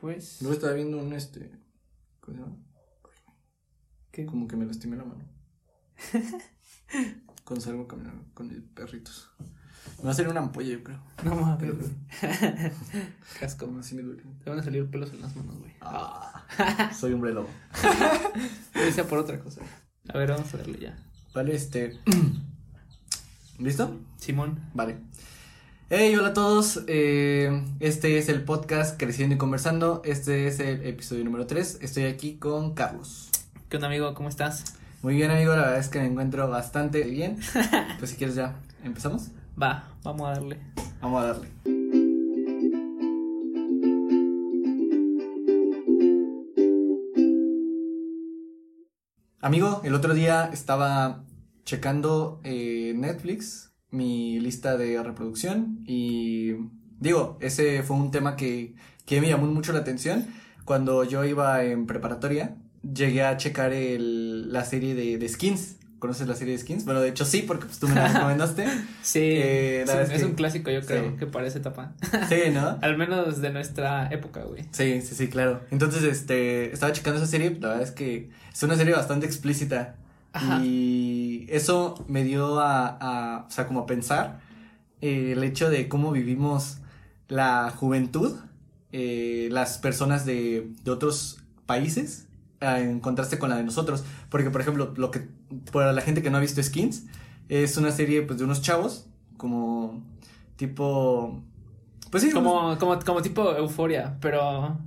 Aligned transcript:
Pues. 0.00 0.40
Luego 0.42 0.54
estaba 0.54 0.74
viendo 0.74 0.98
un 0.98 1.12
este. 1.12 1.50
¿Cómo 2.20 2.36
se 2.36 2.42
llama? 2.42 2.56
¿Qué? 4.10 4.26
Como 4.26 4.46
que 4.46 4.56
me 4.56 4.66
lastimé 4.66 4.96
la 4.96 5.04
mano. 5.04 5.24
Cuando 7.44 7.64
salgo 7.64 7.84
a 7.84 7.88
caminar 7.88 8.14
con 8.34 8.48
mis 8.48 8.60
perritos. 8.74 9.30
Me 9.98 10.04
va 10.04 10.10
a 10.10 10.14
salir 10.14 10.30
una 10.30 10.40
ampolla, 10.40 10.68
yo 10.68 10.82
creo. 10.82 11.00
No 11.24 11.36
mames. 11.36 11.74
Casco. 13.40 13.72
Así 13.78 13.94
me 13.94 14.02
duele. 14.02 14.22
Te 14.42 14.50
van 14.50 14.58
a 14.58 14.62
salir 14.62 14.90
pelos 14.90 15.12
en 15.12 15.22
las 15.22 15.34
manos, 15.36 15.58
güey. 15.58 15.72
Ah, 15.80 16.44
soy 16.98 17.12
hombre 17.12 17.32
lobo. 17.32 17.48
Yo 18.74 18.80
decía 18.82 19.06
por 19.06 19.18
otra 19.18 19.38
cosa. 19.38 19.62
A 20.08 20.18
ver, 20.18 20.30
vamos 20.30 20.52
a 20.54 20.58
darle 20.58 20.78
ya. 20.78 20.98
Vale, 21.34 21.54
este. 21.54 21.98
¿Listo? 23.58 23.98
Simón. 24.18 24.60
Vale. 24.74 24.98
Hey, 25.88 26.16
hola 26.16 26.28
a 26.28 26.34
todos. 26.34 26.82
eh, 26.88 27.62
este 27.80 28.18
es 28.18 28.28
el 28.28 28.42
podcast 28.42 28.98
Creciendo 28.98 29.36
y 29.36 29.38
Conversando. 29.38 30.02
Este 30.04 30.48
es 30.48 30.58
el 30.60 30.84
episodio 30.84 31.24
número 31.24 31.46
3. 31.46 31.78
Estoy 31.80 32.04
aquí 32.04 32.36
con 32.36 32.74
Carlos. 32.74 33.30
¿Qué 33.68 33.76
onda, 33.76 33.86
amigo? 33.86 34.12
¿Cómo 34.14 34.28
estás? 34.28 34.64
Muy 35.02 35.14
bien, 35.14 35.30
amigo. 35.30 35.52
La 35.54 35.62
verdad 35.62 35.78
es 35.78 35.88
que 35.88 36.00
me 36.00 36.06
encuentro 36.06 36.48
bastante 36.48 37.02
bien. 37.04 37.38
Pues 37.98 38.10
si 38.10 38.16
quieres 38.16 38.34
ya, 38.36 38.56
¿empezamos? 38.84 39.28
Va, 39.60 39.88
vamos 40.02 40.28
a 40.28 40.32
darle. 40.32 40.58
Vamos 41.00 41.22
a 41.22 41.26
darle. 41.28 41.48
Amigo, 49.40 49.80
el 49.84 49.94
otro 49.94 50.14
día 50.14 50.50
estaba 50.52 51.24
checando 51.64 52.40
eh, 52.42 52.94
Netflix, 52.96 53.65
mi 53.90 54.40
lista 54.40 54.76
de 54.76 55.02
reproducción 55.02 55.80
y 55.86 56.52
digo, 57.00 57.38
ese 57.40 57.82
fue 57.82 57.96
un 57.96 58.10
tema 58.10 58.36
que, 58.36 58.74
que 59.04 59.20
me 59.20 59.28
llamó 59.28 59.46
mucho 59.46 59.72
la 59.72 59.80
atención. 59.80 60.26
Cuando 60.64 61.04
yo 61.04 61.24
iba 61.24 61.62
en 61.64 61.86
preparatoria, 61.86 62.56
llegué 62.82 63.22
a 63.22 63.36
checar 63.36 63.72
el, 63.72 64.52
la 64.52 64.64
serie 64.64 64.94
de, 64.94 65.18
de 65.18 65.28
Skins. 65.28 65.76
¿Conoces 66.00 66.26
la 66.28 66.34
serie 66.34 66.52
de 66.54 66.58
Skins? 66.60 66.84
Bueno, 66.84 67.00
de 67.00 67.08
hecho 67.08 67.24
sí, 67.24 67.42
porque 67.46 67.64
pues, 67.66 67.78
tú 67.78 67.88
me 67.88 67.94
la 67.94 68.08
recomendaste. 68.12 68.66
Sí, 69.02 69.20
Eh, 69.22 69.84
la 69.86 70.02
es, 70.02 70.10
que- 70.10 70.24
un 70.26 70.34
clásico, 70.34 70.70
yo 70.70 70.82
creo, 70.82 71.10
sí. 71.12 71.16
que 71.18 71.26
para 71.26 71.46
esa 71.46 71.58
etapa. 71.58 71.94
Sí, 72.28 72.50
¿no? 72.52 72.78
Al 72.82 72.98
menos 72.98 73.40
de 73.40 73.50
nuestra 73.50 74.08
época, 74.12 74.42
güey. 74.42 74.64
Sí, 74.72 75.00
sí, 75.00 75.14
sí, 75.14 75.28
claro. 75.28 75.62
Entonces, 75.70 76.02
este, 76.02 76.72
estaba 76.72 76.92
checando 76.92 77.18
esa 77.18 77.26
serie, 77.30 77.50
la 77.60 77.68
verdad 77.68 77.82
es 77.82 77.92
que 77.92 78.28
es 78.52 78.62
una 78.62 78.76
serie 78.76 78.92
bastante 78.94 79.24
explícita. 79.24 79.96
Ajá. 80.36 80.60
Y 80.64 81.46
eso 81.50 82.04
me 82.08 82.24
dio 82.24 82.58
a, 82.60 82.86
a, 83.00 83.46
o 83.46 83.50
sea, 83.50 83.66
como 83.66 83.80
a 83.80 83.86
pensar 83.86 84.40
eh, 85.00 85.32
el 85.32 85.42
hecho 85.44 85.68
de 85.70 85.88
cómo 85.88 86.12
vivimos 86.12 86.78
la 87.28 87.70
juventud, 87.74 88.36
eh, 88.92 89.48
las 89.50 89.78
personas 89.78 90.24
de, 90.26 90.70
de 90.84 90.90
otros 90.90 91.38
países, 91.66 92.28
a- 92.60 92.80
en 92.80 93.00
contraste 93.00 93.38
con 93.38 93.50
la 93.50 93.56
de 93.56 93.64
nosotros. 93.64 94.04
Porque, 94.30 94.50
por 94.50 94.60
ejemplo, 94.60 94.92
lo 94.96 95.10
que, 95.10 95.28
para 95.72 95.92
la 95.92 96.00
gente 96.02 96.22
que 96.22 96.30
no 96.30 96.38
ha 96.38 96.40
visto 96.40 96.62
Skins, 96.62 97.04
es 97.48 97.76
una 97.76 97.90
serie, 97.92 98.22
pues, 98.22 98.38
de 98.38 98.44
unos 98.44 98.62
chavos, 98.62 99.06
como, 99.36 100.02
tipo, 100.56 101.40
pues 102.10 102.22
sí, 102.22 102.30
unos- 102.30 102.42
Como, 102.42 102.78
como, 102.78 102.98
como 103.00 103.22
tipo 103.22 103.54
euforia, 103.56 104.16
pero 104.20 104.78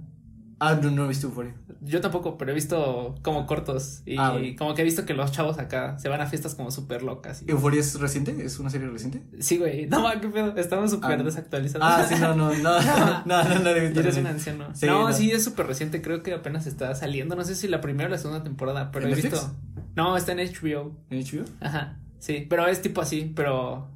Ah, 0.62 0.76
no, 0.82 0.92
no 0.92 1.06
he 1.06 1.08
visto 1.08 1.28
Euphoria. 1.28 1.54
yo 1.82 2.02
tampoco, 2.02 2.38
pero 2.38 2.52
he 2.52 2.54
visto 2.54 3.16
como 3.22 3.46
cortos 3.48 4.02
y 4.06 4.18
Ah, 4.18 4.32
bueno. 4.34 4.56
como 4.58 4.74
que 4.76 4.82
he 4.82 4.84
visto 4.86 5.06
que 5.06 5.14
los 5.14 5.32
chavos 5.32 5.58
acá 5.58 5.98
se 6.00 6.10
van 6.10 6.20
a 6.20 6.26
fiestas 6.28 6.54
como 6.56 6.70
súper 6.70 7.02
locas. 7.02 7.44
Y... 7.48 7.52
¿Euforia 7.52 7.80
es 7.80 7.98
reciente? 8.00 8.36
¿Es 8.44 8.60
una 8.60 8.70
serie 8.70 8.88
reciente? 8.90 9.24
Sí, 9.40 9.58
güey, 9.58 9.88
no 9.88 10.02
ma, 10.02 10.20
qué 10.20 10.28
pedo, 10.28 10.56
estamos 10.58 10.92
súper 10.92 11.20
Ah. 11.20 11.24
desactualizados. 11.24 11.88
Ah, 11.90 12.06
sí, 12.08 12.16
no, 12.20 12.36
no, 12.36 12.54
no, 12.56 12.82
no, 12.82 13.26
no, 13.26 13.44
no, 13.44 13.60
no, 13.60 13.70
he 13.70 13.80
visto. 13.86 14.02
eres 14.02 14.18
un 14.18 14.24
no. 14.24 14.30
anciano. 14.30 14.76
Sí, 14.76 14.86
no, 14.86 15.08
no. 15.08 15.14
sí, 15.14 15.32
es 15.32 15.44
súper 15.44 15.68
reciente, 15.68 16.02
creo 16.02 16.22
que 16.24 16.34
apenas 16.34 16.68
está 16.68 16.94
saliendo, 16.94 17.36
no 17.38 17.46
sé 17.46 17.56
si 17.56 17.68
la 17.70 17.80
primera 17.80 18.08
o 18.10 18.12
la 18.12 18.18
segunda 18.18 18.44
temporada, 18.44 18.92
pero 18.92 19.06
¿En 19.06 19.14
he 19.14 19.16
Netflix? 19.16 19.34
visto... 19.42 19.56
No, 19.96 20.18
está 20.18 20.34
en 20.34 20.40
HBO, 20.40 20.94
¿En 21.10 21.20
HBO? 21.24 21.46
ajá, 21.62 21.98
sí, 22.20 22.46
pero 22.50 22.68
es 22.68 22.82
tipo 22.82 23.00
así, 23.02 23.32
pero... 23.36 23.88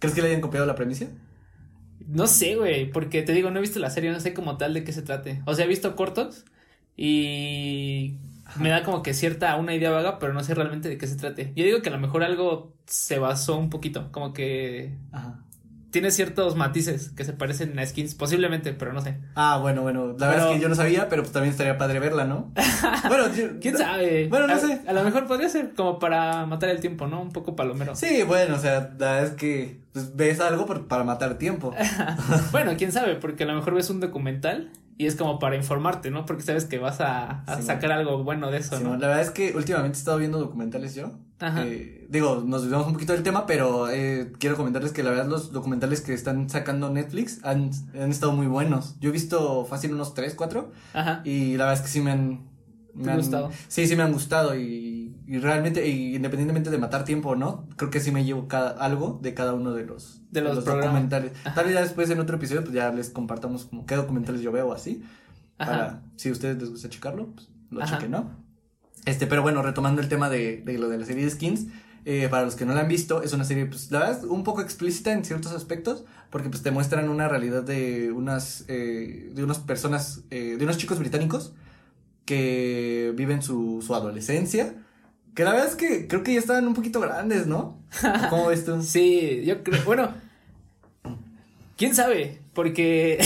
¿Crees 0.00 0.14
que 0.14 0.20
le 0.22 0.28
hayan 0.28 0.40
copiado 0.40 0.66
la 0.66 0.74
premisa? 0.74 1.06
No 2.06 2.26
sé, 2.26 2.54
güey, 2.56 2.90
porque 2.90 3.22
te 3.22 3.32
digo, 3.32 3.50
no 3.50 3.58
he 3.58 3.62
visto 3.62 3.78
la 3.80 3.90
serie, 3.90 4.12
no 4.12 4.20
sé 4.20 4.32
como 4.34 4.56
tal 4.56 4.74
de 4.74 4.84
qué 4.84 4.92
se 4.92 5.02
trate. 5.02 5.42
O 5.46 5.54
sea, 5.54 5.64
he 5.64 5.68
visto 5.68 5.96
cortos 5.96 6.44
y 6.96 8.18
me 8.54 8.68
da 8.68 8.84
como 8.84 9.02
que 9.02 9.12
cierta, 9.14 9.56
una 9.56 9.74
idea 9.74 9.90
vaga, 9.90 10.18
pero 10.18 10.32
no 10.32 10.42
sé 10.44 10.54
realmente 10.54 10.88
de 10.88 10.98
qué 10.98 11.06
se 11.06 11.16
trate. 11.16 11.52
Yo 11.56 11.64
digo 11.64 11.82
que 11.82 11.88
a 11.88 11.92
lo 11.92 11.98
mejor 11.98 12.22
algo 12.22 12.74
se 12.86 13.18
basó 13.18 13.58
un 13.58 13.70
poquito, 13.70 14.12
como 14.12 14.32
que 14.32 14.96
Ajá. 15.12 15.45
Tiene 15.96 16.10
ciertos 16.10 16.56
matices 16.56 17.08
que 17.16 17.24
se 17.24 17.32
parecen 17.32 17.78
a 17.78 17.86
skins, 17.86 18.14
posiblemente, 18.14 18.74
pero 18.74 18.92
no 18.92 19.00
sé. 19.00 19.16
Ah, 19.34 19.56
bueno, 19.62 19.80
bueno, 19.80 20.14
la 20.18 20.28
verdad 20.28 20.50
es 20.50 20.56
que 20.56 20.62
yo 20.62 20.68
no 20.68 20.74
sabía, 20.74 21.08
pero 21.08 21.22
pues 21.22 21.32
también 21.32 21.52
estaría 21.52 21.78
padre 21.78 22.00
verla, 22.00 22.26
¿no? 22.26 22.52
bueno, 23.08 23.32
yo- 23.34 23.58
¿Quién 23.62 23.78
sabe? 23.78 24.28
Bueno, 24.28 24.46
no 24.46 24.52
A- 24.52 24.58
sé. 24.58 24.82
A 24.86 24.92
lo 24.92 25.02
mejor 25.04 25.26
podría 25.26 25.48
ser 25.48 25.72
como 25.74 25.98
para 25.98 26.44
matar 26.44 26.68
el 26.68 26.80
tiempo, 26.80 27.06
¿no? 27.06 27.22
Un 27.22 27.32
poco 27.32 27.56
palomero. 27.56 27.96
Sí, 27.96 28.22
bueno, 28.24 28.56
o 28.56 28.58
sea, 28.58 28.90
la 28.98 29.12
verdad 29.12 29.24
es 29.24 29.30
que 29.32 29.80
pues, 29.94 30.14
ves 30.14 30.38
algo 30.40 30.66
por- 30.66 30.86
para 30.86 31.02
matar 31.02 31.38
tiempo. 31.38 31.72
Bueno, 32.52 32.72
quién 32.76 32.92
sabe, 32.92 33.14
porque 33.14 33.44
a 33.44 33.46
lo 33.46 33.54
mejor 33.54 33.72
ves 33.74 33.88
un 33.88 34.00
documental 34.00 34.70
y 34.98 35.06
es 35.06 35.14
como 35.16 35.38
para 35.38 35.56
informarte, 35.56 36.10
¿no? 36.10 36.24
Porque 36.26 36.42
sabes 36.42 36.64
que 36.64 36.78
vas 36.78 37.00
a, 37.00 37.42
a 37.42 37.56
Sí. 37.56 37.62
sacar 37.64 37.92
algo 37.92 38.24
bueno 38.24 38.50
de 38.50 38.58
eso, 38.58 38.78
Sí, 38.78 38.84
¿no? 38.84 38.90
la 38.96 39.08
verdad 39.08 39.22
es 39.22 39.30
que 39.30 39.52
últimamente 39.54 39.96
he 39.96 40.00
estado 40.00 40.18
viendo 40.18 40.38
documentales 40.38 40.94
yo. 40.94 41.12
Ajá. 41.38 41.64
Eh, 41.66 42.06
digo, 42.08 42.42
nos 42.46 42.62
desviamos 42.62 42.86
un 42.86 42.94
poquito 42.94 43.12
del 43.12 43.22
tema, 43.22 43.44
pero 43.46 43.90
eh, 43.90 44.32
quiero 44.38 44.56
comentarles 44.56 44.92
que 44.92 45.02
la 45.02 45.10
verdad 45.10 45.26
los 45.26 45.52
documentales 45.52 46.00
que 46.00 46.14
están 46.14 46.48
sacando 46.48 46.88
Netflix 46.90 47.40
han, 47.44 47.70
han 47.94 48.10
estado 48.10 48.32
muy 48.32 48.46
buenos. 48.46 48.96
Yo 49.00 49.10
he 49.10 49.12
visto 49.12 49.66
fácil 49.66 49.92
unos 49.92 50.14
3, 50.14 50.34
4 50.34 50.70
Ajá. 50.94 51.20
y 51.24 51.58
la 51.58 51.64
verdad 51.66 51.74
es 51.74 51.80
que 51.82 51.92
sí 51.92 52.00
me 52.00 52.12
han... 52.12 52.46
¿Te 52.96 53.02
me 53.02 53.10
han- 53.12 53.18
gustado? 53.18 53.50
Sí, 53.68 53.86
sí 53.86 53.94
me 53.96 54.02
han 54.04 54.12
gustado 54.14 54.56
y, 54.56 54.62
y 55.26 55.38
realmente, 55.38 55.88
y 55.88 56.14
independientemente 56.16 56.70
de 56.70 56.78
matar 56.78 57.04
tiempo 57.04 57.30
o 57.30 57.36
no, 57.36 57.68
creo 57.76 57.90
que 57.90 58.00
sí 58.00 58.12
me 58.12 58.24
llevo 58.24 58.46
cada, 58.48 58.70
algo 58.70 59.18
de 59.22 59.34
cada 59.34 59.54
uno 59.54 59.72
de 59.72 59.84
los, 59.84 60.20
De 60.30 60.40
los 60.40 60.62
programas. 60.64 60.86
documentales. 60.86 61.32
Ajá. 61.44 61.54
Tal 61.54 61.64
vez 61.66 61.74
ya 61.74 61.82
después 61.82 62.08
en 62.10 62.20
otro 62.20 62.36
episodio 62.36 62.62
pues 62.62 62.74
ya 62.74 62.92
les 62.92 63.10
compartamos 63.10 63.64
como 63.64 63.86
qué 63.86 63.96
documentales 63.96 64.40
yo 64.40 64.52
veo 64.52 64.72
así. 64.72 65.02
Ajá. 65.58 65.70
Para, 65.70 66.02
si 66.16 66.28
a 66.28 66.32
ustedes 66.32 66.58
les 66.58 66.70
gusta 66.70 66.88
checarlo, 66.88 67.28
pues 67.34 67.48
lo 67.70 67.82
Ajá. 67.82 67.96
chequen, 67.96 68.12
¿no? 68.12 68.30
Este, 69.04 69.26
pero 69.26 69.42
bueno, 69.42 69.62
retomando 69.62 70.00
el 70.00 70.08
tema 70.08 70.28
de, 70.30 70.62
de 70.64 70.78
lo 70.78 70.88
de 70.88 70.98
la 70.98 71.06
serie 71.06 71.24
de 71.24 71.30
skins, 71.30 71.66
eh, 72.04 72.28
para 72.30 72.44
los 72.44 72.54
que 72.54 72.64
no 72.64 72.72
la 72.74 72.82
han 72.82 72.88
visto, 72.88 73.22
es 73.22 73.32
una 73.32 73.44
serie, 73.44 73.66
pues, 73.66 73.90
la 73.90 73.98
verdad, 73.98 74.24
un 74.26 74.44
poco 74.44 74.60
explícita 74.62 75.12
en 75.12 75.24
ciertos 75.24 75.52
aspectos, 75.52 76.04
porque 76.30 76.48
pues 76.48 76.62
te 76.62 76.70
muestran 76.70 77.08
una 77.08 77.26
realidad 77.28 77.64
de 77.64 78.12
unas, 78.12 78.64
eh, 78.68 79.32
de 79.34 79.42
unas 79.42 79.58
personas, 79.58 80.22
eh, 80.30 80.54
de 80.56 80.64
unos 80.64 80.76
chicos 80.78 80.98
británicos 81.00 81.52
que 82.24 83.12
viven 83.16 83.42
su, 83.42 83.82
su 83.84 83.94
adolescencia, 83.94 84.84
que 85.36 85.44
la 85.44 85.52
verdad 85.52 85.68
es 85.68 85.76
que 85.76 86.08
creo 86.08 86.22
que 86.22 86.32
ya 86.32 86.40
estaban 86.40 86.66
un 86.66 86.72
poquito 86.72 86.98
grandes, 86.98 87.46
¿no? 87.46 87.78
¿Cómo 88.30 88.46
ves 88.46 88.64
tú? 88.64 88.82
Sí, 88.82 89.42
yo 89.44 89.62
creo, 89.62 89.84
bueno, 89.84 90.14
quién 91.76 91.94
sabe, 91.94 92.40
porque 92.54 93.18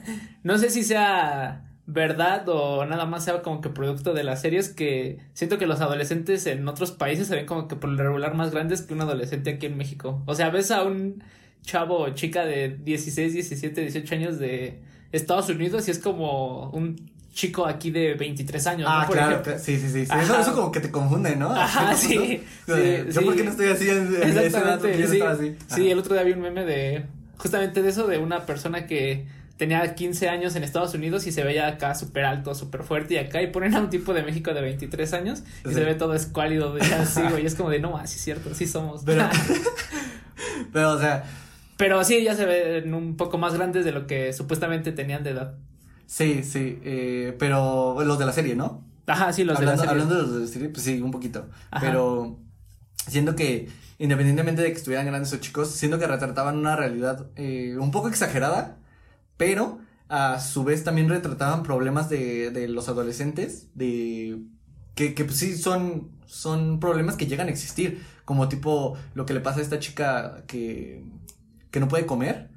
no 0.42 0.56
sé 0.56 0.70
si 0.70 0.82
sea 0.82 1.66
verdad 1.84 2.48
o 2.48 2.86
nada 2.86 3.04
más 3.04 3.24
sea 3.24 3.42
como 3.42 3.60
que 3.60 3.68
producto 3.68 4.14
de 4.14 4.24
las 4.24 4.40
series 4.40 4.70
que 4.70 5.18
siento 5.34 5.58
que 5.58 5.66
los 5.66 5.82
adolescentes 5.82 6.46
en 6.46 6.66
otros 6.66 6.90
países 6.92 7.28
se 7.28 7.36
ven 7.36 7.44
como 7.44 7.68
que 7.68 7.76
por 7.76 7.90
lo 7.90 8.02
regular 8.02 8.34
más 8.34 8.50
grandes 8.50 8.80
que 8.80 8.94
un 8.94 9.02
adolescente 9.02 9.50
aquí 9.50 9.66
en 9.66 9.76
México. 9.76 10.22
O 10.24 10.34
sea, 10.34 10.48
ves 10.48 10.70
a 10.70 10.84
un 10.84 11.22
chavo 11.60 11.98
o 11.98 12.08
chica 12.14 12.46
de 12.46 12.78
16, 12.82 13.34
17, 13.34 13.82
18 13.82 14.14
años 14.14 14.38
de 14.38 14.80
Estados 15.12 15.50
Unidos 15.50 15.86
y 15.88 15.90
es 15.90 15.98
como 15.98 16.70
un 16.70 16.96
chico 17.38 17.66
aquí 17.66 17.92
de 17.92 18.14
23 18.14 18.66
años, 18.66 18.88
Ah, 18.90 19.04
¿no? 19.06 19.12
Claro, 19.12 19.42
sí, 19.60 19.78
sí, 19.78 19.88
sí. 19.90 20.00
Eso, 20.00 20.40
eso 20.40 20.54
como 20.54 20.72
que 20.72 20.80
te 20.80 20.90
confunde, 20.90 21.36
¿no? 21.36 21.50
Ajá, 21.54 21.90
¿A 21.90 21.94
cierto 21.96 22.26
sí, 22.26 22.42
sí, 22.66 23.12
Yo. 23.12 23.22
¿por 23.24 23.36
qué 23.36 23.44
no 23.44 23.50
estoy 23.52 23.68
así 23.68 23.88
en, 23.88 24.08
edad? 24.12 24.44
Exactamente, 24.44 24.98
yo 25.00 25.06
sí. 25.06 25.20
así. 25.20 25.56
Sí, 25.68 25.88
el 25.90 25.98
otro 26.00 26.14
día 26.14 26.24
vi 26.24 26.32
un 26.32 26.40
meme 26.40 26.64
de 26.64 27.04
justamente 27.36 27.80
de 27.82 27.90
eso, 27.90 28.08
de 28.08 28.18
una 28.18 28.44
persona 28.44 28.86
que 28.88 29.26
tenía 29.56 29.94
15 29.94 30.28
años 30.28 30.56
en 30.56 30.64
Estados 30.64 30.94
Unidos 30.94 31.28
y 31.28 31.32
se 31.32 31.44
veía 31.44 31.68
acá 31.68 31.94
súper 31.94 32.24
alto, 32.24 32.56
súper 32.56 32.82
fuerte 32.82 33.14
y 33.14 33.18
acá 33.18 33.40
y 33.40 33.46
ponen 33.52 33.74
a 33.76 33.80
un 33.80 33.90
tipo 33.90 34.12
de 34.14 34.22
México 34.24 34.52
de 34.52 34.60
23 34.60 35.12
años 35.12 35.44
y 35.64 35.68
Sí. 35.68 35.74
se 35.74 35.84
ve 35.84 35.94
todo 35.94 36.14
escuálido 36.14 36.74
de 36.74 36.82
así, 36.82 37.22
güey, 37.22 37.44
y 37.44 37.46
es 37.46 37.54
como 37.54 37.70
de 37.70 37.78
no, 37.78 37.96
así 37.98 38.16
es 38.16 38.22
cierto, 38.22 38.52
sí 38.52 38.66
somos. 38.66 39.02
Pero, 39.06 39.28
pero, 40.72 40.92
o 40.92 40.98
sea, 40.98 41.22
Pero 41.76 42.02
sí, 42.02 42.24
ya 42.24 42.34
se 42.34 42.44
ven 42.44 42.92
un 42.94 43.16
poco 43.16 43.38
más 43.38 43.54
grandes 43.54 43.84
de 43.84 43.92
lo 43.92 44.08
que 44.08 44.32
supuestamente 44.32 44.90
tenían 44.90 45.22
de 45.22 45.30
edad. 45.30 45.54
Sí, 46.08 46.42
sí, 46.42 46.80
eh, 46.82 47.36
pero 47.38 48.02
los 48.02 48.18
de 48.18 48.26
la 48.26 48.32
serie, 48.32 48.56
¿no? 48.56 48.82
Ajá, 49.06 49.32
sí, 49.32 49.44
los 49.44 49.56
hablando, 49.56 49.82
de 49.82 49.86
la 49.86 49.92
serie. 49.92 50.02
hablando 50.02 50.14
de 50.16 50.22
los 50.22 50.34
de 50.34 50.40
la 50.40 50.46
serie, 50.46 50.68
pues 50.70 50.82
sí, 50.82 51.00
un 51.00 51.10
poquito. 51.12 51.48
Ajá. 51.70 51.86
Pero 51.86 52.38
siento 53.06 53.36
que, 53.36 53.68
independientemente 53.98 54.62
de 54.62 54.72
que 54.72 54.78
estuvieran 54.78 55.06
grandes 55.06 55.32
o 55.32 55.36
chicos, 55.36 55.70
siento 55.70 55.98
que 55.98 56.06
retrataban 56.06 56.56
una 56.56 56.76
realidad 56.76 57.26
eh, 57.36 57.76
un 57.78 57.90
poco 57.90 58.08
exagerada, 58.08 58.78
pero 59.36 59.78
a 60.08 60.40
su 60.40 60.64
vez 60.64 60.84
también 60.84 61.08
retrataban 61.08 61.62
problemas 61.62 62.08
de, 62.08 62.50
de 62.50 62.68
los 62.68 62.88
adolescentes, 62.88 63.68
de 63.74 64.42
que, 64.94 65.14
que 65.14 65.24
pues 65.24 65.38
sí 65.38 65.56
son, 65.56 66.10
son 66.26 66.80
problemas 66.80 67.16
que 67.16 67.26
llegan 67.26 67.48
a 67.48 67.50
existir, 67.50 68.02
como 68.24 68.48
tipo 68.48 68.96
lo 69.14 69.26
que 69.26 69.34
le 69.34 69.40
pasa 69.40 69.60
a 69.60 69.62
esta 69.62 69.78
chica 69.78 70.44
que, 70.46 71.04
que 71.70 71.80
no 71.80 71.88
puede 71.88 72.06
comer, 72.06 72.50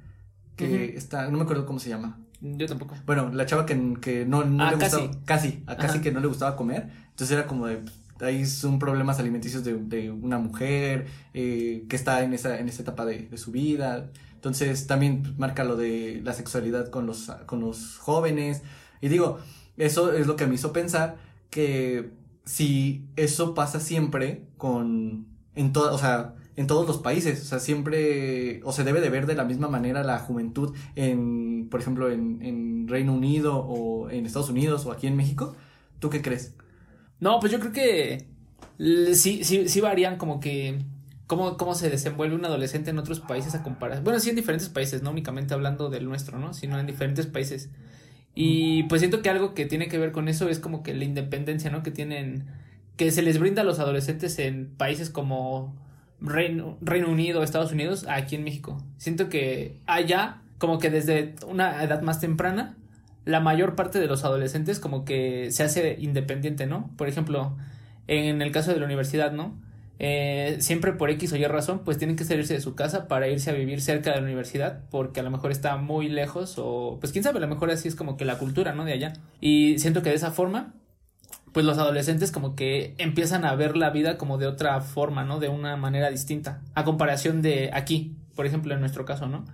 que 0.56 0.96
está, 0.96 1.28
no 1.28 1.38
me 1.38 1.44
acuerdo 1.44 1.66
cómo 1.66 1.78
se 1.78 1.88
llama. 1.88 2.18
Yo 2.42 2.66
tampoco. 2.66 2.94
Bueno, 3.06 3.30
la 3.32 3.46
chava 3.46 3.64
que, 3.66 3.94
que 4.00 4.26
no, 4.26 4.44
no 4.44 4.64
Ah, 4.64 4.72
le 4.72 4.78
casi. 4.78 4.96
gustaba, 4.96 5.24
casi, 5.24 5.62
a 5.66 5.76
casi 5.76 5.94
Ajá. 5.94 6.00
que 6.02 6.12
no 6.12 6.20
le 6.20 6.26
gustaba 6.26 6.56
comer, 6.56 6.88
entonces 7.10 7.30
era 7.36 7.46
como 7.46 7.66
de, 7.66 7.80
ahí 8.20 8.44
son 8.46 8.78
problemas 8.78 9.18
alimenticios 9.20 9.62
de, 9.64 9.74
de 9.74 10.10
una 10.10 10.38
mujer 10.38 11.06
eh, 11.34 11.84
que 11.88 11.96
está 11.96 12.22
en 12.24 12.32
esa, 12.34 12.58
en 12.58 12.68
esa 12.68 12.82
etapa 12.82 13.04
de, 13.04 13.28
de 13.28 13.38
su 13.38 13.52
vida, 13.52 14.10
entonces 14.34 14.86
también 14.88 15.34
marca 15.38 15.62
lo 15.64 15.76
de 15.76 16.20
la 16.24 16.32
sexualidad 16.34 16.88
con 16.90 17.06
los, 17.06 17.30
con 17.46 17.60
los 17.60 17.98
jóvenes, 17.98 18.62
y 19.00 19.08
digo, 19.08 19.38
eso 19.76 20.12
es 20.12 20.26
lo 20.26 20.34
que 20.36 20.46
me 20.48 20.56
hizo 20.56 20.72
pensar 20.72 21.16
que 21.50 22.10
si 22.44 23.06
eso 23.16 23.54
pasa 23.54 23.78
siempre 23.78 24.46
con, 24.56 25.26
en 25.54 25.72
toda, 25.72 25.92
o 25.92 25.98
sea, 25.98 26.34
en 26.56 26.66
todos 26.66 26.86
los 26.86 26.98
países, 26.98 27.40
o 27.40 27.44
sea, 27.44 27.58
siempre, 27.58 28.60
o 28.64 28.72
se 28.72 28.84
debe 28.84 29.00
de 29.00 29.08
ver 29.08 29.26
de 29.26 29.34
la 29.34 29.44
misma 29.44 29.68
manera 29.68 30.02
la 30.04 30.18
juventud 30.18 30.76
en, 30.96 31.68
por 31.70 31.80
ejemplo, 31.80 32.10
en, 32.10 32.42
en 32.42 32.88
Reino 32.88 33.14
Unido 33.14 33.56
o 33.58 34.10
en 34.10 34.26
Estados 34.26 34.50
Unidos 34.50 34.84
o 34.84 34.92
aquí 34.92 35.06
en 35.06 35.16
México, 35.16 35.56
¿tú 35.98 36.10
qué 36.10 36.20
crees? 36.20 36.54
No, 37.20 37.40
pues 37.40 37.52
yo 37.52 37.60
creo 37.60 37.72
que 37.72 38.26
sí, 39.14 39.44
sí, 39.44 39.68
sí 39.68 39.80
varían 39.80 40.18
como 40.18 40.40
que 40.40 40.80
cómo, 41.26 41.56
cómo 41.56 41.74
se 41.74 41.88
desenvuelve 41.88 42.34
un 42.34 42.44
adolescente 42.44 42.90
en 42.90 42.98
otros 42.98 43.20
países 43.20 43.54
a 43.54 43.62
comparar. 43.62 44.02
Bueno, 44.02 44.20
sí 44.20 44.30
en 44.30 44.36
diferentes 44.36 44.68
países, 44.68 45.02
no 45.02 45.10
únicamente 45.10 45.54
hablando 45.54 45.88
del 45.88 46.04
nuestro, 46.04 46.38
¿no? 46.38 46.52
Sino 46.52 46.78
en 46.78 46.86
diferentes 46.86 47.26
países. 47.26 47.70
Y 48.34 48.84
pues 48.84 49.00
siento 49.00 49.22
que 49.22 49.30
algo 49.30 49.54
que 49.54 49.66
tiene 49.66 49.88
que 49.88 49.98
ver 49.98 50.12
con 50.12 50.28
eso 50.28 50.48
es 50.48 50.58
como 50.58 50.82
que 50.82 50.94
la 50.94 51.04
independencia, 51.04 51.70
¿no? 51.70 51.82
Que 51.82 51.90
tienen, 51.90 52.46
que 52.96 53.10
se 53.10 53.22
les 53.22 53.38
brinda 53.38 53.62
a 53.62 53.64
los 53.64 53.78
adolescentes 53.78 54.38
en 54.38 54.74
países 54.76 55.10
como 55.10 55.76
Reino, 56.22 56.78
Unido, 57.08 57.42
Estados 57.42 57.72
Unidos, 57.72 58.06
aquí 58.08 58.36
en 58.36 58.44
México. 58.44 58.80
Siento 58.96 59.28
que 59.28 59.76
allá, 59.86 60.42
como 60.58 60.78
que 60.78 60.90
desde 60.90 61.34
una 61.46 61.82
edad 61.82 62.02
más 62.02 62.20
temprana, 62.20 62.76
la 63.24 63.40
mayor 63.40 63.74
parte 63.74 63.98
de 63.98 64.06
los 64.06 64.24
adolescentes 64.24 64.80
como 64.80 65.04
que 65.04 65.50
se 65.50 65.62
hace 65.62 65.96
independiente, 66.00 66.66
¿no? 66.66 66.90
Por 66.96 67.08
ejemplo, 67.08 67.56
en 68.08 68.42
el 68.42 68.52
caso 68.52 68.72
de 68.72 68.80
la 68.80 68.86
universidad, 68.86 69.32
¿no? 69.32 69.54
Eh, 69.98 70.56
siempre 70.58 70.92
por 70.92 71.10
X 71.10 71.32
o 71.32 71.36
Y 71.36 71.44
razón, 71.44 71.82
pues 71.84 71.98
tienen 71.98 72.16
que 72.16 72.24
salirse 72.24 72.54
de 72.54 72.60
su 72.60 72.74
casa 72.74 73.06
para 73.06 73.28
irse 73.28 73.50
a 73.50 73.52
vivir 73.52 73.80
cerca 73.80 74.10
de 74.10 74.16
la 74.16 74.22
universidad, 74.22 74.80
porque 74.90 75.20
a 75.20 75.22
lo 75.22 75.30
mejor 75.30 75.52
está 75.52 75.76
muy 75.76 76.08
lejos 76.08 76.54
o, 76.58 76.98
pues 77.00 77.12
quién 77.12 77.22
sabe, 77.22 77.38
a 77.38 77.40
lo 77.40 77.48
mejor 77.48 77.70
así 77.70 77.86
es 77.86 77.94
como 77.94 78.16
que 78.16 78.24
la 78.24 78.38
cultura, 78.38 78.74
¿no? 78.74 78.84
De 78.84 78.92
allá. 78.92 79.12
Y 79.40 79.78
siento 79.78 80.02
que 80.02 80.10
de 80.10 80.16
esa 80.16 80.32
forma, 80.32 80.74
pues 81.52 81.66
los 81.66 81.78
adolescentes 81.78 82.32
como 82.32 82.54
que 82.54 82.94
empiezan 82.98 83.44
a 83.44 83.54
ver 83.54 83.76
la 83.76 83.90
vida 83.90 84.18
como 84.18 84.38
de 84.38 84.46
otra 84.46 84.80
forma, 84.80 85.24
¿no? 85.24 85.38
De 85.38 85.48
una 85.48 85.76
manera 85.76 86.10
distinta, 86.10 86.62
a 86.74 86.84
comparación 86.84 87.42
de 87.42 87.70
aquí, 87.72 88.16
por 88.34 88.46
ejemplo, 88.46 88.74
en 88.74 88.80
nuestro 88.80 89.04
caso, 89.04 89.26
¿no? 89.26 89.44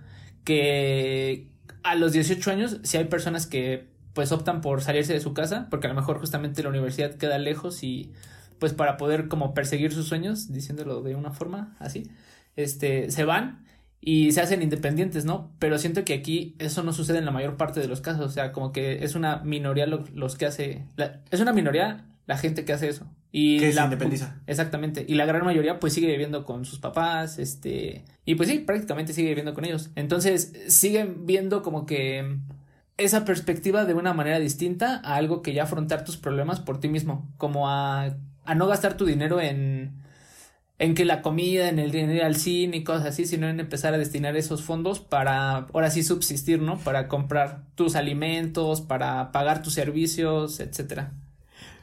Que 0.43 1.47
a 1.83 1.95
los 1.95 2.13
18 2.13 2.51
años, 2.51 2.79
si 2.83 2.97
hay 2.97 3.05
personas 3.05 3.47
que 3.47 3.87
pues 4.13 4.31
optan 4.31 4.61
por 4.61 4.81
salirse 4.81 5.13
de 5.13 5.19
su 5.19 5.33
casa, 5.33 5.67
porque 5.69 5.87
a 5.87 5.89
lo 5.89 5.95
mejor 5.95 6.19
justamente 6.19 6.63
la 6.63 6.69
universidad 6.69 7.15
queda 7.15 7.37
lejos 7.37 7.83
y 7.83 8.11
pues 8.59 8.73
para 8.73 8.97
poder 8.97 9.27
como 9.27 9.53
perseguir 9.53 9.93
sus 9.93 10.07
sueños, 10.07 10.51
diciéndolo 10.51 11.01
de 11.01 11.15
una 11.15 11.31
forma 11.31 11.75
así, 11.79 12.09
este, 12.55 13.11
se 13.11 13.23
van 13.23 13.65
y 14.01 14.31
se 14.31 14.41
hacen 14.41 14.61
independientes, 14.61 15.25
¿no? 15.25 15.51
Pero 15.59 15.77
siento 15.77 16.05
que 16.05 16.13
aquí 16.13 16.55
eso 16.59 16.83
no 16.83 16.93
sucede 16.93 17.17
en 17.19 17.25
la 17.25 17.31
mayor 17.31 17.57
parte 17.57 17.79
de 17.79 17.87
los 17.87 18.01
casos, 18.01 18.25
o 18.25 18.29
sea, 18.29 18.51
como 18.51 18.71
que 18.71 19.03
es 19.03 19.15
una 19.15 19.37
minoría 19.43 19.85
lo- 19.87 20.05
los 20.13 20.35
que 20.37 20.45
hace, 20.45 20.85
la- 20.95 21.21
es 21.31 21.39
una 21.41 21.51
minoría 21.53 22.05
la 22.25 22.37
gente 22.37 22.63
que 22.65 22.73
hace 22.73 22.87
eso. 22.89 23.07
Y 23.31 23.59
Que 23.59 23.69
se 23.71 23.75
la, 23.75 23.83
independiza. 23.83 24.37
Exactamente. 24.47 25.05
Y 25.07 25.13
la 25.15 25.25
gran 25.25 25.43
mayoría 25.45 25.79
pues 25.79 25.93
sigue 25.93 26.07
viviendo 26.07 26.45
con 26.45 26.65
sus 26.65 26.79
papás, 26.79 27.37
este, 27.39 28.03
y 28.25 28.35
pues 28.35 28.49
sí, 28.49 28.59
prácticamente 28.59 29.13
sigue 29.13 29.29
viviendo 29.29 29.53
con 29.53 29.65
ellos. 29.65 29.91
Entonces, 29.95 30.53
siguen 30.67 31.25
viendo 31.27 31.61
como 31.61 31.85
que 31.85 32.37
esa 32.97 33.25
perspectiva 33.25 33.85
de 33.85 33.93
una 33.93 34.13
manera 34.13 34.39
distinta 34.39 34.99
a 35.03 35.15
algo 35.15 35.41
que 35.41 35.53
ya 35.53 35.63
afrontar 35.63 36.03
tus 36.05 36.17
problemas 36.17 36.59
por 36.59 36.79
ti 36.79 36.87
mismo, 36.87 37.31
como 37.37 37.69
a, 37.69 38.15
a 38.45 38.55
no 38.55 38.67
gastar 38.67 38.97
tu 38.97 39.05
dinero 39.05 39.39
en 39.41 40.01
en 40.79 40.95
que 40.95 41.03
la 41.03 41.21
comida, 41.21 41.67
en 41.67 41.77
el 41.77 41.91
dinero 41.91 42.25
al 42.25 42.37
cine 42.37 42.77
y 42.77 42.83
cosas 42.85 43.05
así, 43.05 43.25
sino 43.25 43.47
en 43.47 43.59
empezar 43.59 43.93
a 43.93 43.97
destinar 43.97 44.37
esos 44.37 44.63
fondos 44.63 45.01
para 45.01 45.67
ahora 45.73 45.91
sí 45.91 46.03
subsistir, 46.03 46.61
¿no? 46.61 46.77
Para 46.79 47.09
comprar 47.09 47.65
tus 47.75 47.95
alimentos, 47.95 48.79
para 48.79 49.33
pagar 49.33 49.61
tus 49.61 49.73
servicios, 49.73 50.61
etcétera. 50.61 51.11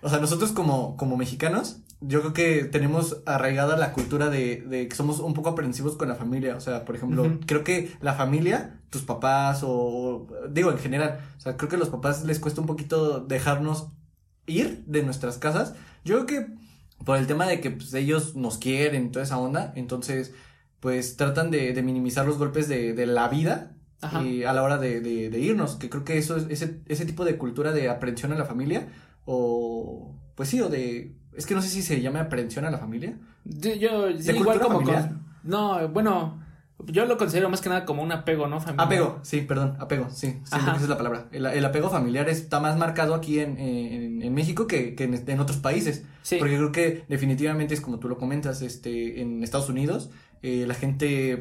O 0.00 0.08
sea, 0.08 0.19
nosotros 0.19 0.52
como, 0.52 0.96
como 0.96 1.19
mexicanos, 1.19 1.82
yo 2.00 2.20
creo 2.20 2.32
que 2.32 2.64
tenemos 2.64 3.19
arraigada 3.26 3.76
la 3.76 3.93
cultura 3.93 4.31
de, 4.31 4.62
de 4.62 4.88
que 4.88 4.96
somos 4.96 5.20
un 5.20 5.34
poco 5.34 5.50
aprensivos 5.50 5.96
con 5.96 6.08
la 6.08 6.14
familia. 6.14 6.56
O 6.56 6.60
sea, 6.60 6.87
por 6.87 6.96
ejemplo, 6.96 7.38
creo 7.46 7.64
que 7.64 7.92
la 8.00 8.14
familia, 8.14 8.81
tus 8.88 9.02
papás 9.02 9.60
o, 9.62 10.26
digo, 10.50 10.70
en 10.70 10.78
general, 10.78 11.20
o 11.37 11.40
sea, 11.40 11.58
creo 11.58 11.69
que 11.69 11.76
a 11.76 11.78
los 11.78 11.90
papás 11.90 12.25
les 12.25 12.38
cuesta 12.38 12.62
un 12.62 12.66
poquito 12.66 13.20
dejarnos 13.20 13.88
ir 14.46 14.84
de 14.87 15.02
nuestras 15.02 15.37
casas. 15.37 15.75
Yo 16.04 16.14
creo 16.14 16.26
que 16.26 16.65
por 17.04 17.19
el 17.19 17.26
tema 17.26 17.46
de 17.46 17.60
que 17.60 17.70
pues, 17.70 17.93
ellos 17.94 18.37
nos 18.37 18.58
quieren, 18.58 19.12
toda 19.12 19.25
esa 19.25 19.38
onda, 19.38 19.72
entonces, 19.76 20.34
pues 20.81 21.16
tratan 21.16 21.50
de, 21.50 21.72
de 21.72 21.82
minimizar 21.82 22.26
los 22.26 22.38
golpes 22.38 22.69
de, 22.69 22.93
de 22.94 23.06
la 23.06 23.28
vida 23.28 23.76
Ajá. 24.00 24.22
eh, 24.25 24.46
a 24.46 24.52
la 24.52 24.62
hora 24.62 24.78
de, 24.78 25.00
de, 25.00 25.38
irnos, 25.38 25.76
que 25.76 25.88
creo 25.88 26.04
que 26.04 26.19
eso 26.19 26.37
es 26.37 26.46
ese, 26.48 26.81
ese 26.87 27.06
tipo 27.06 27.25
de 27.25 27.38
cultura 27.38 27.72
de 27.72 27.88
aprensión 27.88 28.32
a 28.32 28.37
la 28.37 28.44
familia, 28.44 28.88
o 29.25 30.14
pues 30.34 30.48
sí, 30.48 30.60
o 30.60 30.69
de, 30.69 31.16
es 31.34 31.46
que 31.46 31.54
no 31.54 31.62
sé 31.62 31.69
si 31.69 31.82
se 31.82 32.00
llama 32.00 32.20
aprensión 32.20 32.64
a 32.64 32.70
la 32.70 32.78
familia. 32.78 33.19
Yo, 33.44 33.75
yo 33.75 34.08
sí, 34.19 34.32
¿De 34.32 34.38
igual 34.38 34.60
como 34.60 34.82
con- 34.82 35.26
no, 35.44 35.88
bueno, 35.88 36.42
yo 36.84 37.06
lo 37.06 37.17
considero 37.17 37.49
más 37.49 37.61
que 37.61 37.69
nada 37.69 37.84
como 37.84 38.02
un 38.02 38.12
apego, 38.12 38.46
¿no? 38.49 38.61
Familiar. 38.61 38.87
Apego, 38.87 39.19
sí, 39.23 39.40
perdón, 39.40 39.76
apego, 39.81 40.11
sí, 40.11 40.40
que 40.50 40.56
esa 40.58 40.76
es 40.76 40.88
la 40.88 40.96
palabra. 40.96 41.28
El, 41.32 41.46
el 41.46 41.64
apego 41.64 41.88
familiar 41.90 42.28
está 42.28 42.61
más 42.61 42.76
marcado 42.76 43.14
aquí 43.14 43.40
en, 43.40 43.58
en, 43.58 44.23
en 44.23 44.34
México 44.34 44.67
que, 44.67 44.94
que 44.94 45.05
en, 45.05 45.14
en 45.26 45.40
otros 45.40 45.58
países. 45.58 46.05
Sí. 46.23 46.37
Porque 46.38 46.56
creo 46.56 46.73
que 46.73 47.05
definitivamente 47.08 47.75
es 47.75 47.81
como 47.81 47.99
tú 47.99 48.08
lo 48.08 48.19
comentas, 48.19 48.62
este, 48.62 49.20
en 49.23 49.43
Estados 49.43 49.69
Unidos, 49.69 50.11
eh, 50.43 50.64
la 50.67 50.75
gente 50.75 51.38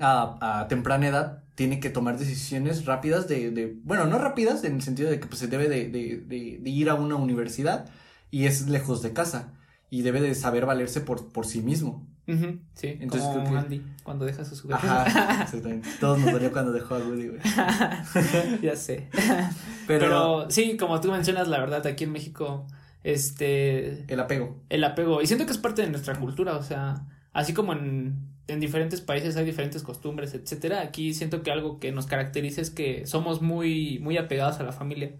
a, 0.00 0.60
a 0.60 0.68
temprana 0.68 1.08
edad 1.08 1.44
tiene 1.54 1.78
que 1.78 1.90
tomar 1.90 2.18
decisiones 2.18 2.86
rápidas 2.86 3.28
de, 3.28 3.50
de, 3.50 3.76
bueno, 3.84 4.06
no 4.06 4.18
rápidas 4.18 4.64
en 4.64 4.76
el 4.76 4.82
sentido 4.82 5.10
de 5.10 5.20
que 5.20 5.26
pues 5.26 5.40
se 5.40 5.48
debe 5.48 5.68
de, 5.68 5.90
de, 5.90 6.16
de, 6.16 6.58
de 6.60 6.70
ir 6.70 6.88
a 6.88 6.94
una 6.94 7.16
universidad 7.16 7.90
y 8.30 8.46
es 8.46 8.68
lejos 8.68 9.02
de 9.02 9.12
casa 9.12 9.52
y 9.90 10.02
debe 10.02 10.20
de 10.22 10.34
saber 10.34 10.64
valerse 10.64 11.00
por, 11.02 11.32
por 11.32 11.46
sí 11.46 11.60
mismo. 11.60 12.06
Ujú, 12.28 12.60
sí, 12.74 12.96
Entonces 13.00 13.22
como 13.28 13.40
creo 13.40 13.52
que- 13.52 13.58
Andy 13.58 13.82
cuando 14.04 14.24
deja 14.24 14.44
sus 14.44 14.60
juguetes. 14.62 14.84
Ajá, 14.84 15.42
exactamente. 15.44 15.88
Todos 16.00 16.18
nos 16.20 16.32
dolió 16.32 16.52
cuando 16.52 16.72
dejó 16.72 16.94
a 16.94 16.98
Woody, 16.98 17.28
güey. 17.28 17.40
ya 18.62 18.76
sé. 18.76 19.08
Pero, 19.86 20.00
Pero 20.06 20.50
sí, 20.50 20.76
como 20.76 21.00
tú 21.00 21.10
mencionas, 21.10 21.48
la 21.48 21.58
verdad, 21.58 21.84
aquí 21.86 22.04
en 22.04 22.12
México, 22.12 22.66
este, 23.02 24.04
el 24.12 24.20
apego. 24.20 24.60
el 24.68 24.84
apego, 24.84 25.22
y 25.22 25.26
siento 25.26 25.46
que 25.46 25.52
es 25.52 25.58
parte 25.58 25.82
de 25.82 25.90
nuestra 25.90 26.14
cultura, 26.18 26.56
o 26.56 26.62
sea, 26.62 27.06
así 27.32 27.52
como 27.54 27.72
en, 27.72 28.28
en 28.46 28.60
diferentes 28.60 29.00
países 29.00 29.36
hay 29.36 29.44
diferentes 29.44 29.82
costumbres, 29.82 30.34
etcétera, 30.34 30.80
aquí 30.82 31.14
siento 31.14 31.42
que 31.42 31.50
algo 31.50 31.80
que 31.80 31.92
nos 31.92 32.06
caracteriza 32.06 32.60
es 32.60 32.70
que 32.70 33.06
somos 33.06 33.42
muy, 33.42 33.98
muy 34.00 34.16
apegados 34.18 34.60
a 34.60 34.62
la 34.62 34.72
familia, 34.72 35.12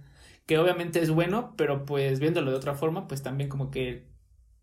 que 0.46 0.58
obviamente 0.58 1.00
es 1.00 1.10
bueno, 1.10 1.54
pero 1.56 1.84
pues 1.84 2.20
viéndolo 2.20 2.50
de 2.50 2.56
otra 2.56 2.74
forma, 2.74 3.08
pues 3.08 3.22
también 3.22 3.48
como 3.48 3.70
que 3.70 4.06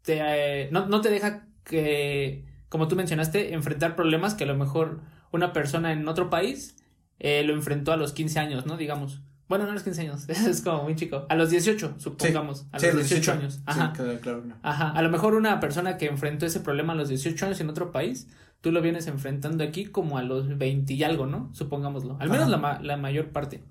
te, 0.03 0.19
eh, 0.21 0.69
no, 0.71 0.85
no 0.87 1.01
te 1.01 1.09
deja 1.09 1.47
que, 1.67 2.45
como 2.69 2.87
tú 2.87 2.95
mencionaste, 2.95 3.53
enfrentar 3.53 3.95
problemas 3.95 4.33
que 4.33 4.45
a 4.45 4.47
lo 4.47 4.55
mejor 4.55 5.01
una 5.31 5.53
persona 5.53 5.91
en 5.91 6.07
otro 6.07 6.29
país 6.29 6.75
eh, 7.19 7.43
lo 7.43 7.53
enfrentó 7.53 7.91
a 7.91 7.97
los 7.97 8.13
15 8.13 8.39
años, 8.39 8.65
¿no? 8.65 8.77
Digamos. 8.77 9.21
Bueno, 9.47 9.63
no 9.65 9.71
a 9.71 9.73
los 9.73 9.83
15 9.83 10.01
años, 10.01 10.29
es 10.29 10.61
como 10.61 10.83
muy 10.83 10.95
chico. 10.95 11.25
A 11.29 11.35
los 11.35 11.49
18, 11.49 11.95
supongamos. 11.97 12.65
a 12.71 12.79
Sí, 12.79 12.87
los 12.87 13.09
18, 13.09 13.31
años. 13.31 13.59
Ajá. 13.65 13.93
Sí, 13.95 14.01
claro, 14.01 14.19
claro. 14.19 14.43
Ajá. 14.61 14.89
A 14.91 15.01
lo 15.01 15.09
mejor 15.09 15.35
una 15.35 15.59
persona 15.59 15.97
que 15.97 16.07
enfrentó 16.07 16.45
ese 16.45 16.59
problema 16.59 16.93
a 16.93 16.95
los 16.95 17.09
18 17.09 17.45
años 17.45 17.59
en 17.61 17.69
otro 17.69 17.91
país, 17.91 18.27
tú 18.61 18.71
lo 18.71 18.81
vienes 18.81 19.07
enfrentando 19.07 19.63
aquí 19.63 19.85
como 19.85 20.17
a 20.17 20.23
los 20.23 20.57
20 20.57 20.93
y 20.93 21.03
algo, 21.03 21.27
¿no? 21.27 21.49
Supongámoslo. 21.53 22.17
Al 22.19 22.29
menos 22.29 22.49
la, 22.49 22.79
la 22.81 22.97
mayor 22.97 23.29
parte. 23.29 23.63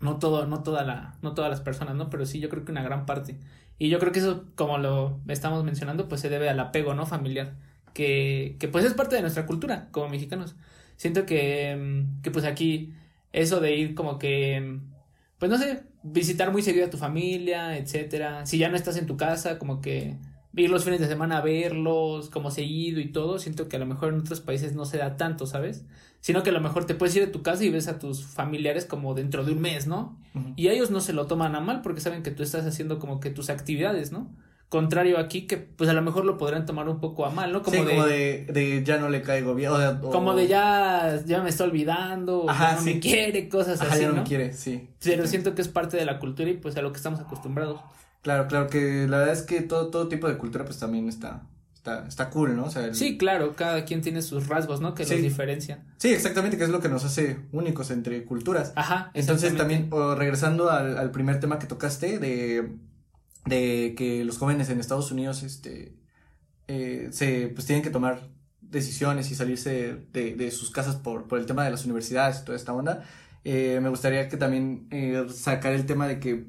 No 0.00 0.18
todo, 0.18 0.46
no 0.46 0.62
toda 0.62 0.84
la, 0.84 1.16
no 1.22 1.34
todas 1.34 1.50
las 1.50 1.60
personas, 1.60 1.96
¿no? 1.96 2.10
Pero 2.10 2.24
sí, 2.24 2.38
yo 2.38 2.48
creo 2.48 2.64
que 2.64 2.70
una 2.70 2.82
gran 2.84 3.04
parte. 3.04 3.38
Y 3.78 3.88
yo 3.90 3.98
creo 3.98 4.12
que 4.12 4.18
eso, 4.20 4.44
como 4.56 4.78
lo 4.78 5.20
estamos 5.28 5.64
mencionando, 5.64 6.08
pues 6.08 6.20
se 6.20 6.28
debe 6.28 6.48
al 6.48 6.60
apego, 6.60 6.94
¿no? 6.94 7.06
Familiar. 7.06 7.54
Que, 7.94 8.56
que 8.58 8.68
pues 8.68 8.84
es 8.84 8.94
parte 8.94 9.16
de 9.16 9.22
nuestra 9.22 9.46
cultura 9.46 9.88
como 9.92 10.08
mexicanos. 10.08 10.56
Siento 10.96 11.26
que, 11.26 11.76
mm, 11.76 12.22
que 12.22 12.30
pues 12.30 12.44
aquí 12.44 12.94
eso 13.32 13.60
de 13.60 13.76
ir 13.76 13.94
como 13.94 14.18
que, 14.18 14.60
mm, 14.60 14.92
pues 15.38 15.50
no 15.50 15.58
sé, 15.58 15.82
visitar 16.02 16.52
muy 16.52 16.62
seguido 16.62 16.86
a 16.86 16.90
tu 16.90 16.98
familia, 16.98 17.76
etcétera. 17.78 18.46
Si 18.46 18.58
ya 18.58 18.68
no 18.68 18.76
estás 18.76 18.96
en 18.96 19.06
tu 19.06 19.16
casa, 19.16 19.58
como 19.58 19.80
que 19.80 20.16
ir 20.60 20.70
los 20.70 20.84
fines 20.84 21.00
de 21.00 21.08
semana 21.08 21.38
a 21.38 21.40
verlos, 21.40 22.30
como 22.30 22.50
seguido 22.50 23.00
y 23.00 23.12
todo, 23.12 23.38
siento 23.38 23.68
que 23.68 23.76
a 23.76 23.78
lo 23.78 23.86
mejor 23.86 24.12
en 24.12 24.20
otros 24.20 24.40
países 24.40 24.74
no 24.74 24.84
se 24.84 24.98
da 24.98 25.16
tanto, 25.16 25.46
¿sabes? 25.46 25.84
Sino 26.20 26.42
que 26.42 26.50
a 26.50 26.52
lo 26.52 26.60
mejor 26.60 26.84
te 26.84 26.94
puedes 26.94 27.14
ir 27.16 27.24
de 27.24 27.32
tu 27.32 27.42
casa 27.42 27.64
y 27.64 27.70
ves 27.70 27.88
a 27.88 27.98
tus 27.98 28.24
familiares 28.24 28.84
como 28.84 29.14
dentro 29.14 29.44
de 29.44 29.52
un 29.52 29.60
mes, 29.60 29.86
¿no? 29.86 30.18
Y 30.56 30.68
ellos 30.68 30.90
no 30.90 31.00
se 31.00 31.12
lo 31.12 31.26
toman 31.26 31.54
a 31.54 31.60
mal 31.60 31.82
porque 31.82 32.00
saben 32.00 32.22
que 32.22 32.30
tú 32.30 32.42
estás 32.42 32.64
haciendo 32.66 32.98
como 32.98 33.20
que 33.20 33.30
tus 33.30 33.50
actividades, 33.50 34.12
¿no? 34.12 34.30
contrario 34.68 35.18
aquí 35.18 35.46
que 35.46 35.56
pues 35.56 35.88
a 35.88 35.94
lo 35.94 36.02
mejor 36.02 36.24
lo 36.24 36.36
podrán 36.36 36.66
tomar 36.66 36.88
un 36.88 37.00
poco 37.00 37.24
a 37.24 37.30
mal, 37.30 37.52
¿no? 37.52 37.62
Como, 37.62 37.76
sí, 37.76 37.84
de, 37.84 37.90
como 37.90 38.06
de, 38.06 38.46
de, 38.50 38.84
ya 38.84 38.98
no 38.98 39.08
le 39.08 39.22
caigo 39.22 39.54
bien. 39.54 39.70
O, 39.70 40.10
Como 40.10 40.34
de 40.34 40.46
ya, 40.46 41.20
ya 41.24 41.42
me 41.42 41.48
está 41.48 41.64
olvidando, 41.64 42.44
Ajá, 42.48 42.76
no 42.76 42.82
me 42.82 43.00
quiere, 43.00 43.48
cosas 43.48 43.80
así. 43.80 44.02
Ya 44.02 44.08
no, 44.08 44.16
me 44.16 44.22
quiere, 44.24 44.52
sí. 44.52 44.88
Pero 45.02 45.26
siento 45.26 45.54
que 45.54 45.62
es 45.62 45.68
parte 45.68 45.96
de 45.96 46.04
la 46.04 46.18
cultura 46.18 46.50
y 46.50 46.54
pues 46.54 46.76
a 46.76 46.82
lo 46.82 46.92
que 46.92 46.98
estamos 46.98 47.20
acostumbrados. 47.20 47.80
Claro, 48.22 48.48
claro, 48.48 48.68
que 48.68 49.06
la 49.08 49.18
verdad 49.18 49.34
es 49.34 49.42
que 49.42 49.60
todo, 49.60 49.88
todo 49.88 50.08
tipo 50.08 50.28
de 50.28 50.36
cultura 50.38 50.64
pues 50.64 50.78
también 50.78 51.08
está, 51.08 51.46
está, 51.74 52.06
está 52.06 52.30
cool, 52.30 52.56
¿no? 52.56 52.64
O 52.64 52.70
sea, 52.70 52.92
Sí, 52.94 53.16
claro, 53.16 53.54
cada 53.54 53.84
quien 53.84 54.00
tiene 54.00 54.22
sus 54.22 54.48
rasgos, 54.48 54.80
¿no? 54.80 54.94
Que 54.94 55.04
los 55.04 55.22
diferencian. 55.22 55.84
Sí, 55.98 56.08
exactamente, 56.08 56.58
que 56.58 56.64
es 56.64 56.70
lo 56.70 56.80
que 56.80 56.88
nos 56.88 57.04
hace 57.04 57.38
únicos 57.52 57.90
entre 57.90 58.24
culturas. 58.24 58.72
Ajá. 58.76 59.10
Entonces 59.14 59.56
también, 59.56 59.90
regresando 60.16 60.70
al, 60.70 60.98
al 60.98 61.10
primer 61.10 61.40
tema 61.40 61.58
que 61.58 61.66
tocaste 61.66 62.18
de 62.18 62.76
de 63.48 63.94
que 63.96 64.24
los 64.24 64.38
jóvenes 64.38 64.68
en 64.68 64.80
Estados 64.80 65.10
Unidos 65.10 65.42
este, 65.42 65.96
eh, 66.66 67.08
se, 67.12 67.48
pues 67.48 67.66
tienen 67.66 67.82
que 67.82 67.90
tomar 67.90 68.28
decisiones 68.60 69.30
y 69.30 69.34
salirse 69.34 70.06
de, 70.12 70.34
de 70.34 70.50
sus 70.50 70.70
casas 70.70 70.96
por, 70.96 71.26
por, 71.26 71.38
el 71.38 71.46
tema 71.46 71.64
de 71.64 71.70
las 71.70 71.84
universidades 71.84 72.40
y 72.40 72.44
toda 72.44 72.56
esta 72.56 72.74
onda, 72.74 73.04
eh, 73.44 73.78
me 73.82 73.88
gustaría 73.88 74.28
que 74.28 74.36
también 74.36 74.86
eh, 74.90 75.26
sacar 75.32 75.72
el 75.72 75.86
tema 75.86 76.06
de 76.06 76.20
que 76.20 76.46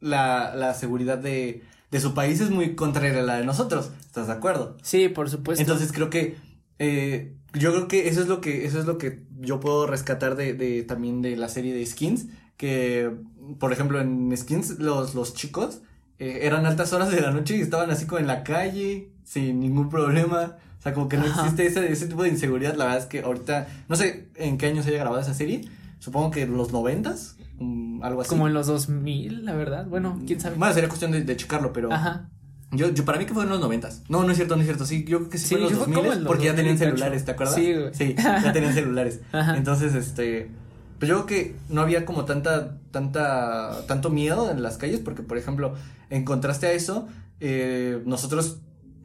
la, 0.00 0.54
la 0.54 0.74
seguridad 0.74 1.18
de, 1.18 1.62
de, 1.90 2.00
su 2.00 2.14
país 2.14 2.40
es 2.40 2.50
muy 2.50 2.74
contraria 2.74 3.18
a 3.18 3.22
la 3.22 3.38
de 3.38 3.44
nosotros, 3.44 3.90
¿estás 4.00 4.26
de 4.26 4.32
acuerdo? 4.32 4.76
Sí, 4.82 5.08
por 5.08 5.30
supuesto. 5.30 5.62
Entonces 5.62 5.92
creo 5.92 6.10
que 6.10 6.36
eh, 6.78 7.34
yo 7.54 7.72
creo 7.72 7.88
que 7.88 8.08
eso 8.08 8.20
es 8.20 8.28
lo 8.28 8.40
que 8.40 8.64
eso 8.64 8.78
es 8.78 8.86
lo 8.86 8.98
que 8.98 9.24
yo 9.38 9.60
puedo 9.60 9.86
rescatar 9.86 10.36
de, 10.36 10.54
de 10.54 10.82
también 10.82 11.22
de 11.22 11.36
la 11.36 11.48
serie 11.48 11.74
de 11.74 11.84
Skins, 11.84 12.26
que 12.56 13.10
por 13.58 13.72
ejemplo 13.72 14.00
en 14.00 14.36
Skins 14.36 14.78
los, 14.78 15.14
los 15.14 15.34
chicos 15.34 15.82
eh, 16.20 16.40
eran 16.42 16.66
altas 16.66 16.92
horas 16.92 17.10
de 17.10 17.20
la 17.20 17.30
noche 17.30 17.56
y 17.56 17.62
estaban 17.62 17.90
así 17.90 18.06
como 18.06 18.18
en 18.20 18.26
la 18.26 18.44
calle, 18.44 19.10
sin 19.24 19.58
ningún 19.58 19.88
problema. 19.88 20.58
O 20.78 20.82
sea, 20.82 20.92
como 20.92 21.08
que 21.08 21.16
no 21.16 21.26
existe 21.26 21.66
ese, 21.66 21.90
ese 21.90 22.06
tipo 22.06 22.22
de 22.22 22.28
inseguridad. 22.28 22.74
La 22.74 22.84
verdad 22.84 23.00
es 23.00 23.06
que 23.06 23.20
ahorita, 23.20 23.66
no 23.88 23.96
sé 23.96 24.28
en 24.34 24.58
qué 24.58 24.66
año 24.66 24.82
se 24.82 24.90
haya 24.90 24.98
grabado 24.98 25.20
esa 25.22 25.34
serie. 25.34 25.62
Supongo 25.98 26.30
que 26.30 26.46
los 26.46 26.72
noventas, 26.72 27.36
um, 27.60 28.02
algo 28.02 28.22
así. 28.22 28.30
Como 28.30 28.48
en 28.48 28.54
los 28.54 28.66
dos 28.66 28.88
mil, 28.88 29.44
la 29.44 29.54
verdad. 29.54 29.86
Bueno, 29.86 30.20
quién 30.26 30.40
sabe. 30.40 30.56
Bueno, 30.56 30.74
sería 30.74 30.88
cuestión 30.88 31.12
de, 31.12 31.36
checarlo, 31.36 31.72
pero. 31.72 31.92
Ajá. 31.92 32.28
Yo, 32.72 32.88
yo, 32.90 33.04
para 33.04 33.18
mí 33.18 33.26
que 33.26 33.34
fue 33.34 33.44
en 33.44 33.50
los 33.50 33.60
noventas. 33.60 34.02
No, 34.08 34.22
no 34.22 34.30
es 34.30 34.36
cierto, 34.36 34.54
no 34.56 34.62
es 34.62 34.66
cierto. 34.66 34.86
Sí, 34.86 35.04
yo 35.04 35.18
creo 35.18 35.30
que 35.30 35.38
sí, 35.38 35.54
fue 35.54 35.58
en 35.58 35.62
los 35.64 35.78
dos 35.78 35.88
miles 35.88 36.18
porque 36.26 36.46
ya 36.46 36.54
tenían 36.54 36.78
celulares, 36.78 37.24
¿te 37.24 37.32
acuerdas? 37.32 37.54
Sí, 37.54 37.72
güey. 37.72 37.94
Sí, 37.94 38.14
ya 38.18 38.52
tenían 38.52 38.74
celulares. 38.74 39.20
Ajá. 39.32 39.56
Entonces, 39.56 39.94
este. 39.94 40.50
Pues 40.98 41.08
yo 41.08 41.24
creo 41.24 41.26
que 41.26 41.56
no 41.70 41.80
había 41.80 42.04
como 42.04 42.26
tanta, 42.26 42.76
tanta, 42.90 43.86
tanto 43.86 44.10
miedo 44.10 44.50
en 44.50 44.62
las 44.62 44.76
calles, 44.76 45.00
porque 45.00 45.22
por 45.22 45.38
ejemplo, 45.38 45.74
en 46.10 46.26
contraste 46.26 46.66
a 46.66 46.72
eso, 46.72 47.08
eh, 47.40 48.02
nosotros, 48.04 48.58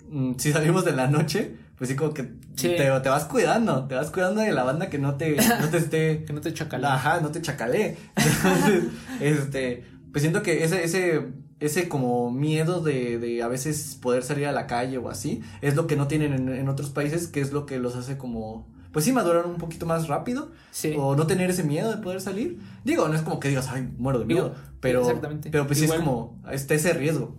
mm, 0.10 0.34
si 0.38 0.52
salimos 0.52 0.84
de 0.84 0.92
la 0.92 1.08
noche, 1.08 1.56
pues 1.78 1.90
sí 1.90 1.96
como 1.96 2.14
que 2.14 2.24
Te, 2.24 2.70
te, 2.70 3.10
vas 3.10 3.26
cuidando, 3.26 3.86
te 3.88 3.96
vas 3.96 4.10
cuidando 4.10 4.42
de 4.42 4.52
la 4.52 4.64
banda 4.64 4.90
que 4.90 4.98
no 4.98 5.16
te, 5.16 5.36
no 5.36 5.70
te 5.70 5.78
esté. 5.78 6.24
que 6.28 6.34
no 6.34 6.42
te 6.42 6.54
chacale. 6.54 6.88
Ajá, 6.88 7.20
no 7.22 7.32
te 7.32 7.42
chacale. 7.42 7.98
Entonces, 8.16 8.84
este, 9.20 9.86
pues 10.12 10.22
siento 10.22 10.42
que 10.42 10.64
ese, 10.64 10.84
ese, 10.84 11.28
ese 11.60 11.90
como 11.90 12.32
miedo 12.32 12.82
de, 12.82 13.20
de 13.20 13.44
a 13.44 13.48
veces 13.48 13.98
poder 14.02 14.24
salir 14.24 14.46
a 14.48 14.52
la 14.54 14.68
calle 14.68 14.98
o 14.98 15.10
así, 15.10 15.42
es 15.62 15.76
lo 15.76 15.88
que 15.88 15.98
no 15.98 16.08
tienen 16.08 16.34
en, 16.34 16.50
en 16.50 16.70
otros 16.70 16.90
países, 16.92 17.28
que 17.28 17.42
es 17.42 17.52
lo 17.52 17.66
que 17.66 17.80
los 17.80 17.96
hace 17.96 18.18
como 18.18 18.74
pues 18.96 19.04
sí 19.04 19.12
madurar 19.12 19.46
un 19.46 19.58
poquito 19.58 19.86
más 19.86 20.08
rápido. 20.08 20.54
Sí. 20.72 20.96
O 20.98 21.18
no 21.18 21.28
tener 21.28 21.50
ese 21.50 21.66
miedo 21.66 21.92
de 21.92 21.98
poder 22.02 22.22
salir. 22.22 22.62
Digo, 22.86 23.10
no 23.10 23.14
es 23.14 23.24
como 23.24 23.42
que 23.42 23.50
digas, 23.50 23.68
ay, 23.70 23.90
muero 23.98 24.20
de 24.20 24.26
miedo. 24.26 24.56
pero, 24.80 25.02
exactamente. 25.02 25.50
pero 25.50 25.68
pues 25.68 25.80
sí 25.80 25.84
es 25.84 25.92
como, 25.92 26.42
está 26.50 26.76
ese 26.76 26.94
riesgo. 26.94 27.36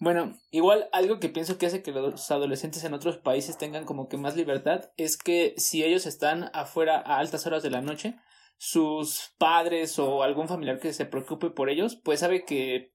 Bueno, 0.00 0.38
igual 0.50 0.88
algo 0.92 1.20
que 1.20 1.28
pienso 1.28 1.56
que 1.56 1.66
hace 1.66 1.82
que 1.82 1.92
los 1.92 2.30
adolescentes 2.30 2.82
en 2.84 2.94
otros 2.94 3.18
países 3.18 3.58
tengan 3.58 3.84
como 3.84 4.08
que 4.08 4.16
más 4.16 4.36
libertad 4.36 4.90
es 4.96 5.16
que 5.16 5.54
si 5.56 5.84
ellos 5.84 6.06
están 6.06 6.50
afuera 6.52 6.98
a 6.98 7.18
altas 7.18 7.46
horas 7.46 7.62
de 7.62 7.70
la 7.70 7.80
noche, 7.80 8.16
sus 8.58 9.34
padres 9.38 9.98
o 9.98 10.22
algún 10.22 10.48
familiar 10.48 10.78
que 10.78 10.92
se 10.92 11.06
preocupe 11.06 11.50
por 11.50 11.70
ellos, 11.70 11.96
pues 11.96 12.20
sabe 12.20 12.44
que 12.44 12.92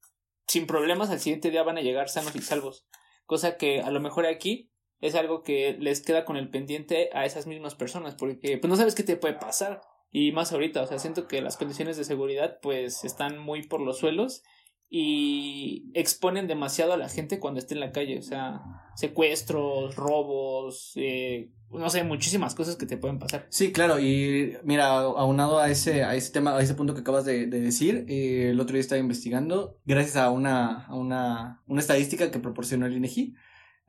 sin 0.48 0.68
problemas 0.68 1.10
al 1.10 1.20
siguiente 1.20 1.51
día 1.51 1.63
van 1.63 1.77
a 1.77 1.82
llegar 1.82 2.10
sanos 2.10 2.36
y 2.36 2.41
salvos. 2.41 2.86
Cosa 3.25 3.58
que 3.58 3.82
a 3.82 3.91
lo 3.91 4.00
mejor 4.00 4.25
aquí 4.25 4.72
es 5.00 5.15
algo 5.15 5.44
que 5.44 5.77
les 5.79 6.01
queda 6.01 6.25
con 6.25 6.36
el 6.36 6.50
pendiente 6.50 7.10
a 7.13 7.25
esas 7.25 7.48
mismas 7.48 7.75
personas, 7.75 8.15
porque 8.15 8.58
pues 8.58 8.70
no 8.70 8.75
sabes 8.75 8.96
qué 8.96 9.03
te 9.03 9.15
puede 9.15 9.36
pasar. 9.36 9.82
Y 10.12 10.32
más 10.32 10.51
ahorita, 10.51 10.82
o 10.82 10.88
sea, 10.88 10.98
siento 10.98 11.27
que 11.27 11.41
las 11.41 11.56
condiciones 11.56 11.96
de 11.96 12.03
seguridad 12.03 12.58
pues 12.62 13.03
están 13.03 13.38
muy 13.38 13.68
por 13.68 13.79
los 13.79 14.00
suelos 14.00 14.44
y 14.89 15.91
exponen 15.93 16.48
demasiado 16.48 16.93
a 16.93 16.98
la 16.98 17.10
gente 17.10 17.39
cuando 17.39 17.60
esté 17.60 17.75
en 17.75 17.79
la 17.79 17.91
calle, 17.91 18.17
o 18.17 18.24
sea, 18.24 18.62
secuestros, 18.96 19.96
robos, 19.96 20.93
eh, 20.96 21.51
no 21.69 21.91
sé, 21.91 22.03
muchísimas 22.03 22.55
cosas 22.55 22.75
que 22.75 22.88
te 22.88 22.98
pueden 22.98 23.19
pasar. 23.19 23.46
Sí, 23.50 23.72
claro, 23.72 24.00
y 24.00 24.58
mira, 24.63 24.88
aunado 24.88 25.60
a 25.60 25.69
ese, 25.69 26.03
a 26.03 26.15
ese 26.15 26.31
tema, 26.31 26.58
a 26.58 26.62
ese 26.62 26.74
punto 26.74 26.96
que 26.96 27.01
acabas 27.01 27.24
de, 27.25 27.46
decir, 27.46 28.05
eh, 28.10 28.50
el 28.50 28.60
otro 28.60 28.74
día 28.74 28.81
estaba 28.81 29.00
investigando, 29.00 29.77
gracias 29.86 30.15
a 30.15 30.31
una, 30.31 30.86
a 30.88 30.96
una, 30.96 31.62
una 31.67 31.81
estadística 31.81 32.31
que 32.31 32.39
proporcionó 32.39 32.88
el 32.88 32.98
INEGI, 32.98 33.36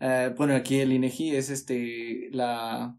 eh, 0.00 0.35
bueno, 0.37 0.54
aquí 0.54 0.80
el 0.80 0.92
INEGI 0.92 1.35
es 1.35 1.49
este, 1.49 2.28
la, 2.33 2.95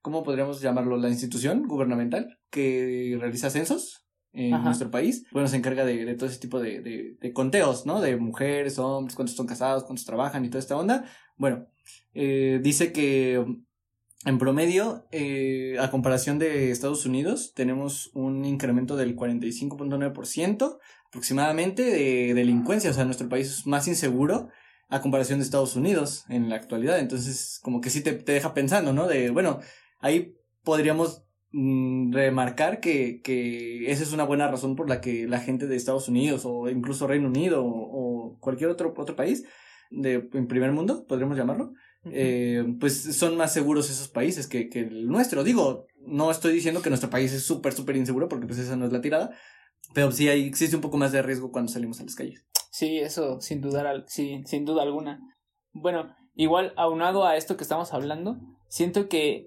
¿cómo 0.00 0.22
podríamos 0.22 0.62
llamarlo? 0.62 0.96
La 0.96 1.10
institución 1.10 1.66
gubernamental 1.68 2.38
que 2.48 3.18
realiza 3.20 3.50
censos 3.50 4.03
en 4.34 4.64
nuestro 4.64 4.90
país. 4.90 5.26
Bueno, 5.32 5.48
se 5.48 5.56
encarga 5.56 5.84
de, 5.84 6.04
de 6.04 6.14
todo 6.14 6.28
ese 6.28 6.38
tipo 6.38 6.60
de, 6.60 6.80
de, 6.80 7.16
de, 7.20 7.32
conteos, 7.32 7.86
¿no? 7.86 8.00
De 8.00 8.16
mujeres, 8.16 8.78
hombres, 8.78 9.14
cuántos 9.14 9.32
están 9.32 9.46
casados, 9.46 9.84
cuántos 9.84 10.04
trabajan 10.04 10.44
y 10.44 10.48
toda 10.48 10.58
esta 10.58 10.76
onda. 10.76 11.04
Bueno, 11.36 11.66
eh, 12.14 12.60
dice 12.62 12.92
que 12.92 13.44
en 14.24 14.38
promedio, 14.38 15.06
eh, 15.12 15.76
a 15.78 15.90
comparación 15.90 16.38
de 16.38 16.70
Estados 16.70 17.04
Unidos, 17.04 17.52
tenemos 17.54 18.10
un 18.14 18.44
incremento 18.44 18.96
del 18.96 19.16
45.9% 19.16 20.78
aproximadamente 21.06 21.82
de 21.82 22.34
delincuencia. 22.34 22.90
O 22.90 22.94
sea, 22.94 23.04
nuestro 23.04 23.28
país 23.28 23.48
es 23.48 23.66
más 23.66 23.86
inseguro 23.86 24.48
a 24.88 25.00
comparación 25.00 25.38
de 25.38 25.44
Estados 25.44 25.76
Unidos 25.76 26.24
en 26.28 26.48
la 26.48 26.56
actualidad. 26.56 26.98
Entonces, 26.98 27.60
como 27.62 27.80
que 27.80 27.90
sí 27.90 28.02
te, 28.02 28.14
te 28.14 28.32
deja 28.32 28.54
pensando, 28.54 28.92
¿no? 28.94 29.06
De, 29.06 29.30
bueno, 29.30 29.60
ahí 30.00 30.34
podríamos 30.62 31.18
mm, 31.18 31.23
remarcar 32.10 32.80
que, 32.80 33.20
que 33.22 33.90
esa 33.90 34.02
es 34.02 34.12
una 34.12 34.24
buena 34.24 34.48
razón 34.48 34.74
por 34.74 34.88
la 34.88 35.00
que 35.00 35.28
la 35.28 35.38
gente 35.38 35.66
de 35.66 35.76
Estados 35.76 36.08
Unidos 36.08 36.42
o 36.44 36.68
incluso 36.68 37.06
Reino 37.06 37.28
Unido 37.28 37.62
o, 37.64 38.36
cualquier 38.40 38.70
otro, 38.70 38.92
otro 38.96 39.14
país 39.14 39.44
de 39.90 40.28
en 40.32 40.48
primer 40.48 40.72
mundo, 40.72 41.06
podríamos 41.06 41.36
llamarlo, 41.36 41.72
eh, 42.06 42.64
pues 42.80 43.16
son 43.16 43.36
más 43.36 43.52
seguros 43.52 43.88
esos 43.88 44.08
países 44.08 44.48
que, 44.48 44.68
que 44.68 44.80
el 44.80 45.06
nuestro. 45.06 45.44
Digo, 45.44 45.86
no 46.00 46.30
estoy 46.30 46.52
diciendo 46.52 46.82
que 46.82 46.90
nuestro 46.90 47.10
país 47.10 47.32
es 47.32 47.44
súper, 47.44 47.72
súper 47.72 47.96
inseguro 47.96 48.28
porque 48.28 48.46
pues 48.46 48.58
esa 48.58 48.76
no 48.76 48.86
es 48.86 48.92
la 48.92 49.00
tirada, 49.00 49.30
pero 49.94 50.10
sí 50.10 50.28
hay, 50.28 50.46
existe 50.46 50.74
un 50.74 50.82
poco 50.82 50.96
más 50.96 51.12
de 51.12 51.22
riesgo 51.22 51.52
cuando 51.52 51.70
salimos 51.70 52.00
a 52.00 52.04
las 52.04 52.16
calles. 52.16 52.44
Sí, 52.70 52.98
eso 52.98 53.40
sin 53.40 53.60
dudar, 53.60 54.04
sí, 54.08 54.42
sin 54.46 54.64
duda 54.64 54.82
alguna. 54.82 55.20
Bueno, 55.72 56.14
igual 56.34 56.72
aunado 56.76 57.24
a 57.24 57.36
esto 57.36 57.56
que 57.56 57.62
estamos 57.62 57.94
hablando, 57.94 58.40
siento 58.68 59.08
que 59.08 59.46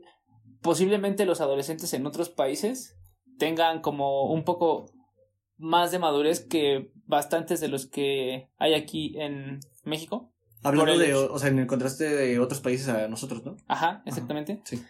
posiblemente 0.61 1.25
los 1.25 1.41
adolescentes 1.41 1.93
en 1.93 2.05
otros 2.05 2.29
países 2.29 2.97
tengan 3.37 3.81
como 3.81 4.31
un 4.31 4.43
poco 4.43 4.91
más 5.57 5.91
de 5.91 5.99
madurez 5.99 6.45
que 6.45 6.91
bastantes 7.05 7.59
de 7.59 7.67
los 7.67 7.87
que 7.87 8.49
hay 8.57 8.73
aquí 8.73 9.15
en 9.19 9.59
México. 9.83 10.33
Hablando 10.63 10.97
de, 10.97 11.13
o 11.13 11.39
sea, 11.39 11.49
en 11.49 11.59
el 11.59 11.67
contraste 11.67 12.15
de 12.15 12.39
otros 12.39 12.61
países 12.61 12.87
a 12.89 13.07
nosotros, 13.07 13.45
¿no? 13.45 13.55
Ajá, 13.67 14.01
exactamente. 14.05 14.61
sí. 14.65 14.83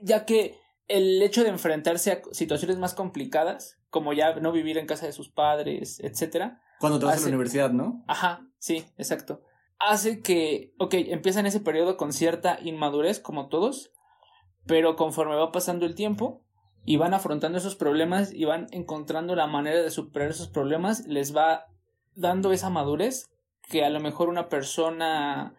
Ya 0.00 0.24
que 0.24 0.56
el 0.86 1.20
hecho 1.22 1.42
de 1.42 1.50
enfrentarse 1.50 2.12
a 2.12 2.22
situaciones 2.32 2.78
más 2.78 2.94
complicadas, 2.94 3.78
como 3.90 4.12
ya 4.12 4.34
no 4.36 4.52
vivir 4.52 4.78
en 4.78 4.86
casa 4.86 5.06
de 5.06 5.12
sus 5.12 5.28
padres, 5.28 6.00
etcétera, 6.00 6.60
cuando 6.80 6.98
te 6.98 7.06
vas 7.06 7.18
a 7.18 7.20
la 7.22 7.28
universidad, 7.28 7.70
¿no? 7.70 8.04
Ajá, 8.06 8.46
sí, 8.58 8.84
exacto. 8.96 9.42
Hace 9.80 10.20
que, 10.22 10.74
ok, 10.78 10.94
empiezan 10.94 11.46
ese 11.46 11.60
periodo 11.60 11.96
con 11.96 12.12
cierta 12.12 12.58
inmadurez, 12.62 13.20
como 13.20 13.48
todos, 13.48 13.92
pero 14.68 14.94
conforme 14.94 15.34
va 15.34 15.50
pasando 15.50 15.86
el 15.86 15.96
tiempo 15.96 16.44
y 16.84 16.98
van 16.98 17.14
afrontando 17.14 17.58
esos 17.58 17.74
problemas 17.74 18.32
y 18.32 18.44
van 18.44 18.68
encontrando 18.70 19.34
la 19.34 19.48
manera 19.48 19.82
de 19.82 19.90
superar 19.90 20.30
esos 20.30 20.48
problemas, 20.48 21.06
les 21.06 21.34
va 21.34 21.66
dando 22.14 22.52
esa 22.52 22.70
madurez 22.70 23.30
que 23.68 23.84
a 23.84 23.90
lo 23.90 23.98
mejor 23.98 24.28
una 24.28 24.48
persona 24.48 25.54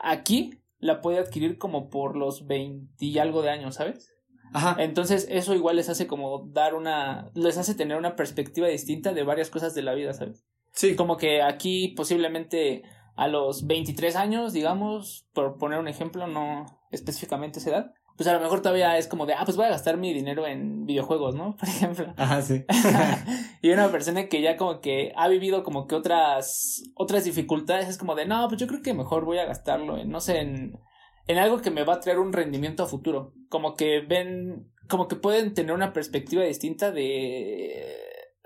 aquí 0.00 0.62
la 0.78 1.00
puede 1.00 1.18
adquirir 1.18 1.58
como 1.58 1.90
por 1.90 2.16
los 2.16 2.46
20 2.46 3.04
y 3.04 3.18
algo 3.18 3.42
de 3.42 3.50
años, 3.50 3.74
¿sabes? 3.74 4.14
Ajá. 4.52 4.76
Entonces, 4.78 5.26
eso 5.30 5.54
igual 5.54 5.76
les 5.76 5.88
hace 5.88 6.06
como 6.06 6.46
dar 6.48 6.74
una. 6.74 7.30
Les 7.34 7.56
hace 7.56 7.74
tener 7.74 7.96
una 7.96 8.16
perspectiva 8.16 8.68
distinta 8.68 9.12
de 9.14 9.22
varias 9.22 9.48
cosas 9.48 9.74
de 9.74 9.82
la 9.82 9.94
vida, 9.94 10.12
¿sabes? 10.12 10.44
Sí. 10.72 10.94
Como 10.94 11.16
que 11.16 11.40
aquí 11.40 11.88
posiblemente 11.96 12.82
a 13.16 13.28
los 13.28 13.66
23 13.66 14.16
años, 14.16 14.52
digamos, 14.52 15.26
por 15.32 15.56
poner 15.56 15.78
un 15.78 15.88
ejemplo, 15.88 16.26
no 16.26 16.66
específicamente 16.90 17.60
esa 17.60 17.70
edad, 17.70 17.94
pues 18.16 18.28
a 18.28 18.32
lo 18.34 18.40
mejor 18.40 18.60
todavía 18.60 18.98
es 18.98 19.08
como 19.08 19.26
de, 19.26 19.34
ah, 19.34 19.42
pues 19.44 19.56
voy 19.56 19.66
a 19.66 19.70
gastar 19.70 19.96
mi 19.96 20.12
dinero 20.12 20.46
en 20.46 20.84
videojuegos, 20.84 21.34
¿no? 21.34 21.56
Por 21.60 21.68
ejemplo. 21.68 22.12
Ajá, 22.16 22.42
sí. 22.42 22.64
y 23.62 23.70
una 23.70 23.90
persona 23.90 24.28
que 24.28 24.42
ya 24.42 24.56
como 24.56 24.80
que 24.80 25.12
ha 25.16 25.28
vivido 25.28 25.62
como 25.62 25.86
que 25.86 25.94
otras, 25.94 26.82
otras 26.94 27.24
dificultades 27.24 27.88
es 27.88 27.98
como 27.98 28.14
de, 28.14 28.26
no, 28.26 28.46
pues 28.48 28.60
yo 28.60 28.66
creo 28.66 28.82
que 28.82 28.94
mejor 28.94 29.24
voy 29.24 29.38
a 29.38 29.46
gastarlo 29.46 29.98
en, 29.98 30.10
no 30.10 30.20
sé, 30.20 30.40
en, 30.40 30.78
en 31.26 31.38
algo 31.38 31.60
que 31.60 31.70
me 31.70 31.84
va 31.84 31.94
a 31.94 32.00
traer 32.00 32.18
un 32.18 32.32
rendimiento 32.32 32.82
a 32.82 32.86
futuro. 32.86 33.32
Como 33.48 33.74
que 33.74 34.00
ven, 34.00 34.70
como 34.88 35.08
que 35.08 35.16
pueden 35.16 35.54
tener 35.54 35.74
una 35.74 35.92
perspectiva 35.92 36.42
distinta 36.44 36.90
de, 36.90 37.96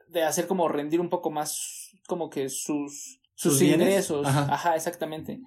de 0.09 0.23
hacer 0.23 0.47
como 0.47 0.69
rendir 0.69 1.01
un 1.01 1.09
poco 1.09 1.31
más 1.31 1.91
como 2.07 2.31
que 2.31 2.49
sus, 2.49 3.21
sus, 3.35 3.61
ingresos. 3.63 4.27
Ajá. 4.27 4.47
Ajá, 4.53 4.77
exactamente. 4.77 5.41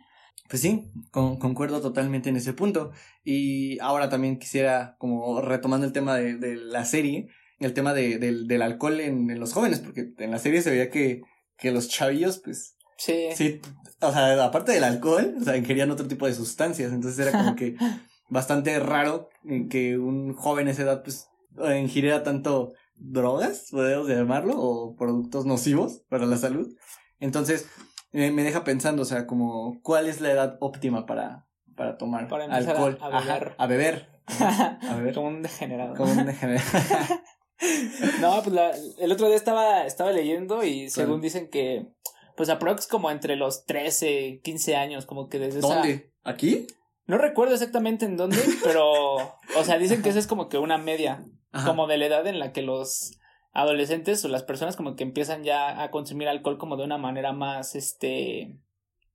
Pues 0.49 0.61
sí, 0.63 0.91
con- 1.11 1.37
concuerdo 1.37 1.79
totalmente 1.79 2.29
en 2.29 2.35
ese 2.37 2.53
punto. 2.53 2.91
Y 3.23 3.79
ahora 3.79 4.09
también 4.09 4.39
quisiera, 4.39 4.95
como 4.97 5.41
retomando 5.41 5.85
el 5.85 5.93
tema 5.93 6.15
de, 6.17 6.35
de 6.35 6.55
la 6.55 6.85
serie, 6.85 7.27
el 7.59 7.73
tema 7.73 7.93
de, 7.93 8.17
del, 8.17 8.47
del 8.47 8.61
alcohol 8.63 8.99
en, 8.99 9.29
en 9.29 9.39
los 9.39 9.53
jóvenes, 9.53 9.79
porque 9.79 10.13
en 10.17 10.31
la 10.31 10.39
serie 10.39 10.61
se 10.61 10.71
veía 10.71 10.89
que, 10.89 11.21
que 11.57 11.71
los 11.71 11.87
chavillos, 11.89 12.39
pues, 12.39 12.75
Sí. 12.97 13.29
sí, 13.33 13.61
o 14.01 14.11
sea, 14.11 14.43
aparte 14.43 14.73
del 14.73 14.83
alcohol, 14.83 15.35
o 15.39 15.43
sea, 15.43 15.55
ingerían 15.55 15.89
otro 15.91 16.07
tipo 16.07 16.25
de 16.25 16.33
sustancias. 16.33 16.91
Entonces 16.91 17.19
era 17.25 17.31
como 17.37 17.55
que 17.55 17.75
bastante 18.29 18.77
raro 18.79 19.29
que 19.69 19.97
un 19.97 20.33
joven 20.33 20.67
a 20.67 20.71
esa 20.71 20.81
edad, 20.83 21.03
pues, 21.03 21.29
ingiriera 21.79 22.23
tanto 22.23 22.73
drogas, 22.95 23.67
podemos 23.71 24.07
llamarlo, 24.09 24.53
o 24.57 24.95
productos 24.97 25.45
nocivos 25.45 26.01
para 26.09 26.25
la 26.25 26.35
salud. 26.37 26.67
Entonces, 27.21 27.67
eh, 28.13 28.31
me 28.31 28.43
deja 28.43 28.63
pensando, 28.63 29.01
o 29.01 29.05
sea, 29.05 29.27
como, 29.27 29.79
¿cuál 29.81 30.07
es 30.07 30.21
la 30.21 30.31
edad 30.31 30.57
óptima 30.61 31.05
para, 31.05 31.47
para 31.75 31.97
tomar 31.97 32.27
Para 32.27 32.45
a- 32.45 32.55
alcohol? 32.57 32.97
a 33.01 33.07
Ajá, 33.07 33.33
beber. 33.39 33.55
a 33.57 33.67
beber. 33.67 34.09
A 34.89 34.95
beber. 34.97 35.13
Como 35.13 35.27
un 35.27 35.41
degenerado. 35.41 35.95
Como 35.95 36.11
un 36.11 36.25
degenerado. 36.25 36.65
No, 38.21 38.41
pues 38.41 38.55
la- 38.55 38.71
el 38.99 39.11
otro 39.11 39.27
día 39.27 39.35
estaba, 39.35 39.85
estaba 39.85 40.11
leyendo 40.13 40.63
y 40.63 40.89
según 40.89 41.15
¿Cuál? 41.15 41.21
dicen 41.21 41.49
que, 41.49 41.87
pues 42.37 42.47
aprox 42.49 42.87
como 42.87 43.11
entre 43.11 43.35
los 43.35 43.65
13, 43.65 44.39
15 44.43 44.75
años, 44.77 45.05
como 45.05 45.27
que 45.27 45.39
desde 45.39 45.59
esa... 45.59 45.67
¿Dónde? 45.67 46.13
¿Aquí? 46.23 46.67
No 47.05 47.17
recuerdo 47.17 47.55
exactamente 47.55 48.05
en 48.05 48.15
dónde, 48.15 48.37
pero, 48.63 49.15
o 49.17 49.63
sea, 49.65 49.77
dicen 49.77 50.01
que 50.01 50.07
esa 50.09 50.19
es 50.19 50.27
como 50.27 50.47
que 50.47 50.57
una 50.57 50.77
media, 50.77 51.25
Ajá. 51.51 51.67
como 51.67 51.87
de 51.87 51.97
la 51.97 52.05
edad 52.05 52.27
en 52.27 52.39
la 52.39 52.53
que 52.53 52.61
los 52.61 53.18
adolescentes 53.51 54.23
o 54.25 54.27
las 54.27 54.43
personas 54.43 54.75
como 54.75 54.95
que 54.95 55.03
empiezan 55.03 55.43
ya 55.43 55.81
a 55.81 55.91
consumir 55.91 56.27
alcohol 56.27 56.57
como 56.57 56.77
de 56.77 56.83
una 56.83 56.97
manera 56.97 57.33
más, 57.33 57.75
este, 57.75 58.57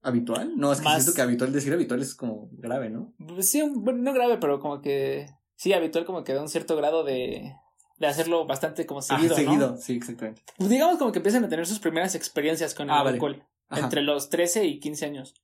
¿Habitual? 0.02 0.52
No, 0.56 0.70
es 0.72 0.78
que 0.80 0.84
Más- 0.84 1.02
siento 1.02 1.14
que 1.16 1.22
habitual, 1.22 1.52
decir 1.52 1.72
habitual 1.72 2.02
es 2.02 2.14
como 2.14 2.48
grave, 2.52 2.90
¿no? 2.90 3.14
sí, 3.40 3.62
bueno, 3.74 4.02
no 4.02 4.12
grave, 4.12 4.36
pero 4.38 4.60
como 4.60 4.82
que, 4.82 5.26
sí, 5.56 5.72
habitual 5.72 6.04
como 6.04 6.24
que 6.24 6.34
de 6.34 6.40
un 6.40 6.48
cierto 6.48 6.76
grado 6.76 7.04
de, 7.04 7.54
de 7.98 8.06
hacerlo 8.06 8.44
bastante 8.46 8.84
como 8.84 9.00
seguido, 9.00 9.34
ah, 9.34 9.40
¿no? 9.40 9.44
seguido, 9.44 9.76
sí, 9.78 9.96
exactamente. 9.96 10.42
Pues 10.58 10.68
digamos 10.68 10.98
como 10.98 11.10
que 11.10 11.20
empiezan 11.20 11.44
a 11.44 11.48
tener 11.48 11.66
sus 11.66 11.78
primeras 11.78 12.14
experiencias 12.14 12.74
con 12.74 12.88
el 12.88 12.94
Ah, 12.94 13.00
alcohol. 13.00 13.42
Entre 13.70 14.02
los 14.02 14.28
13 14.28 14.66
y 14.66 14.78
15 14.78 15.06
años. 15.06 15.34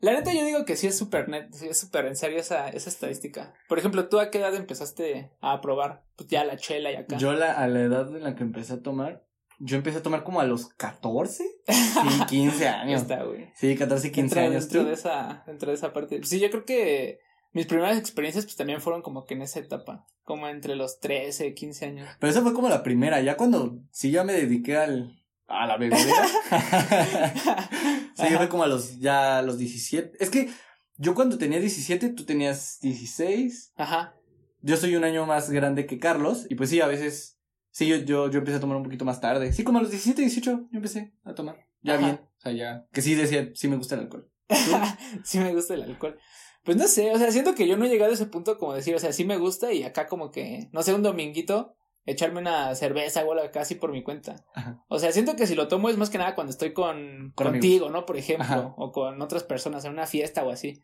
La 0.00 0.12
neta 0.12 0.32
yo 0.32 0.44
digo 0.44 0.64
que 0.64 0.76
sí 0.76 0.86
es 0.86 0.96
súper 0.96 1.28
net, 1.28 1.48
sí 1.52 1.66
es 1.68 1.78
súper 1.78 2.06
en 2.06 2.16
serio 2.16 2.38
esa, 2.38 2.68
esa 2.70 2.88
estadística. 2.88 3.52
Por 3.68 3.78
ejemplo, 3.78 4.08
¿tú 4.08 4.18
a 4.18 4.30
qué 4.30 4.38
edad 4.38 4.54
empezaste 4.54 5.30
a 5.40 5.60
probar? 5.60 6.04
Pues 6.16 6.28
ya 6.28 6.44
la 6.44 6.56
chela 6.56 6.90
y 6.90 6.96
acá. 6.96 7.18
Yo 7.18 7.32
la, 7.34 7.52
a 7.52 7.68
la 7.68 7.80
edad 7.80 8.08
en 8.16 8.22
la 8.24 8.34
que 8.34 8.42
empecé 8.42 8.72
a 8.74 8.82
tomar, 8.82 9.24
yo 9.58 9.76
empecé 9.76 9.98
a 9.98 10.02
tomar 10.02 10.24
como 10.24 10.40
a 10.40 10.44
los 10.44 10.68
14, 10.68 11.44
sí, 11.68 12.24
15 12.28 12.66
Ahí 12.68 12.74
años. 12.90 13.02
está, 13.02 13.22
güey. 13.24 13.50
Sí, 13.54 13.76
14, 13.76 14.10
15 14.10 14.34
Dentro, 14.34 14.40
años. 14.50 14.64
dentro 14.64 14.82
¿Tú? 14.82 14.88
de 14.88 14.94
esa, 14.94 15.42
dentro 15.46 15.68
de 15.70 15.74
esa 15.76 15.92
parte. 15.92 16.20
Sí, 16.24 16.40
yo 16.40 16.50
creo 16.50 16.64
que 16.64 17.20
mis 17.52 17.66
primeras 17.66 17.98
experiencias 17.98 18.46
pues 18.46 18.56
también 18.56 18.80
fueron 18.80 19.02
como 19.02 19.26
que 19.26 19.34
en 19.34 19.42
esa 19.42 19.58
etapa. 19.60 20.06
Como 20.24 20.48
entre 20.48 20.76
los 20.76 21.00
13, 21.00 21.52
15 21.54 21.84
años. 21.86 22.08
Pero 22.20 22.30
esa 22.30 22.40
fue 22.42 22.54
como 22.54 22.68
la 22.70 22.82
primera, 22.82 23.20
ya 23.20 23.36
cuando 23.36 23.80
sí 23.90 24.10
ya 24.12 24.24
me 24.24 24.32
dediqué 24.32 24.76
al 24.78 25.19
a 25.50 25.66
la 25.66 25.76
bebedera. 25.76 26.26
sí, 28.14 28.22
Ajá. 28.22 28.36
fue 28.38 28.48
como 28.48 28.62
a 28.62 28.68
los 28.68 28.98
ya 29.00 29.38
a 29.38 29.42
los 29.42 29.58
17. 29.58 30.16
Es 30.22 30.30
que 30.30 30.48
yo 30.96 31.14
cuando 31.14 31.38
tenía 31.38 31.58
17, 31.58 32.10
tú 32.10 32.24
tenías 32.24 32.78
16. 32.80 33.72
Ajá. 33.76 34.14
Yo 34.62 34.76
soy 34.76 34.94
un 34.94 35.04
año 35.04 35.26
más 35.26 35.50
grande 35.50 35.86
que 35.86 35.98
Carlos 35.98 36.46
y 36.48 36.54
pues 36.54 36.70
sí, 36.70 36.80
a 36.80 36.86
veces 36.86 37.38
sí 37.70 37.86
yo 37.86 37.96
yo 37.96 38.30
yo 38.30 38.38
empecé 38.38 38.58
a 38.58 38.60
tomar 38.60 38.76
un 38.76 38.84
poquito 38.84 39.04
más 39.04 39.20
tarde. 39.20 39.52
Sí, 39.52 39.64
como 39.64 39.78
a 39.78 39.82
los 39.82 39.90
17, 39.90 40.22
18 40.22 40.68
yo 40.70 40.76
empecé 40.76 41.12
a 41.24 41.34
tomar. 41.34 41.66
Ya 41.82 41.94
Ajá. 41.94 42.04
bien, 42.04 42.20
o 42.22 42.40
sea, 42.40 42.52
ya 42.52 42.86
que 42.92 43.02
sí 43.02 43.14
decía, 43.14 43.50
sí 43.54 43.68
me 43.68 43.76
gusta 43.76 43.96
el 43.96 44.02
alcohol. 44.02 44.30
sí 45.24 45.38
me 45.38 45.54
gusta 45.54 45.74
el 45.74 45.82
alcohol. 45.82 46.18
Pues 46.62 46.76
no 46.76 46.86
sé, 46.86 47.10
o 47.10 47.18
sea, 47.18 47.32
siento 47.32 47.54
que 47.54 47.66
yo 47.66 47.76
no 47.76 47.86
he 47.86 47.88
llegado 47.88 48.10
a 48.10 48.14
ese 48.14 48.26
punto 48.26 48.58
como 48.58 48.74
decir, 48.74 48.94
o 48.94 48.98
sea, 48.98 49.12
sí 49.12 49.24
me 49.24 49.38
gusta 49.38 49.72
y 49.72 49.82
acá 49.82 50.06
como 50.06 50.30
que, 50.30 50.68
no 50.72 50.82
sé, 50.82 50.92
un 50.92 51.02
dominguito, 51.02 51.74
echarme 52.06 52.40
una 52.40 52.74
cerveza 52.74 53.24
o 53.24 53.32
algo 53.32 53.44
acá 53.44 53.60
así 53.62 53.74
por 53.74 53.92
mi 53.92 54.02
cuenta. 54.02 54.36
Ajá. 54.54 54.82
O 54.88 54.98
sea, 54.98 55.12
siento 55.12 55.36
que 55.36 55.46
si 55.46 55.54
lo 55.54 55.68
tomo 55.68 55.88
es 55.88 55.96
más 55.96 56.10
que 56.10 56.18
nada 56.18 56.34
cuando 56.34 56.50
estoy 56.50 56.72
con, 56.72 57.32
Con 57.34 57.48
contigo, 57.48 57.90
¿no? 57.90 58.06
Por 58.06 58.16
ejemplo, 58.16 58.44
Ajá. 58.44 58.74
o 58.76 58.90
con 58.92 59.20
otras 59.22 59.44
personas 59.44 59.84
en 59.84 59.92
una 59.92 60.06
fiesta 60.06 60.42
o 60.44 60.50
así. 60.50 60.80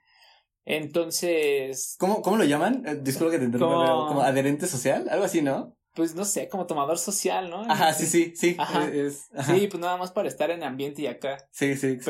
Entonces, 0.65 1.97
¿Cómo, 1.99 2.23
¿Cómo 2.23 2.37
lo 2.37 2.45
llaman? 2.45 2.83
Eh, 2.87 2.97
disculpa 3.01 3.33
que 3.33 3.39
te 3.39 3.45
interrumpa, 3.45 3.75
Como- 3.75 3.85
pero 3.87 4.07
como 4.09 4.23
adherente 4.23 4.67
social, 4.67 5.09
algo 5.11 5.25
así, 5.25 5.43
¿no? 5.43 5.75
pues 5.95 6.15
no 6.15 6.27
sé, 6.27 6.47
como 6.51 6.67
tomador 6.67 6.99
social, 6.99 7.49
¿no? 7.49 7.63
Ajá, 7.71 7.95
sí, 7.95 8.05
sí, 8.05 8.35
sí. 8.37 8.55
Ajá. 8.59 8.87
es- 8.93 9.31
ajá. 9.35 9.55
Sí, 9.55 9.67
pues 9.67 9.81
nada 9.81 9.97
más 9.97 10.13
para 10.13 10.29
estar 10.29 10.51
en 10.51 10.63
ambiente 10.63 11.01
y 11.01 11.07
acá. 11.07 11.39
Sí, 11.51 11.75
sí, 11.75 11.95
sí. 11.99 12.05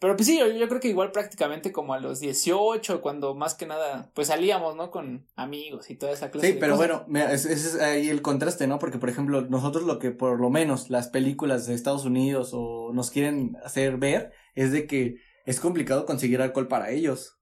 Pero, 0.00 0.16
pues 0.16 0.26
sí, 0.26 0.38
yo, 0.38 0.46
yo 0.48 0.68
creo 0.68 0.80
que 0.80 0.88
igual 0.88 1.12
prácticamente 1.12 1.72
como 1.72 1.94
a 1.94 2.00
los 2.00 2.20
18, 2.20 3.00
cuando 3.00 3.34
más 3.34 3.54
que 3.54 3.64
nada, 3.66 4.10
pues 4.14 4.28
salíamos, 4.28 4.76
¿no? 4.76 4.90
Con 4.90 5.26
amigos 5.36 5.88
y 5.90 5.96
toda 5.96 6.12
esa 6.12 6.30
clase 6.30 6.48
Sí, 6.48 6.52
de 6.54 6.58
pero 6.60 6.74
cosas. 6.76 7.06
bueno, 7.06 7.28
ese 7.30 7.52
es 7.52 7.80
ahí 7.80 8.08
el 8.10 8.20
contraste, 8.20 8.66
¿no? 8.66 8.78
Porque, 8.78 8.98
por 8.98 9.08
ejemplo, 9.08 9.42
nosotros 9.42 9.84
lo 9.84 9.98
que 9.98 10.10
por 10.10 10.38
lo 10.40 10.50
menos 10.50 10.90
las 10.90 11.08
películas 11.08 11.66
de 11.66 11.74
Estados 11.74 12.04
Unidos 12.04 12.50
o 12.52 12.92
nos 12.92 13.10
quieren 13.10 13.56
hacer 13.64 13.96
ver 13.96 14.32
es 14.54 14.72
de 14.72 14.86
que 14.86 15.14
es 15.46 15.60
complicado 15.60 16.04
conseguir 16.06 16.42
alcohol 16.42 16.68
para 16.68 16.90
ellos. 16.90 17.38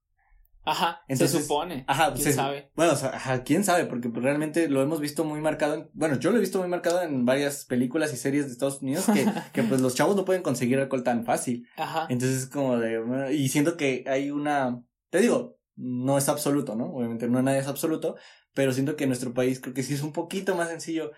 Ajá, 0.65 1.01
Entonces, 1.07 1.37
se 1.37 1.41
supone. 1.43 1.83
Ajá, 1.87 2.13
¿Quién 2.13 2.23
se- 2.25 2.33
sabe? 2.33 2.71
Bueno, 2.75 2.93
o 2.93 2.95
sea, 2.95 3.09
ajá, 3.09 3.43
quién 3.43 3.63
sabe, 3.63 3.85
porque 3.85 4.09
pues, 4.09 4.23
realmente 4.23 4.69
lo 4.69 4.81
hemos 4.81 4.99
visto 5.01 5.25
muy 5.25 5.41
marcado, 5.41 5.73
en- 5.75 5.89
bueno, 5.93 6.17
yo 6.19 6.31
lo 6.31 6.37
he 6.37 6.41
visto 6.41 6.59
muy 6.59 6.67
marcado 6.69 7.01
en 7.01 7.25
varias 7.25 7.65
películas 7.65 8.13
y 8.13 8.17
series 8.17 8.45
de 8.45 8.51
Estados 8.53 8.81
Unidos 8.81 9.05
que, 9.13 9.25
que 9.53 9.63
pues 9.63 9.81
los 9.81 9.95
chavos 9.95 10.15
no 10.15 10.23
pueden 10.25 10.41
conseguir 10.43 10.79
alcohol 10.79 11.03
tan 11.03 11.25
fácil. 11.25 11.67
Ajá. 11.75 12.07
Entonces 12.09 12.43
es 12.43 12.45
como 12.47 12.77
de, 12.77 13.33
y 13.33 13.49
siento 13.49 13.75
que 13.77 14.05
hay 14.07 14.31
una, 14.31 14.81
te 15.09 15.19
digo, 15.19 15.57
no 15.75 16.17
es 16.17 16.29
absoluto, 16.29 16.75
¿no? 16.75 16.85
Obviamente 16.93 17.27
no 17.27 17.41
nada 17.41 17.57
es 17.57 17.67
absoluto, 17.67 18.15
pero 18.53 18.71
siento 18.71 18.95
que 18.95 19.03
en 19.05 19.09
nuestro 19.09 19.33
país 19.33 19.59
creo 19.59 19.73
que 19.73 19.83
sí 19.83 19.93
es 19.95 20.01
un 20.03 20.13
poquito 20.13 20.55
más 20.55 20.69
sencillo 20.69 21.11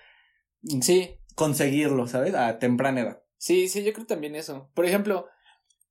Sí, 0.82 1.20
conseguirlo, 1.36 2.08
¿sabes? 2.08 2.34
A 2.34 2.58
temprana 2.60 3.02
edad. 3.02 3.22
sí, 3.38 3.68
sí, 3.68 3.84
yo 3.84 3.94
creo 3.94 4.06
también 4.06 4.36
eso. 4.36 4.72
Por 4.74 4.86
ejemplo, 4.86 5.28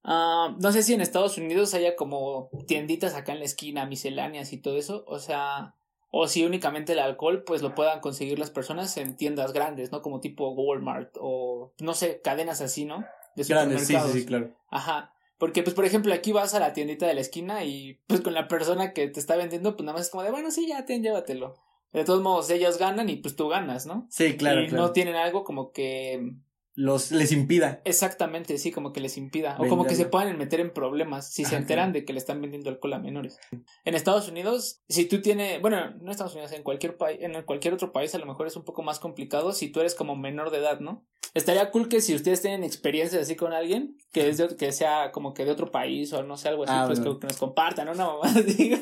ah, 0.05 0.57
no 0.61 0.73
sé 0.73 0.83
si 0.83 0.95
en 0.95 1.01
Estados 1.01 1.37
Unidos 1.39 1.75
haya 1.75 1.97
como 1.97 2.51
tienditas 2.67 3.15
acá 3.15 3.33
en 3.33 3.41
la 3.41 3.45
esquina, 3.45 3.87
misceláneas 3.87 4.53
y 4.53 4.59
todo 4.59 4.77
eso, 4.77 5.05
o 5.07 5.19
sea, 5.19 5.75
o 6.11 6.29
si 6.29 6.45
únicamente 6.45 6.93
el 6.93 7.01
alcohol 7.01 7.43
pues 7.45 7.63
lo 7.63 7.75
puedan 7.75 8.01
conseguir 8.01 8.39
las 8.39 8.51
personas 8.51 8.97
en 8.97 9.17
tiendas 9.17 9.53
grandes, 9.53 9.91
¿no? 9.91 10.03
Como 10.03 10.21
tipo 10.21 10.51
Walmart 10.51 11.17
o 11.21 11.73
no 11.81 11.95
sé, 11.95 12.21
cadenas 12.23 12.61
así, 12.61 12.85
¿no? 12.85 13.05
De 13.35 13.43
Grandes, 13.45 13.87
sí, 13.87 13.97
sí, 13.97 14.21
sí, 14.21 14.27
claro. 14.27 14.55
Ajá. 14.71 15.13
Porque, 15.39 15.63
pues, 15.63 15.75
por 15.75 15.85
ejemplo, 15.85 16.15
aquí 16.15 16.33
vas 16.33 16.55
a 16.55 16.61
la 16.61 16.73
tiendita 16.73 17.07
de 17.07 17.15
la 17.15 17.21
esquina 17.21 17.65
y, 17.65 18.01
pues, 18.07 18.21
con 18.21 18.35
la 18.35 18.49
persona 18.49 18.93
que 18.93 19.09
te 19.09 19.19
está 19.19 19.37
vendiendo, 19.37 19.77
pues, 19.77 19.85
nada 19.85 19.99
más 19.99 20.07
es 20.07 20.11
como 20.11 20.23
de, 20.23 20.31
bueno, 20.31 20.51
sí, 20.51 20.67
ya, 20.69 20.85
ten, 20.85 21.03
llévatelo. 21.03 21.57
De 21.93 22.05
todos 22.05 22.23
modos, 22.23 22.51
ellos 22.51 22.79
ganan 22.79 23.09
y, 23.09 23.17
pues, 23.17 23.35
tú 23.35 23.49
ganas, 23.49 23.87
¿no? 23.87 24.07
Sí, 24.11 24.37
claro, 24.37 24.63
y 24.63 24.69
claro. 24.69 24.85
no 24.85 24.93
tienen 24.93 25.17
algo 25.17 25.45
como 25.45 25.73
que, 25.73 26.35
Los, 26.77 27.13
les 27.13 27.31
impida. 27.31 27.81
exactamente, 27.85 28.59
sí, 28.59 28.73
como 28.73 28.93
que 28.93 29.01
les 29.01 29.17
impida. 29.17 29.57
O 29.61 29.69
como 29.69 29.87
que 29.87 29.95
se 29.95 30.07
puedan 30.07 30.37
meter 30.37 30.59
en 30.59 30.73
problemas 30.73 31.31
si 31.33 31.45
se 31.45 31.55
enteran 31.55 31.93
de 31.93 32.05
que 32.05 32.13
le 32.13 32.19
están 32.19 32.41
vendiendo 32.41 32.69
alcohol 32.69 32.95
a 32.95 32.99
menores. 32.99 33.39
En 33.85 33.95
Estados 33.95 34.29
Unidos, 34.29 34.83
si 34.89 35.05
tú 35.05 35.23
tienes, 35.23 35.61
bueno, 35.61 35.91
no 35.93 36.03
en 36.03 36.09
Estados 36.09 36.33
Unidos, 36.35 36.51
en 36.53 36.65
cualquier 36.65 36.97
país, 36.97 37.19
en 37.21 37.41
cualquier 37.45 37.75
otro 37.75 37.93
país 37.93 38.13
a 38.15 38.19
lo 38.19 38.27
mejor 38.27 38.49
es 38.49 38.57
un 38.57 38.65
poco 38.65 38.83
más 38.83 38.99
complicado 38.99 39.53
si 39.53 39.69
tú 39.69 39.79
eres 39.81 39.95
como 39.95 40.17
menor 40.17 40.51
de 40.51 40.59
edad, 40.59 40.81
¿no? 40.81 41.07
Estaría 41.33 41.71
cool 41.71 41.89
que 41.89 42.01
si 42.01 42.15
ustedes 42.15 42.43
tienen 42.43 42.63
experiencias 42.65 43.23
así 43.23 43.35
con 43.37 43.53
alguien, 43.53 43.97
que 44.13 44.29
es 44.29 44.39
de- 44.39 44.57
que 44.57 44.71
sea 44.73 45.11
como 45.13 45.33
que 45.35 45.45
de 45.45 45.51
otro 45.53 45.71
país 45.71 46.13
o 46.13 46.23
no 46.25 46.37
sé, 46.37 46.49
algo 46.49 46.65
así, 46.65 46.73
Ah, 46.75 46.85
pues 46.87 46.99
bueno. 47.01 47.15
que, 47.15 47.21
que 47.21 47.27
nos 47.29 47.37
compartan, 47.39 47.87
¿no? 47.87 47.93
Una 47.93 48.05
mamá 48.07 48.21
así, 48.25 48.73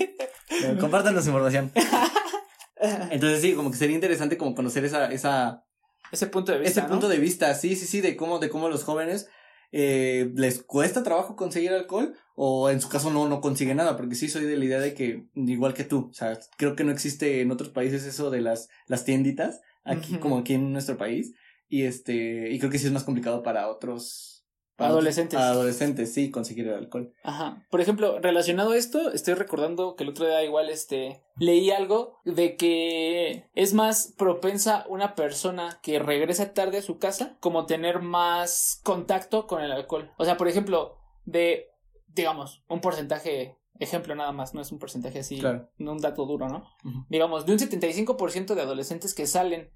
Compártanos 0.81 1.27
información. 1.27 1.73
Entonces 3.11 3.41
sí, 3.43 3.55
como 3.55 3.71
que 3.71 3.77
sería 3.77 3.95
interesante 3.95 4.37
como 4.37 4.55
conocer 4.55 4.85
esa, 4.85 5.13
esa, 5.13 5.65
Ese 6.13 6.27
punto 6.27 6.53
de 6.53 6.59
vista, 6.59 6.71
ese 6.71 6.83
¿no? 6.83 6.89
punto 6.89 7.09
de 7.09 7.19
vista, 7.19 7.55
sí, 7.55 7.75
sí, 7.75 7.87
sí, 7.87 8.01
de 8.01 8.17
cómo, 8.17 8.39
de 8.39 8.51
cómo 8.51 8.69
los 8.69 8.85
jóvenes 8.85 9.29
eh, 9.73 10.31
les 10.35 10.63
cuesta 10.63 11.03
trabajo 11.03 11.35
conseguir 11.35 11.73
alcohol 11.73 12.15
o 12.35 12.69
en 12.69 12.81
su 12.81 12.91
caso 12.91 13.11
no, 13.11 13.29
no 13.29 13.41
consigue 13.41 13.75
nada, 13.75 13.97
porque 13.97 14.15
sí 14.15 14.29
soy 14.29 14.45
de 14.45 14.57
la 14.57 14.65
idea 14.65 14.81
de 14.81 14.93
que, 14.93 15.27
igual 15.35 15.73
que 15.73 15.85
tú, 15.85 16.09
o 16.11 16.15
sea, 16.15 16.39
creo 16.59 16.77
que 16.77 16.85
no 16.85 16.93
existe 16.93 17.41
en 17.41 17.51
otros 17.51 17.71
países 17.71 18.05
eso 18.05 18.31
de 18.31 18.43
las, 18.43 18.69
las 18.87 19.05
tienditas, 19.07 19.63
aquí 19.85 20.19
como 20.19 20.39
aquí 20.39 20.55
en 20.55 20.73
nuestro 20.73 20.99
país, 20.99 21.35
y 21.69 21.85
este, 21.85 22.51
y 22.51 22.59
creo 22.59 22.71
que 22.71 22.79
sí 22.79 22.87
es 22.87 22.93
más 22.93 23.05
complicado 23.05 23.43
para 23.43 23.69
otros, 23.69 24.32
adolescentes. 24.87 25.39
A 25.39 25.51
adolescentes, 25.51 26.13
sí, 26.13 26.31
conseguir 26.31 26.69
el 26.69 26.75
alcohol. 26.75 27.15
Ajá. 27.23 27.67
Por 27.71 27.81
ejemplo, 27.81 28.19
relacionado 28.21 28.73
a 28.73 28.77
esto, 28.77 29.13
estoy 29.13 29.35
recordando 29.35 29.97
que 29.97 30.05
el 30.05 30.11
otro 30.11 30.27
día 30.27 30.43
igual 30.45 30.69
este 30.71 31.23
leí 31.37 31.71
algo 31.71 32.21
de 32.25 32.57
que 32.57 33.51
es 33.55 33.75
más 33.75 34.15
propensa 34.17 34.85
una 34.89 35.15
persona 35.15 35.81
que 35.83 35.99
regresa 35.99 36.53
tarde 36.53 36.79
a 36.79 36.83
su 36.83 36.99
casa 36.99 37.37
como 37.41 37.67
tener 37.67 38.01
más 38.01 38.81
contacto 38.85 39.47
con 39.47 39.63
el 39.63 39.73
alcohol. 39.73 40.11
O 40.19 40.25
sea, 40.25 40.37
por 40.37 40.49
ejemplo, 40.49 40.99
de 41.25 41.69
digamos, 42.15 42.63
un 42.69 42.81
porcentaje 42.81 43.59
ejemplo 43.79 44.15
nada 44.15 44.33
más, 44.33 44.55
no 44.55 44.61
es 44.61 44.71
un 44.73 44.79
porcentaje 44.79 45.21
así, 45.21 45.41
no 45.79 45.93
un 45.93 45.99
dato 45.99 46.25
duro, 46.27 46.49
¿no? 46.49 46.65
Digamos, 47.09 47.47
de 47.47 47.53
un 47.53 47.59
75% 47.59 48.55
de 48.55 48.63
adolescentes 48.63 49.15
que 49.15 49.27
salen 49.27 49.71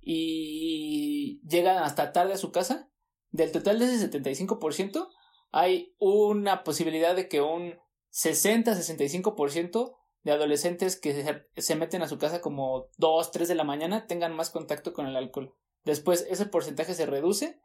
y 0.00 1.40
llegan 1.46 1.78
hasta 1.78 2.12
tarde 2.12 2.34
a 2.34 2.38
su 2.38 2.52
casa, 2.52 2.89
del 3.30 3.52
total 3.52 3.78
de 3.78 3.86
ese 3.86 4.10
75%, 4.10 5.08
hay 5.52 5.94
una 5.98 6.62
posibilidad 6.64 7.14
de 7.14 7.28
que 7.28 7.40
un 7.40 7.74
60-65% 8.12 9.96
de 10.22 10.32
adolescentes 10.32 11.00
que 11.00 11.44
se, 11.56 11.76
meten 11.76 12.02
a 12.02 12.08
su 12.08 12.18
casa 12.18 12.40
como 12.40 12.88
2, 12.98 13.30
3 13.30 13.48
de 13.48 13.54
la 13.54 13.64
mañana 13.64 14.06
tengan 14.06 14.34
más 14.34 14.50
contacto 14.50 14.92
con 14.92 15.06
el 15.06 15.16
alcohol. 15.16 15.54
Después 15.84 16.26
ese 16.28 16.46
porcentaje 16.46 16.94
se 16.94 17.06
reduce 17.06 17.58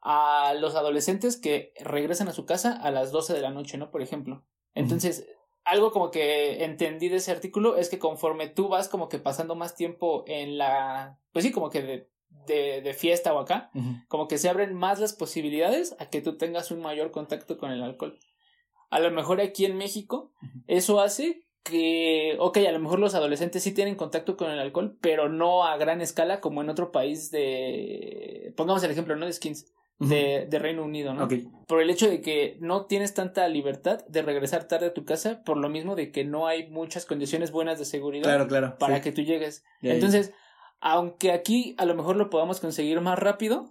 a 0.00 0.54
los 0.54 0.74
adolescentes 0.74 1.36
que 1.36 1.72
regresan 1.80 2.28
a 2.28 2.32
su 2.32 2.44
casa 2.44 2.72
a 2.72 2.90
las 2.90 3.12
12 3.12 3.34
de 3.34 3.40
la 3.40 3.50
noche, 3.50 3.78
¿no? 3.78 3.90
Por 3.92 4.02
ejemplo. 4.02 4.44
Entonces, 4.74 5.28
algo 5.64 5.92
como 5.92 6.10
que 6.10 6.64
entendí 6.64 7.08
de 7.08 7.16
ese 7.16 7.30
artículo 7.30 7.76
es 7.76 7.88
que 7.88 8.00
conforme 8.00 8.48
tú 8.48 8.68
vas 8.68 8.88
como 8.88 9.08
que 9.08 9.20
pasando 9.20 9.54
más 9.54 9.76
tiempo 9.76 10.24
en 10.26 10.58
la, 10.58 11.20
pues 11.32 11.44
sí, 11.44 11.52
como 11.52 11.70
que 11.70 11.82
de, 11.82 12.10
de, 12.46 12.80
de 12.80 12.94
fiesta 12.94 13.32
o 13.32 13.38
acá, 13.38 13.70
como 14.08 14.28
que 14.28 14.38
se 14.38 14.48
abren 14.48 14.74
más 14.74 15.00
las 15.00 15.12
posibilidades 15.12 15.94
a 15.98 16.06
que 16.06 16.20
tú 16.20 16.36
tengas 16.36 16.70
un 16.70 16.80
mayor 16.80 17.10
contacto 17.10 17.58
con 17.58 17.70
el 17.70 17.82
alcohol. 17.82 18.18
A 18.90 19.00
lo 19.00 19.10
mejor 19.10 19.40
aquí 19.40 19.64
en 19.64 19.76
México, 19.76 20.32
eso 20.66 21.00
hace 21.00 21.46
que, 21.62 22.36
ok, 22.38 22.58
a 22.58 22.72
lo 22.72 22.80
mejor 22.80 22.98
los 22.98 23.14
adolescentes 23.14 23.62
sí 23.62 23.72
tienen 23.72 23.94
contacto 23.94 24.36
con 24.36 24.50
el 24.50 24.58
alcohol, 24.58 24.98
pero 25.00 25.28
no 25.28 25.64
a 25.64 25.76
gran 25.76 26.00
escala 26.00 26.40
como 26.40 26.60
en 26.60 26.70
otro 26.70 26.90
país 26.90 27.30
de, 27.30 28.52
pongamos 28.56 28.82
el 28.82 28.90
ejemplo, 28.90 29.16
¿no? 29.16 29.26
De 29.26 29.32
skins 29.32 29.72
de, 29.98 30.46
de, 30.50 30.58
Reino 30.58 30.84
Unido, 30.84 31.14
¿no? 31.14 31.28
Por 31.68 31.80
el 31.80 31.90
hecho 31.90 32.10
de 32.10 32.20
que 32.20 32.56
no 32.60 32.86
tienes 32.86 33.14
tanta 33.14 33.46
libertad 33.48 34.04
de 34.06 34.22
regresar 34.22 34.66
tarde 34.66 34.86
a 34.86 34.94
tu 34.94 35.04
casa, 35.04 35.42
por 35.44 35.56
lo 35.56 35.68
mismo 35.68 35.94
de 35.94 36.10
que 36.10 36.24
no 36.24 36.48
hay 36.48 36.68
muchas 36.68 37.06
condiciones 37.06 37.52
buenas 37.52 37.78
de 37.78 37.84
seguridad 37.84 38.24
claro, 38.24 38.48
claro, 38.48 38.76
para 38.78 39.00
que 39.00 39.12
tú 39.12 39.22
llegues. 39.22 39.64
Entonces, 39.80 40.32
aunque 40.82 41.30
aquí 41.30 41.74
a 41.78 41.86
lo 41.86 41.94
mejor 41.94 42.16
lo 42.16 42.28
podamos 42.28 42.60
conseguir 42.60 43.00
más 43.00 43.18
rápido, 43.18 43.70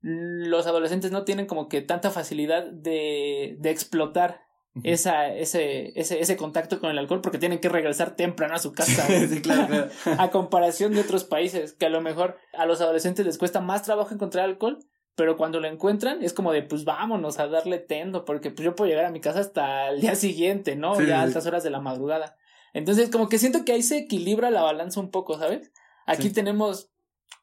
los 0.00 0.66
adolescentes 0.66 1.10
no 1.10 1.24
tienen 1.24 1.46
como 1.46 1.68
que 1.68 1.80
tanta 1.80 2.10
facilidad 2.10 2.70
de, 2.70 3.56
de 3.58 3.70
explotar 3.70 4.42
esa, 4.84 5.34
ese, 5.34 5.98
ese, 5.98 6.20
ese 6.20 6.36
contacto 6.36 6.78
con 6.78 6.90
el 6.90 6.98
alcohol 6.98 7.22
porque 7.22 7.38
tienen 7.38 7.58
que 7.58 7.70
regresar 7.70 8.14
temprano 8.16 8.54
a 8.54 8.58
su 8.58 8.72
casa. 8.74 9.06
sí, 9.26 9.40
claro, 9.40 9.66
claro. 9.66 9.90
A 10.18 10.30
comparación 10.30 10.92
de 10.92 11.00
otros 11.00 11.24
países, 11.24 11.72
que 11.72 11.86
a 11.86 11.90
lo 11.90 12.02
mejor 12.02 12.36
a 12.52 12.66
los 12.66 12.82
adolescentes 12.82 13.24
les 13.24 13.38
cuesta 13.38 13.62
más 13.62 13.82
trabajo 13.82 14.12
encontrar 14.12 14.44
alcohol, 14.44 14.78
pero 15.14 15.38
cuando 15.38 15.58
lo 15.60 15.68
encuentran 15.68 16.22
es 16.22 16.34
como 16.34 16.52
de 16.52 16.62
pues 16.62 16.84
vámonos 16.84 17.38
a 17.38 17.48
darle 17.48 17.78
tendo 17.78 18.26
porque 18.26 18.50
pues 18.50 18.62
yo 18.66 18.74
puedo 18.74 18.90
llegar 18.90 19.06
a 19.06 19.10
mi 19.10 19.22
casa 19.22 19.40
hasta 19.40 19.88
el 19.88 20.02
día 20.02 20.14
siguiente, 20.14 20.76
¿no? 20.76 21.00
ya 21.00 21.20
a 21.20 21.22
altas 21.22 21.46
horas 21.46 21.64
de 21.64 21.70
la 21.70 21.80
madrugada. 21.80 22.36
Entonces 22.74 23.08
como 23.08 23.30
que 23.30 23.38
siento 23.38 23.64
que 23.64 23.72
ahí 23.72 23.82
se 23.82 23.96
equilibra 23.96 24.50
la 24.50 24.60
balanza 24.60 25.00
un 25.00 25.10
poco, 25.10 25.38
¿sabes? 25.38 25.72
Aquí 26.06 26.30
tenemos 26.30 26.90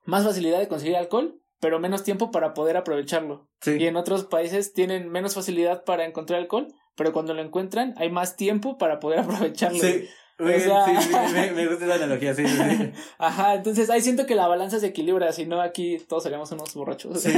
más 0.05 0.23
facilidad 0.23 0.59
de 0.59 0.67
conseguir 0.67 0.95
alcohol, 0.95 1.39
pero 1.59 1.79
menos 1.79 2.03
tiempo 2.03 2.31
para 2.31 2.53
poder 2.53 2.77
aprovecharlo. 2.77 3.47
Y 3.65 3.85
en 3.85 3.95
otros 3.95 4.25
países 4.25 4.73
tienen 4.73 5.09
menos 5.09 5.33
facilidad 5.33 5.83
para 5.83 6.05
encontrar 6.05 6.39
alcohol, 6.39 6.67
pero 6.95 7.13
cuando 7.13 7.33
lo 7.33 7.41
encuentran 7.41 7.93
hay 7.97 8.09
más 8.09 8.35
tiempo 8.35 8.77
para 8.77 8.99
poder 8.99 9.19
aprovecharlo. 9.21 9.79
Sí. 9.79 10.05
sí, 10.07 10.07
me, 10.39 11.67
gusta 11.67 11.85
esa 11.85 11.95
analogía, 11.95 12.33
sí, 12.33 12.45
sí, 12.45 12.91
Ajá, 13.17 13.55
entonces 13.55 13.89
ahí 13.89 14.01
siento 14.01 14.25
que 14.25 14.35
la 14.35 14.47
balanza 14.47 14.79
se 14.79 14.87
equilibra, 14.87 15.31
si 15.31 15.45
no 15.45 15.61
aquí 15.61 15.99
todos 16.09 16.23
seríamos 16.23 16.51
unos 16.51 16.73
borrachos. 16.73 17.21
Sí. 17.21 17.31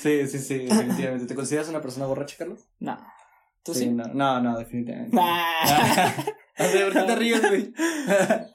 sí, 0.00 0.26
sí, 0.26 0.38
sí, 0.38 0.58
definitivamente. 0.58 1.26
¿Te 1.26 1.34
consideras 1.34 1.68
una 1.68 1.82
persona 1.82 2.06
borracha, 2.06 2.36
Carlos? 2.38 2.60
No. 2.78 2.98
¿Tú 3.62 3.74
sí? 3.74 3.90
No, 3.90 4.04
no, 4.14 4.40
no, 4.40 4.58
definitivamente. 4.58 5.14
Nah. 5.14 6.12
¿por 6.84 6.92
qué 6.92 7.02
te 7.02 7.16
ríes, 7.16 7.40
güey? 7.48 7.72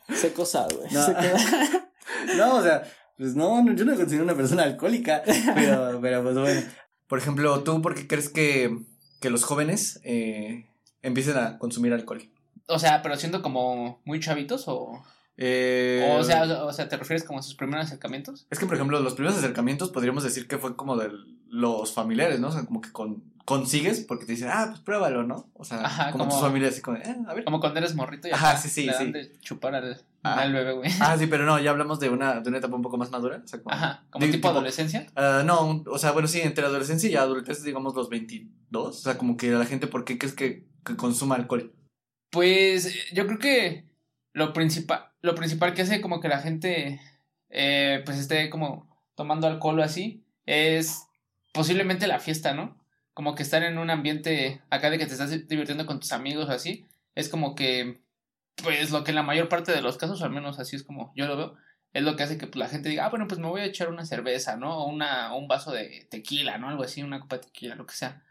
Sé 0.15 0.33
cosa, 0.33 0.67
güey. 0.69 0.91
No. 0.91 1.07
no, 2.37 2.55
o 2.57 2.63
sea, 2.63 2.83
pues 3.17 3.35
no, 3.35 3.65
yo 3.73 3.85
no 3.85 3.91
me 3.91 3.97
considero 3.97 4.23
una 4.23 4.35
persona 4.35 4.63
alcohólica, 4.63 5.23
pero, 5.55 5.99
pero 6.01 6.23
pues 6.23 6.35
bueno. 6.35 6.61
Por 7.07 7.19
ejemplo, 7.19 7.63
¿tú 7.63 7.81
por 7.81 7.95
qué 7.95 8.07
crees 8.07 8.29
que, 8.29 8.77
que 9.19 9.29
los 9.29 9.43
jóvenes 9.43 10.01
eh, 10.03 10.65
empiecen 11.01 11.37
a 11.37 11.57
consumir 11.59 11.93
alcohol? 11.93 12.29
O 12.67 12.79
sea, 12.79 13.01
pero 13.01 13.15
siendo 13.17 13.41
como 13.41 14.01
muy 14.05 14.19
chavitos 14.19 14.65
o... 14.67 15.03
Eh, 15.37 16.15
o, 16.17 16.23
sea, 16.23 16.43
o 16.63 16.73
sea, 16.73 16.87
¿te 16.89 16.97
refieres 16.97 17.23
como 17.23 17.39
a 17.39 17.43
sus 17.43 17.55
primeros 17.55 17.85
acercamientos? 17.85 18.47
Es 18.49 18.59
que, 18.59 18.65
por 18.65 18.75
ejemplo, 18.75 18.99
los 18.99 19.15
primeros 19.15 19.37
acercamientos 19.37 19.89
podríamos 19.89 20.23
decir 20.23 20.47
que 20.47 20.57
fue 20.57 20.75
como 20.75 20.95
de 20.95 21.09
los 21.53 21.93
familiares, 21.93 22.39
¿no? 22.39 22.47
O 22.47 22.51
sea, 22.51 22.65
como 22.65 22.81
que 22.81 22.91
con, 22.91 23.23
consigues 23.45 23.99
porque 23.99 24.25
te 24.25 24.31
dicen, 24.31 24.49
ah, 24.51 24.65
pues 24.69 24.79
pruébalo, 24.79 25.21
¿no? 25.21 25.51
O 25.53 25.63
sea, 25.63 26.09
como, 26.11 26.27
tus 26.27 26.41
familiares 26.41 26.73
así 26.73 26.81
como, 26.81 26.97
eh, 26.97 27.15
a 27.27 27.33
ver. 27.35 27.43
Como 27.43 27.59
cuando 27.59 27.77
eres 27.77 27.93
morrito 27.93 28.27
y 28.27 28.31
Ajá, 28.31 28.57
sí, 28.57 28.69
sí, 28.69 28.89
sí. 28.97 29.11
De 29.11 29.31
chupar 29.39 29.75
ah. 29.75 30.33
al, 30.33 30.51
bebé, 30.51 30.73
güey. 30.73 30.89
Ah, 30.99 31.15
sí, 31.15 31.27
pero 31.27 31.45
no, 31.45 31.59
ya 31.59 31.69
hablamos 31.69 31.99
de 31.99 32.09
una, 32.09 32.41
de 32.41 32.49
una 32.49 32.57
etapa 32.57 32.75
un 32.75 32.81
poco 32.81 32.97
más 32.97 33.11
madura. 33.11 33.39
O 33.43 33.47
sea, 33.47 33.61
como, 33.61 33.75
Ajá, 33.75 34.03
como 34.09 34.25
tipo, 34.25 34.47
adolescencia. 34.47 35.05
Uh, 35.15 35.45
no, 35.45 35.83
o 35.85 35.97
sea, 35.99 36.11
bueno, 36.11 36.27
sí, 36.27 36.41
entre 36.41 36.65
adolescencia 36.65 37.07
y 37.07 37.15
adultez, 37.15 37.63
digamos 37.63 37.93
los 37.93 38.09
22. 38.09 38.87
O 38.87 38.91
sea, 38.91 39.19
como 39.19 39.37
que 39.37 39.51
la 39.51 39.65
gente, 39.67 39.85
¿por 39.85 40.05
qué 40.05 40.17
crees 40.17 40.33
que, 40.33 40.65
que 40.83 40.95
consuma 40.95 41.35
alcohol? 41.35 41.71
Pues 42.31 43.11
yo 43.13 43.27
creo 43.27 43.37
que 43.37 43.85
lo 44.33 44.53
principal, 44.53 45.11
lo 45.21 45.35
principal 45.35 45.75
que 45.75 45.83
hace 45.83 46.01
como 46.01 46.19
que 46.19 46.29
la 46.29 46.39
gente 46.39 46.99
eh, 47.49 48.01
pues 48.05 48.17
esté 48.17 48.49
como 48.49 48.89
tomando 49.13 49.45
alcohol 49.45 49.79
o 49.79 49.83
así 49.83 50.23
es 50.47 51.03
posiblemente 51.53 52.07
la 52.07 52.19
fiesta, 52.19 52.53
¿no? 52.53 52.77
Como 53.13 53.35
que 53.35 53.43
estar 53.43 53.63
en 53.63 53.77
un 53.77 53.89
ambiente 53.89 54.61
acá 54.69 54.89
de 54.89 54.97
que 54.97 55.05
te 55.05 55.13
estás 55.13 55.29
divirtiendo 55.47 55.85
con 55.85 56.01
tus 56.01 56.11
amigos 56.11 56.49
o 56.49 56.51
así, 56.51 56.85
es 57.15 57.29
como 57.29 57.55
que 57.55 58.03
pues 58.55 58.91
lo 58.91 59.03
que 59.03 59.11
en 59.11 59.15
la 59.15 59.23
mayor 59.23 59.49
parte 59.49 59.71
de 59.71 59.81
los 59.81 59.97
casos, 59.97 60.21
al 60.21 60.31
menos 60.31 60.59
así 60.59 60.75
es 60.75 60.83
como 60.83 61.13
yo 61.15 61.25
lo 61.25 61.37
veo, 61.37 61.55
es 61.93 62.03
lo 62.03 62.15
que 62.15 62.23
hace 62.23 62.37
que 62.37 62.47
pues, 62.47 62.57
la 62.57 62.67
gente 62.67 62.89
diga, 62.89 63.05
ah, 63.05 63.09
bueno, 63.09 63.27
pues 63.27 63.39
me 63.39 63.47
voy 63.47 63.61
a 63.61 63.65
echar 63.65 63.89
una 63.89 64.05
cerveza, 64.05 64.57
¿no? 64.57 64.79
O 64.79 64.89
una, 64.89 65.33
un 65.35 65.47
vaso 65.47 65.71
de 65.71 66.07
tequila, 66.09 66.57
¿no? 66.57 66.69
Algo 66.69 66.83
así, 66.83 67.03
una 67.03 67.19
copa 67.19 67.37
de 67.37 67.43
tequila, 67.43 67.75
lo 67.75 67.85
que 67.85 67.95
sea. 67.95 68.23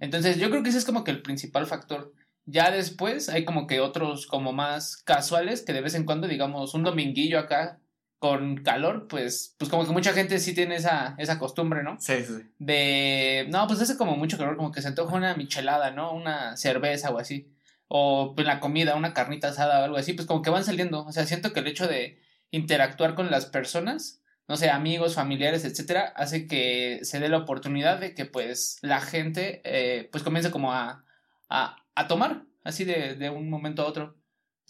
Entonces, 0.00 0.38
yo 0.38 0.48
creo 0.50 0.62
que 0.62 0.70
ese 0.70 0.78
es 0.78 0.86
como 0.86 1.04
que 1.04 1.10
el 1.10 1.22
principal 1.22 1.66
factor. 1.66 2.14
Ya 2.46 2.70
después 2.70 3.28
hay 3.28 3.44
como 3.44 3.66
que 3.66 3.80
otros 3.80 4.26
como 4.26 4.52
más 4.52 4.96
casuales 4.96 5.62
que 5.62 5.74
de 5.74 5.82
vez 5.82 5.94
en 5.94 6.04
cuando, 6.04 6.26
digamos, 6.26 6.74
un 6.74 6.82
dominguillo 6.82 7.38
acá 7.38 7.78
con 8.20 8.58
calor, 8.58 9.08
pues, 9.08 9.56
pues 9.58 9.70
como 9.70 9.86
que 9.86 9.92
mucha 9.92 10.12
gente 10.12 10.38
sí 10.40 10.54
tiene 10.54 10.76
esa, 10.76 11.14
esa 11.16 11.38
costumbre, 11.38 11.82
¿no? 11.82 11.96
Sí, 11.98 12.22
sí. 12.22 12.42
De, 12.58 13.46
no, 13.48 13.66
pues 13.66 13.80
hace 13.80 13.96
como 13.96 14.14
mucho 14.14 14.36
calor, 14.36 14.58
como 14.58 14.72
que 14.72 14.82
se 14.82 14.88
antoja 14.88 15.16
una 15.16 15.34
michelada, 15.34 15.90
¿no? 15.90 16.12
Una 16.12 16.54
cerveza 16.58 17.10
o 17.10 17.18
así. 17.18 17.50
O 17.88 18.34
pues 18.34 18.46
la 18.46 18.60
comida, 18.60 18.94
una 18.94 19.14
carnita 19.14 19.48
asada 19.48 19.80
o 19.80 19.84
algo 19.84 19.96
así, 19.96 20.12
pues 20.12 20.28
como 20.28 20.42
que 20.42 20.50
van 20.50 20.64
saliendo. 20.64 21.06
O 21.06 21.12
sea, 21.12 21.24
siento 21.24 21.54
que 21.54 21.60
el 21.60 21.66
hecho 21.66 21.88
de 21.88 22.20
interactuar 22.50 23.14
con 23.14 23.30
las 23.30 23.46
personas, 23.46 24.20
no 24.48 24.58
sé, 24.58 24.68
amigos, 24.68 25.14
familiares, 25.14 25.64
etcétera, 25.64 26.12
hace 26.14 26.46
que 26.46 27.00
se 27.04 27.20
dé 27.20 27.30
la 27.30 27.38
oportunidad 27.38 27.98
de 28.00 28.14
que 28.14 28.26
pues 28.26 28.80
la 28.82 29.00
gente 29.00 29.62
eh, 29.64 30.10
pues 30.12 30.22
comience 30.22 30.50
como 30.50 30.74
a, 30.74 31.06
a, 31.48 31.76
a 31.94 32.06
tomar, 32.06 32.42
así 32.64 32.84
de, 32.84 33.14
de 33.14 33.30
un 33.30 33.48
momento 33.48 33.80
a 33.80 33.86
otro. 33.86 34.19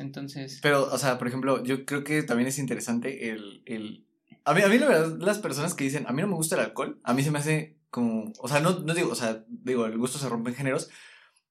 Entonces. 0.00 0.58
Pero, 0.62 0.84
o 0.90 0.98
sea, 0.98 1.18
por 1.18 1.28
ejemplo, 1.28 1.62
yo 1.62 1.84
creo 1.84 2.04
que 2.04 2.22
también 2.22 2.48
es 2.48 2.58
interesante 2.58 3.30
el. 3.30 3.62
el... 3.66 4.06
A, 4.44 4.54
mí, 4.54 4.62
a 4.62 4.68
mí, 4.68 4.78
la 4.78 4.88
verdad, 4.88 5.18
las 5.20 5.38
personas 5.38 5.74
que 5.74 5.84
dicen, 5.84 6.06
a 6.08 6.12
mí 6.12 6.22
no 6.22 6.28
me 6.28 6.34
gusta 6.34 6.56
el 6.56 6.62
alcohol, 6.62 6.98
a 7.04 7.14
mí 7.14 7.22
se 7.22 7.30
me 7.30 7.38
hace 7.38 7.76
como. 7.90 8.32
O 8.38 8.48
sea, 8.48 8.60
no, 8.60 8.80
no 8.80 8.94
digo, 8.94 9.10
o 9.10 9.14
sea, 9.14 9.44
digo, 9.48 9.86
el 9.86 9.98
gusto 9.98 10.18
se 10.18 10.28
rompe 10.28 10.50
en 10.50 10.56
géneros. 10.56 10.90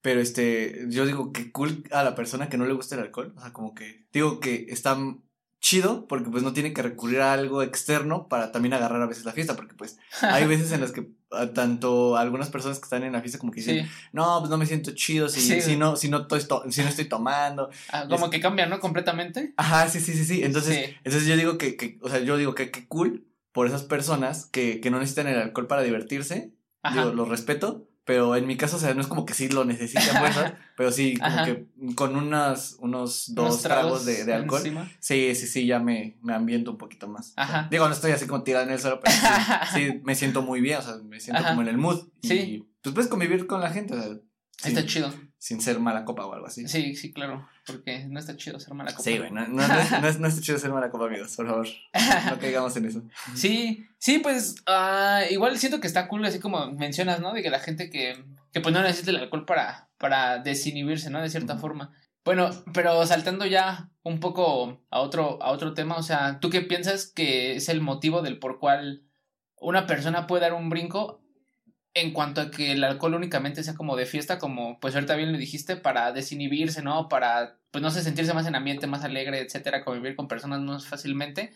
Pero 0.01 0.21
este, 0.21 0.85
yo 0.89 1.05
digo 1.05 1.33
que 1.33 1.51
cool 1.51 1.83
a 1.91 2.03
la 2.03 2.15
persona 2.15 2.47
que 2.47 2.57
no 2.57 2.65
le 2.65 2.73
gusta 2.73 2.95
el 2.95 3.01
alcohol. 3.01 3.33
O 3.35 3.41
sea, 3.41 3.53
como 3.53 3.73
que. 3.73 4.07
Digo 4.11 4.39
que 4.39 4.65
está 4.69 4.97
chido 5.59 6.07
porque 6.07 6.29
pues 6.29 6.41
no 6.41 6.53
tiene 6.53 6.73
que 6.73 6.81
recurrir 6.81 7.19
a 7.21 7.33
algo 7.33 7.61
externo 7.61 8.27
para 8.27 8.51
también 8.51 8.73
agarrar 8.73 9.01
a 9.01 9.07
veces 9.07 9.25
la 9.25 9.33
fiesta 9.33 9.55
porque 9.55 9.75
pues 9.75 9.97
hay 10.21 10.45
veces 10.45 10.71
en 10.71 10.79
las 10.79 10.91
que 10.91 11.09
ah, 11.31 11.47
tanto 11.53 12.15
algunas 12.15 12.49
personas 12.49 12.79
que 12.79 12.85
están 12.85 13.03
en 13.03 13.13
la 13.13 13.21
fiesta 13.21 13.39
como 13.39 13.51
que 13.51 13.59
dicen 13.59 13.89
no 14.13 14.39
pues 14.39 14.49
no 14.49 14.57
me 14.57 14.65
siento 14.65 14.91
chido 14.91 15.27
si, 15.27 15.61
si 15.61 15.75
no 15.75 15.97
si 15.97 16.09
no 16.09 16.21
estoy 16.21 16.41
si 16.69 16.81
no 16.81 16.87
estoy 16.87 17.05
tomando 17.05 17.69
ah, 17.91 18.05
como 18.09 18.29
que 18.29 18.39
cambia 18.39 18.67
no 18.67 18.79
completamente. 18.79 19.53
Ajá 19.57 19.89
sí 19.89 19.99
sí 19.99 20.13
sí 20.13 20.23
sí. 20.23 20.43
Entonces 20.43 20.95
entonces 21.03 21.27
yo 21.27 21.35
digo 21.35 21.57
que, 21.57 21.75
que 21.75 21.99
o 22.01 22.09
sea 22.09 22.19
yo 22.19 22.37
digo 22.37 22.55
que, 22.55 22.71
que 22.71 22.87
cool 22.87 23.27
por 23.51 23.67
esas 23.67 23.83
personas 23.83 24.45
que, 24.45 24.79
que 24.79 24.91
no 24.91 24.99
necesitan 24.99 25.27
el 25.27 25.39
alcohol 25.39 25.67
para 25.67 25.81
divertirse. 25.81 26.53
Digo 26.93 27.11
lo 27.11 27.25
respeto 27.25 27.88
pero 28.09 28.35
en 28.35 28.47
mi 28.47 28.57
caso, 28.57 28.77
o 28.77 28.79
sea, 28.79 28.95
no 28.95 29.01
es 29.01 29.07
como 29.07 29.23
que 29.23 29.35
sí 29.35 29.49
lo 29.49 29.65
necesita 29.65 30.01
fuerzas, 30.19 30.53
pero 30.75 30.91
sí, 30.91 31.15
como 31.17 31.27
Ajá. 31.27 31.45
que 31.45 31.67
con 31.93 32.15
unos, 32.15 32.75
unos 32.79 33.35
dos 33.35 33.49
Unos 33.51 33.61
tragos 33.61 34.03
de, 34.03 34.25
de 34.25 34.33
alcohol, 34.33 34.61
encima. 34.61 34.89
sí, 34.99 35.35
sí, 35.35 35.45
sí, 35.45 35.67
ya 35.67 35.77
me, 35.77 36.17
me 36.23 36.33
ambiento 36.33 36.71
un 36.71 36.79
poquito 36.79 37.07
más. 37.07 37.33
Ajá. 37.35 37.67
Digo, 37.69 37.87
no 37.87 37.93
estoy 37.93 38.09
así 38.09 38.25
como 38.25 38.41
tirado 38.41 38.65
en 38.65 38.71
el 38.71 38.79
suelo, 38.79 38.99
pero 38.99 39.15
sí, 39.15 39.21
sí, 39.91 40.01
me 40.03 40.15
siento 40.15 40.41
muy 40.41 40.59
bien, 40.59 40.79
o 40.79 40.81
sea, 40.81 40.95
me 41.05 41.19
siento 41.19 41.41
Ajá. 41.43 41.49
como 41.51 41.61
en 41.61 41.67
el 41.67 41.77
mood. 41.77 42.07
Y 42.23 42.27
Sí. 42.27 42.67
pues 42.81 42.95
puedes 42.95 43.11
convivir 43.11 43.45
con 43.45 43.61
la 43.61 43.69
gente, 43.69 43.93
o 43.93 44.01
sea, 44.01 44.11
Está 44.65 44.83
chido. 44.87 45.13
Sin 45.39 45.61
ser 45.61 45.79
mala 45.79 46.03
copa 46.03 46.25
o 46.25 46.33
algo 46.33 46.47
así. 46.47 46.67
Sí, 46.67 46.95
sí, 46.95 47.13
claro. 47.13 47.47
Porque 47.65 48.05
no 48.05 48.19
está 48.19 48.35
chido 48.35 48.59
ser 48.59 48.73
mala 48.73 48.91
copa. 48.91 49.03
Sí, 49.03 49.17
güey, 49.17 49.31
no, 49.31 49.47
no, 49.47 49.65
no, 49.67 49.79
es, 49.79 49.91
no, 49.91 50.07
es, 50.07 50.19
no 50.19 50.27
es 50.27 50.41
chido 50.41 50.59
ser 50.59 50.71
mala 50.71 50.91
copa, 50.91 51.05
amigos, 51.05 51.33
por 51.35 51.47
favor. 51.47 51.67
No 52.29 52.39
caigamos 52.39 52.75
en 52.75 52.85
eso. 52.85 53.01
Sí, 53.35 53.87
sí, 53.97 54.19
pues 54.19 54.57
ah, 54.67 55.21
igual 55.31 55.57
siento 55.57 55.79
que 55.79 55.87
está 55.87 56.09
cool, 56.09 56.25
así 56.25 56.39
como 56.39 56.69
mencionas, 56.73 57.21
¿no? 57.21 57.33
De 57.33 57.41
que 57.41 57.49
la 57.49 57.61
gente 57.61 57.89
que, 57.89 58.21
que 58.51 58.59
pues 58.59 58.75
no 58.75 58.81
necesita 58.81 59.11
el 59.11 59.17
alcohol 59.17 59.45
para, 59.45 59.89
para 59.97 60.39
desinhibirse, 60.39 61.09
¿no? 61.09 61.21
De 61.21 61.29
cierta 61.29 61.57
forma. 61.57 61.93
Bueno, 62.25 62.49
pero 62.73 63.05
saltando 63.05 63.45
ya 63.45 63.89
un 64.03 64.19
poco 64.19 64.83
a 64.89 64.99
otro, 64.99 65.41
a 65.41 65.51
otro 65.51 65.73
tema, 65.73 65.95
o 65.95 66.03
sea, 66.03 66.41
¿tú 66.41 66.49
qué 66.49 66.61
piensas 66.61 67.07
que 67.07 67.55
es 67.55 67.69
el 67.69 67.79
motivo 67.79 68.21
del 68.21 68.39
por 68.39 68.59
cual 68.59 69.03
una 69.55 69.87
persona 69.87 70.27
puede 70.27 70.41
dar 70.41 70.53
un 70.53 70.69
brinco 70.69 71.23
en 71.93 72.13
cuanto 72.13 72.41
a 72.41 72.51
que 72.51 72.71
el 72.71 72.83
alcohol 72.83 73.15
únicamente 73.15 73.63
sea 73.63 73.73
como 73.73 73.95
de 73.95 74.05
fiesta, 74.05 74.37
como 74.37 74.79
pues 74.79 74.95
ahorita 74.95 75.15
bien 75.15 75.31
lo 75.31 75.37
dijiste, 75.37 75.75
para 75.75 76.11
desinhibirse, 76.11 76.81
¿no? 76.81 77.09
Para, 77.09 77.57
pues 77.71 77.81
no 77.81 77.89
sé, 77.89 78.01
sentirse 78.01 78.33
más 78.33 78.47
en 78.47 78.55
ambiente, 78.55 78.87
más 78.87 79.03
alegre, 79.03 79.41
etcétera, 79.41 79.83
convivir 79.83 80.15
con 80.15 80.27
personas 80.27 80.61
más 80.61 80.87
fácilmente, 80.87 81.53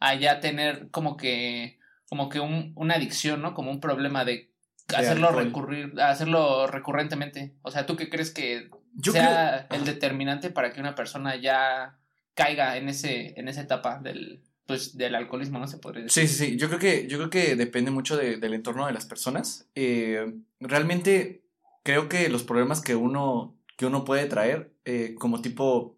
a 0.00 0.14
ya 0.14 0.40
tener 0.40 0.90
como 0.90 1.16
que, 1.16 1.78
como 2.08 2.28
que 2.28 2.40
un, 2.40 2.72
una 2.74 2.94
adicción, 2.94 3.42
¿no? 3.42 3.54
Como 3.54 3.70
un 3.70 3.80
problema 3.80 4.24
de 4.24 4.50
hacerlo 4.94 5.28
alcohol. 5.28 5.44
recurrir, 5.44 6.00
hacerlo 6.00 6.66
recurrentemente. 6.66 7.54
O 7.62 7.70
sea, 7.70 7.86
¿tú 7.86 7.96
qué 7.96 8.08
crees 8.10 8.32
que 8.32 8.70
Yo 8.94 9.12
creo, 9.12 9.24
sea 9.24 9.66
el 9.70 9.84
determinante 9.84 10.50
para 10.50 10.72
que 10.72 10.80
una 10.80 10.94
persona 10.94 11.36
ya 11.36 11.96
caiga 12.34 12.76
en 12.76 12.88
ese, 12.88 13.38
en 13.38 13.48
esa 13.48 13.62
etapa 13.62 13.98
del, 13.98 14.42
pues, 14.66 14.96
del 14.96 15.14
alcoholismo, 15.14 15.58
no 15.58 15.66
se 15.68 15.78
podría 15.78 16.04
decir. 16.04 16.28
Sí, 16.28 16.34
sí, 16.34 16.44
sí. 16.52 16.56
Yo 16.56 16.68
creo 16.68 16.78
que, 16.80 17.06
yo 17.08 17.18
creo 17.18 17.30
que 17.30 17.56
depende 17.56 17.90
mucho 17.90 18.16
de- 18.16 18.36
del 18.36 18.54
entorno 18.54 18.86
de 18.86 18.92
las 18.92 19.06
personas. 19.06 19.68
Eh, 19.74 20.34
realmente 20.60 21.42
creo 21.84 22.08
que 22.08 22.28
los 22.28 22.42
problemas 22.42 22.80
que 22.80 22.94
uno, 22.96 23.56
que 23.76 23.86
uno 23.86 24.04
puede 24.04 24.26
traer, 24.26 24.72
eh, 24.84 25.14
como 25.18 25.40
tipo, 25.40 25.96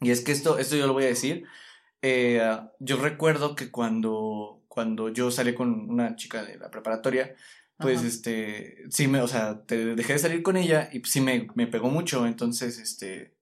y 0.00 0.10
es 0.10 0.20
que 0.22 0.32
esto, 0.32 0.58
esto 0.58 0.76
yo 0.76 0.86
lo 0.86 0.92
voy 0.94 1.04
a 1.04 1.08
decir. 1.08 1.44
eh, 2.02 2.40
yo 2.78 2.96
recuerdo 2.96 3.56
que 3.56 3.70
cuando, 3.70 4.62
cuando 4.68 5.08
yo 5.08 5.30
salí 5.32 5.52
con 5.54 5.90
una 5.90 6.14
chica 6.16 6.44
de 6.44 6.56
la 6.56 6.70
preparatoria, 6.70 7.34
pues 7.78 7.98
Ajá. 7.98 8.06
este, 8.08 8.84
sí 8.90 9.08
me, 9.08 9.20
o 9.20 9.28
sea, 9.28 9.64
te- 9.66 9.94
dejé 9.96 10.12
de 10.14 10.18
salir 10.20 10.42
con 10.42 10.56
ella 10.56 10.88
y 10.92 11.00
sí 11.04 11.20
me, 11.20 11.48
me 11.54 11.66
pegó 11.66 11.90
mucho. 11.90 12.26
Entonces, 12.26 12.78
este, 12.78 13.34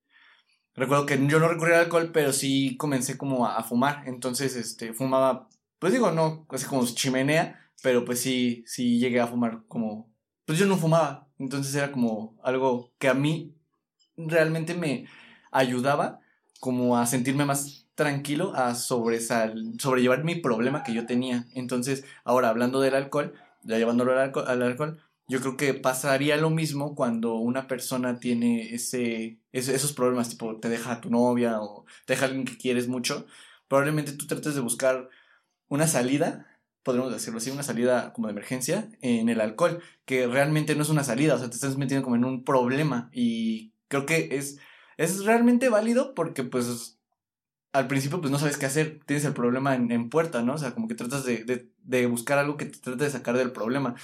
recuerdo 0.77 1.07
que 1.07 1.27
yo 1.27 1.39
no 1.39 1.49
recurrí 1.49 1.73
al 1.73 1.81
alcohol, 1.81 2.11
pero 2.13 2.33
sí 2.33 2.77
comencé 2.77 3.17
como 3.17 3.47
a, 3.47 3.57
a 3.57 3.63
fumar. 3.65 4.05
Entonces, 4.07 4.57
este, 4.57 4.93
fumaba, 4.93 5.49
pues 5.79 5.93
digo, 5.93 6.11
no, 6.11 6.47
así 6.51 6.67
como 6.67 6.85
chimenea, 6.87 7.61
pero 7.83 8.05
pues 8.05 8.21
sí, 8.21 8.65
sí 8.67 8.99
llegué 8.99 9.21
a 9.21 9.27
fumar 9.27 9.63
como, 9.69 10.11
pues 10.45 10.59
yo 10.59 10.67
no 10.67 10.77
fumaba. 10.77 11.29
Entonces 11.39 11.75
era 11.75 11.93
como 11.93 12.39
algo 12.43 12.93
que 12.99 13.09
a 13.09 13.15
mí 13.15 13.55
realmente 14.17 14.75
me 14.75 15.07
ayudaba 15.53 16.21
como 16.61 16.97
a 16.97 17.07
sentirme 17.07 17.45
más 17.45 17.87
tranquilo, 17.95 18.55
a 18.55 18.75
sobresal, 18.75 19.75
sobrellevar 19.79 20.25
mi 20.25 20.37
problema 20.37 20.83
que 20.83 20.95
yo 20.95 21.07
tenía. 21.07 21.47
Entonces, 21.55 22.05
ahora 22.25 22.49
hablando 22.49 22.81
del 22.81 22.95
alcohol, 22.95 23.35
ya 23.63 23.79
llevándolo 23.79 24.13
al 24.13 24.19
alcohol, 24.19 24.45
al 24.49 24.63
alcohol, 24.63 25.01
yo 25.29 25.41
creo 25.41 25.57
que 25.57 25.75
pasaría 25.75 26.37
lo 26.37 26.51
mismo 26.51 26.95
cuando 26.95 27.35
una 27.35 27.67
persona 27.67 28.21
tiene 28.21 28.75
ese, 28.75 29.41
esos 29.53 29.93
problemas, 29.93 30.29
tipo 30.29 30.59
te 30.61 30.69
deja 30.69 30.93
a 30.93 31.01
tu 31.01 31.11
novia 31.11 31.61
o 31.61 31.85
te 32.07 32.13
deja 32.15 32.27
a 32.27 32.29
alguien 32.29 32.45
que 32.45 32.57
quieres 32.57 32.89
mucho, 32.89 33.27
probablemente 33.69 34.13
tú 34.13 34.27
trates 34.27 34.55
de 34.55 34.61
buscar 34.61 35.09
una 35.69 35.89
salida, 35.89 36.47
podríamos 36.83 37.13
decirlo 37.13 37.39
así, 37.39 37.51
una 37.51 37.65
salida 37.65 38.13
como 38.13 38.29
de 38.29 38.33
emergencia 38.33 38.89
en 39.01 39.29
el 39.29 39.41
alcohol, 39.41 39.83
que 40.05 40.27
realmente 40.29 40.77
no 40.77 40.83
es 40.83 40.91
una 40.91 41.05
salida, 41.05 41.35
o 41.35 41.39
sea, 41.39 41.51
te 41.51 41.57
estás 41.57 41.77
metiendo 41.77 42.05
como 42.05 42.17
en 42.17 42.25
un 42.25 42.45
problema 42.45 43.11
y 43.13 43.73
creo 43.89 44.07
que 44.07 44.29
es, 44.37 44.59
es 44.97 45.25
realmente 45.25 45.69
válido 45.69 46.15
porque 46.15 46.45
pues 46.45 46.99
al 47.73 47.89
principio 47.89 48.21
pues 48.21 48.31
no 48.31 48.39
sabes 48.39 48.57
qué 48.57 48.67
hacer, 48.67 49.01
tienes 49.07 49.25
el 49.25 49.35
problema 49.35 49.75
en, 49.75 49.91
en 49.93 50.09
puerta, 50.09 50.43
¿no? 50.43 50.55
O 50.55 50.59
sea, 50.59 50.73
como 50.73 50.89
que 50.89 50.95
tratas 50.95 51.25
de, 51.25 51.45
de, 51.45 51.71
de 51.83 52.07
buscar 52.07 52.39
algo 52.39 52.57
que 52.57 52.67
te 52.67 52.79
trate 52.79 53.05
de 53.05 53.11
sacar 53.11 53.37
del 53.37 53.53
problema. 53.53 53.97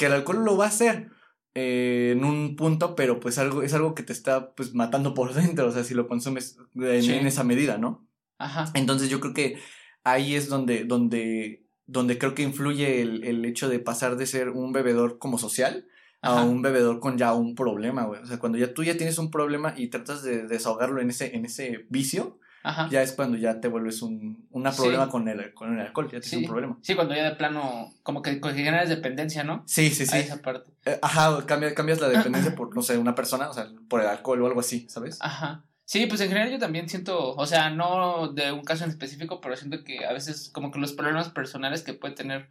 Que 0.00 0.06
el 0.06 0.12
alcohol 0.12 0.44
lo 0.44 0.56
va 0.56 0.64
a 0.64 0.68
hacer 0.68 1.10
eh, 1.54 2.14
en 2.16 2.24
un 2.24 2.56
punto, 2.56 2.94
pero 2.96 3.20
pues 3.20 3.36
algo, 3.38 3.62
es 3.62 3.74
algo 3.74 3.94
que 3.94 4.02
te 4.02 4.12
está 4.14 4.54
pues 4.54 4.72
matando 4.74 5.12
por 5.12 5.34
dentro, 5.34 5.68
o 5.68 5.72
sea, 5.72 5.84
si 5.84 5.92
lo 5.94 6.08
consumes 6.08 6.56
en, 6.74 7.02
Sí. 7.02 7.12
en 7.12 7.26
esa 7.26 7.44
medida, 7.44 7.76
¿no? 7.76 8.06
Ajá. 8.38 8.70
Entonces 8.74 9.10
yo 9.10 9.20
creo 9.20 9.34
que 9.34 9.58
ahí 10.02 10.34
es 10.34 10.48
donde, 10.48 10.84
donde, 10.84 11.66
donde 11.86 12.16
creo 12.16 12.34
que 12.34 12.42
influye 12.42 13.02
el, 13.02 13.24
el 13.24 13.44
hecho 13.44 13.68
de 13.68 13.78
pasar 13.78 14.16
de 14.16 14.26
ser 14.26 14.48
un 14.48 14.72
bebedor 14.72 15.18
como 15.18 15.36
social 15.36 15.86
a 16.22 16.42
un 16.44 16.60
bebedor 16.62 17.00
con 17.00 17.16
ya 17.16 17.32
un 17.34 17.54
problema, 17.54 18.04
güey. 18.04 18.22
O 18.22 18.26
sea, 18.26 18.38
cuando 18.38 18.58
ya 18.58 18.74
tú 18.74 18.84
ya 18.84 18.96
tienes 18.96 19.18
un 19.18 19.30
problema 19.30 19.74
y 19.76 19.88
tratas 19.88 20.22
de 20.22 20.46
desahogarlo 20.46 21.00
en 21.00 21.10
ese, 21.10 21.34
en 21.34 21.46
ese 21.46 21.86
vicio, 21.88 22.38
Ajá. 22.62 22.88
ya 22.90 23.00
es 23.02 23.12
cuando 23.12 23.38
ya 23.38 23.60
te 23.60 23.68
vuelves 23.68 24.02
un 24.02 24.46
una 24.50 24.70
Sí. 24.72 24.82
problema 24.82 25.08
con, 25.08 25.26
el, 25.28 25.54
con 25.54 25.72
el 25.74 25.80
alcohol, 25.86 26.06
ya 26.06 26.10
tienes 26.20 26.28
Sí. 26.30 26.36
un 26.36 26.44
problema. 26.46 26.78
Sí, 26.82 26.94
cuando 26.94 27.14
ya 27.14 27.24
de 27.24 27.36
plano, 27.36 27.92
como 28.02 28.20
que, 28.22 28.40
que 28.40 28.52
generas 28.52 28.88
dependencia, 28.88 29.44
¿no? 29.44 29.62
Sí, 29.66 29.90
sí, 29.90 30.02
A 30.02 30.06
sí. 30.06 30.18
esa 30.18 30.42
parte. 30.42 30.70
Eh, 30.84 30.98
Ajá, 31.00 31.44
cambia- 31.46 31.74
cambias 31.74 32.00
la 32.00 32.08
dependencia 32.08 32.54
por, 32.56 32.74
no 32.74 32.82
sé, 32.82 32.98
una 32.98 33.14
persona, 33.14 33.48
o 33.48 33.54
sea, 33.54 33.68
por 33.88 34.00
el 34.02 34.06
alcohol 34.08 34.42
o 34.42 34.46
algo 34.46 34.60
así, 34.60 34.86
¿sabes? 34.90 35.18
Ajá. 35.20 35.64
Sí, 35.84 36.06
pues 36.06 36.20
en 36.20 36.28
general 36.28 36.50
yo 36.52 36.58
también 36.58 36.88
siento, 36.88 37.34
o 37.34 37.46
sea, 37.46 37.70
no 37.70 38.28
de 38.28 38.52
un 38.52 38.62
caso 38.62 38.84
en 38.84 38.90
específico, 38.90 39.40
pero 39.40 39.56
siento 39.56 39.82
que 39.82 40.04
a 40.04 40.12
veces 40.12 40.50
como 40.54 40.70
que 40.70 40.78
los 40.78 40.92
problemas 40.92 41.30
personales 41.30 41.82
que 41.82 41.94
puede 41.94 42.14
tener 42.14 42.48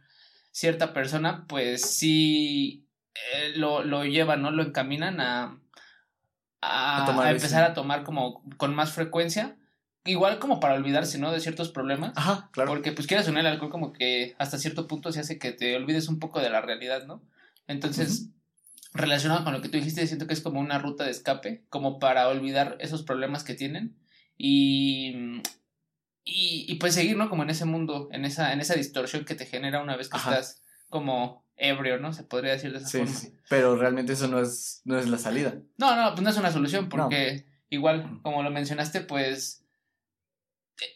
cierta 0.50 0.92
persona, 0.92 1.46
pues 1.48 1.82
sí 1.82 2.86
eh, 3.14 3.52
lo, 3.56 3.82
lo 3.84 4.04
llevan, 4.04 4.42
¿no? 4.42 4.50
Lo 4.50 4.62
encaminan 4.62 5.20
a, 5.20 5.58
a, 6.60 7.06
A 7.06 7.22
a 7.24 7.30
empezar 7.30 7.64
a 7.64 7.72
tomar 7.74 8.02
como 8.04 8.42
con 8.56 8.74
más 8.74 8.92
frecuencia, 8.92 9.56
igual 10.04 10.38
como 10.38 10.60
para 10.60 10.74
olvidarse, 10.74 11.18
¿no? 11.18 11.30
De 11.32 11.40
ciertos 11.40 11.70
problemas. 11.70 12.12
Ajá, 12.16 12.48
claro. 12.52 12.70
Porque 12.70 12.92
pues 12.92 13.06
quieras 13.06 13.28
no 13.28 13.38
el 13.38 13.46
alcohol 13.46 13.70
como 13.70 13.92
que 13.92 14.34
hasta 14.38 14.58
cierto 14.58 14.86
punto 14.86 15.12
se 15.12 15.20
hace 15.20 15.38
que 15.38 15.52
te 15.52 15.76
olvides 15.76 16.08
un 16.08 16.18
poco 16.18 16.40
de 16.40 16.50
la 16.50 16.60
realidad, 16.60 17.06
¿no? 17.06 17.22
Entonces, 17.66 18.28
relacionado 18.94 19.44
con 19.44 19.52
lo 19.52 19.60
que 19.60 19.68
tú 19.68 19.76
dijiste, 19.78 20.06
siento 20.06 20.26
que 20.26 20.34
es 20.34 20.40
como 20.40 20.58
una 20.60 20.78
ruta 20.78 21.04
de 21.04 21.10
escape, 21.10 21.64
como 21.68 21.98
para 21.98 22.28
olvidar 22.28 22.76
esos 22.80 23.02
problemas 23.02 23.44
que 23.44 23.54
tienen 23.54 23.96
y, 24.36 25.40
y, 26.24 26.64
y 26.68 26.74
pues 26.76 26.94
seguir, 26.94 27.16
¿no? 27.16 27.28
Como 27.28 27.42
en 27.42 27.50
ese 27.50 27.64
mundo, 27.64 28.08
en 28.12 28.24
esa, 28.24 28.52
en 28.52 28.60
esa 28.60 28.74
distorsión 28.74 29.24
que 29.24 29.34
te 29.34 29.46
genera 29.46 29.82
una 29.82 29.96
vez 29.96 30.08
que 30.08 30.16
Ajá. 30.16 30.30
estás 30.32 30.62
como 30.88 31.44
ebrio, 31.56 31.98
¿no? 31.98 32.12
Se 32.12 32.24
podría 32.24 32.52
decir 32.52 32.72
de 32.72 32.78
esa 32.78 32.88
Sí, 32.88 32.98
forma. 32.98 33.12
sí. 33.14 33.32
Pero 33.48 33.76
realmente 33.76 34.14
eso 34.14 34.28
no 34.28 34.40
es, 34.40 34.80
no 34.84 34.98
es 34.98 35.08
la 35.08 35.18
salida. 35.18 35.54
No, 35.76 35.94
no, 35.94 36.12
pues 36.12 36.22
no 36.22 36.30
es 36.30 36.36
una 36.38 36.50
solución 36.52 36.88
porque 36.88 37.46
igual, 37.68 38.20
como 38.22 38.42
lo 38.42 38.50
mencionaste, 38.50 39.02
pues 39.02 39.59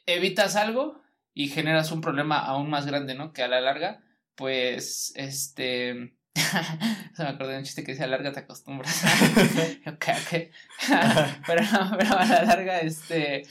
evitas 0.07 0.57
algo 0.57 1.03
y 1.35 1.49
generas 1.49 1.91
un 1.91 2.01
problema 2.01 2.39
aún 2.39 2.71
más 2.71 2.87
grande, 2.87 3.15
¿no? 3.15 3.33
Que 3.33 3.43
a 3.43 3.49
la 3.49 3.61
larga, 3.61 4.01
pues, 4.35 5.13
este... 5.17 6.17
Se 7.15 7.23
me 7.23 7.29
acordé 7.29 7.53
de 7.53 7.59
un 7.59 7.65
chiste 7.65 7.85
que 7.85 7.93
decía, 7.93 8.07
a 8.07 8.09
la 8.09 8.17
larga 8.17 8.33
te 8.33 8.41
acostumbras. 8.41 9.05
ok, 9.87 10.07
ok. 10.09 10.51
pero, 11.47 11.63
no, 11.63 11.97
pero 11.99 12.19
a 12.19 12.25
la 12.25 12.45
larga, 12.45 12.81
este... 12.81 13.43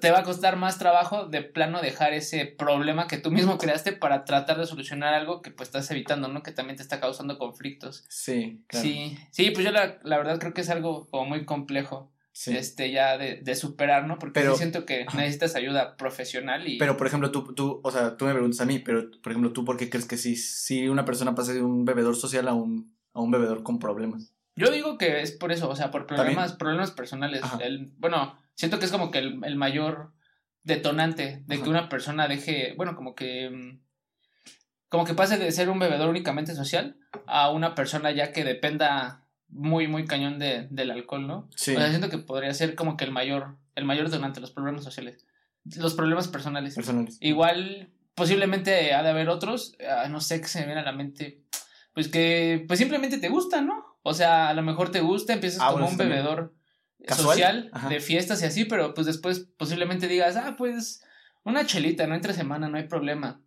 Te 0.00 0.10
va 0.10 0.20
a 0.20 0.24
costar 0.24 0.56
más 0.56 0.78
trabajo 0.78 1.26
de 1.26 1.42
plano 1.42 1.80
dejar 1.80 2.12
ese 2.12 2.46
problema 2.46 3.08
que 3.08 3.18
tú 3.18 3.30
mismo 3.30 3.58
creaste 3.58 3.92
para 3.92 4.24
tratar 4.24 4.58
de 4.58 4.66
solucionar 4.66 5.14
algo 5.14 5.42
que 5.42 5.50
pues 5.50 5.68
estás 5.68 5.90
evitando, 5.90 6.28
¿no? 6.28 6.42
Que 6.42 6.52
también 6.52 6.76
te 6.76 6.82
está 6.82 7.00
causando 7.00 7.38
conflictos. 7.38 8.04
Sí, 8.08 8.62
claro. 8.68 8.84
Sí, 8.84 9.18
sí, 9.30 9.50
pues 9.50 9.64
yo 9.64 9.72
la, 9.72 9.98
la 10.04 10.18
verdad 10.18 10.38
creo 10.38 10.54
que 10.54 10.60
es 10.60 10.70
algo 10.70 11.08
como 11.08 11.24
muy 11.24 11.44
complejo, 11.44 12.12
Sí. 12.32 12.56
este, 12.56 12.90
ya 12.92 13.18
de, 13.18 13.36
de 13.42 13.54
superar, 13.56 14.06
¿no? 14.06 14.18
Porque 14.18 14.40
Pero- 14.40 14.52
sí 14.52 14.58
siento 14.58 14.86
que 14.86 15.04
necesitas 15.16 15.56
ayuda 15.56 15.96
profesional 15.96 16.66
y... 16.68 16.78
Pero, 16.78 16.96
por 16.96 17.06
ejemplo, 17.06 17.30
tú, 17.32 17.54
tú, 17.54 17.80
o 17.82 17.90
sea, 17.90 18.16
tú 18.16 18.24
me 18.24 18.32
preguntas 18.32 18.60
a 18.60 18.66
mí, 18.66 18.78
pero, 18.78 19.10
por 19.22 19.32
ejemplo, 19.32 19.52
¿tú 19.52 19.64
por 19.64 19.76
qué 19.76 19.90
crees 19.90 20.06
que 20.06 20.16
sí, 20.16 20.36
si 20.36 20.88
una 20.88 21.04
persona 21.04 21.34
pasa 21.34 21.52
de 21.52 21.62
un 21.62 21.84
bebedor 21.84 22.14
social 22.16 22.46
a 22.48 22.54
un, 22.54 22.96
a 23.14 23.20
un 23.20 23.30
bebedor 23.30 23.62
con 23.64 23.78
problemas? 23.78 24.32
Yo 24.56 24.70
digo 24.70 24.96
que 24.96 25.22
es 25.22 25.32
por 25.32 25.52
eso, 25.52 25.68
o 25.68 25.76
sea, 25.76 25.90
por 25.90 26.06
problemas, 26.06 26.52
problemas 26.52 26.90
personales. 26.92 27.42
El, 27.60 27.92
bueno, 27.98 28.38
siento 28.54 28.78
que 28.78 28.84
es 28.84 28.92
como 28.92 29.10
que 29.10 29.18
el, 29.18 29.40
el 29.44 29.56
mayor 29.56 30.12
detonante 30.62 31.42
de 31.46 31.54
Ajá. 31.54 31.64
que 31.64 31.70
una 31.70 31.88
persona 31.88 32.28
deje, 32.28 32.74
bueno, 32.76 32.94
como 32.94 33.14
que... 33.14 33.78
Como 34.88 35.04
que 35.04 35.14
pase 35.14 35.38
de 35.38 35.52
ser 35.52 35.70
un 35.70 35.78
bebedor 35.78 36.08
únicamente 36.08 36.54
social 36.54 36.96
a 37.26 37.50
una 37.50 37.74
persona 37.76 38.10
ya 38.10 38.32
que 38.32 38.42
dependa 38.44 39.19
muy, 39.50 39.88
muy 39.88 40.06
cañón 40.06 40.38
de, 40.38 40.66
del 40.70 40.90
alcohol, 40.90 41.26
¿no? 41.26 41.48
Sí. 41.54 41.74
O 41.74 41.78
sea, 41.78 41.88
siento 41.88 42.08
que 42.08 42.18
podría 42.18 42.52
ser 42.54 42.74
como 42.74 42.96
que 42.96 43.04
el 43.04 43.12
mayor, 43.12 43.56
el 43.74 43.84
mayor 43.84 44.06
detonante, 44.06 44.40
los 44.40 44.52
problemas 44.52 44.84
sociales. 44.84 45.24
Los 45.76 45.94
problemas 45.94 46.28
personales. 46.28 46.74
Personales. 46.74 47.18
Igual, 47.20 47.90
posiblemente 48.14 48.94
ha 48.94 49.02
de 49.02 49.10
haber 49.10 49.28
otros, 49.28 49.76
ah, 49.88 50.08
no 50.08 50.20
sé 50.20 50.40
qué 50.40 50.48
se 50.48 50.60
me 50.60 50.66
viene 50.66 50.80
a 50.80 50.84
la 50.84 50.92
mente. 50.92 51.42
Pues 51.92 52.08
que, 52.08 52.64
pues 52.66 52.78
simplemente 52.78 53.18
te 53.18 53.28
gusta, 53.28 53.60
¿no? 53.60 53.98
O 54.02 54.14
sea, 54.14 54.48
a 54.48 54.54
lo 54.54 54.62
mejor 54.62 54.90
te 54.90 55.00
gusta, 55.00 55.32
empiezas 55.32 55.60
Ah, 55.60 55.72
como 55.72 55.86
bueno, 55.86 55.90
un 55.90 55.96
bebedor 55.98 56.54
¿Casual? 57.06 57.26
social 57.36 57.70
Ajá. 57.72 57.88
de 57.88 58.00
fiestas 58.00 58.42
y 58.42 58.46
así, 58.46 58.64
pero 58.64 58.94
pues 58.94 59.06
después 59.06 59.48
posiblemente 59.56 60.08
digas, 60.08 60.36
ah, 60.36 60.54
pues 60.56 61.02
una 61.44 61.66
chelita, 61.66 62.06
no 62.06 62.14
entre 62.14 62.32
semana, 62.32 62.68
no 62.68 62.78
hay 62.78 62.86
problema. 62.86 63.40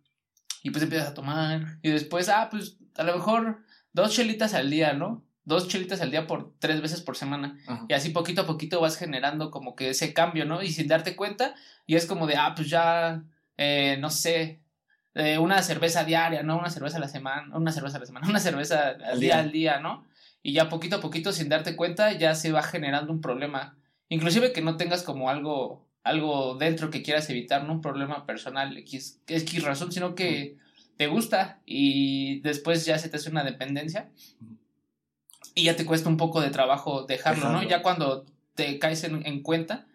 Y 0.62 0.70
pues 0.70 0.82
empiezas 0.82 1.08
a 1.08 1.14
tomar. 1.14 1.78
Y 1.82 1.90
después, 1.90 2.28
ah, 2.28 2.48
pues 2.50 2.78
a 2.96 3.02
lo 3.02 3.14
mejor 3.14 3.64
dos 3.92 4.12
chelitas 4.12 4.54
al 4.54 4.70
día, 4.70 4.92
¿no? 4.92 5.23
Dos 5.44 5.68
chelitas 5.68 6.00
al 6.00 6.10
día 6.10 6.26
por 6.26 6.54
tres 6.58 6.80
veces 6.80 7.00
por 7.02 7.16
semana. 7.16 7.58
Ajá. 7.66 7.84
Y 7.88 7.92
así 7.92 8.10
poquito 8.10 8.42
a 8.42 8.46
poquito 8.46 8.80
vas 8.80 8.96
generando 8.96 9.50
como 9.50 9.76
que 9.76 9.90
ese 9.90 10.14
cambio, 10.14 10.44
¿no? 10.46 10.62
Y 10.62 10.70
sin 10.72 10.88
darte 10.88 11.16
cuenta, 11.16 11.54
y 11.86 11.96
es 11.96 12.06
como 12.06 12.26
de, 12.26 12.36
ah, 12.36 12.54
pues 12.56 12.70
ya, 12.70 13.22
eh, 13.58 13.96
no 14.00 14.08
sé, 14.10 14.60
eh, 15.14 15.38
una 15.38 15.62
cerveza 15.62 16.04
diaria, 16.04 16.42
¿no? 16.42 16.58
Una 16.58 16.70
cerveza 16.70 16.96
a 16.96 17.00
la 17.00 17.08
semana, 17.08 17.56
una 17.56 17.72
cerveza 17.72 17.98
a 17.98 18.00
la 18.00 18.06
semana, 18.06 18.26
una 18.28 18.40
cerveza 18.40 18.88
al, 18.88 19.04
Al 19.04 19.20
día 19.20 19.34
día. 19.34 19.38
al 19.38 19.52
día, 19.52 19.80
¿no? 19.80 20.06
Y 20.42 20.52
ya 20.52 20.68
poquito 20.68 20.96
a 20.96 21.00
poquito, 21.00 21.32
sin 21.32 21.48
darte 21.48 21.76
cuenta, 21.76 22.12
ya 22.12 22.34
se 22.34 22.52
va 22.52 22.62
generando 22.62 23.12
un 23.12 23.20
problema. 23.20 23.76
Inclusive 24.08 24.52
que 24.52 24.60
no 24.60 24.76
tengas 24.76 25.02
como 25.02 25.30
algo, 25.30 25.86
algo 26.02 26.56
dentro 26.56 26.90
que 26.90 27.02
quieras 27.02 27.28
evitar, 27.30 27.64
no 27.64 27.72
un 27.74 27.80
problema 27.80 28.26
personal, 28.26 28.76
X, 28.78 29.20
X 29.26 29.62
razón, 29.62 29.90
sino 29.92 30.14
que 30.14 30.56
te 30.96 31.06
gusta 31.06 31.60
y 31.66 32.40
después 32.40 32.84
ya 32.84 32.98
se 32.98 33.08
te 33.08 33.16
hace 33.16 33.30
una 33.30 33.42
dependencia 33.42 34.10
y 35.54 35.64
ya 35.64 35.76
te 35.76 35.86
cuesta 35.86 36.08
un 36.08 36.16
poco 36.16 36.40
de 36.40 36.50
trabajo 36.50 37.04
dejarlo, 37.04 37.50
¿no? 37.50 37.62
Ya 37.62 37.82
cuando 37.82 38.24
te 38.54 38.78
caes 38.78 39.04
en, 39.04 39.24
en 39.26 39.42
cuenta, 39.42 39.86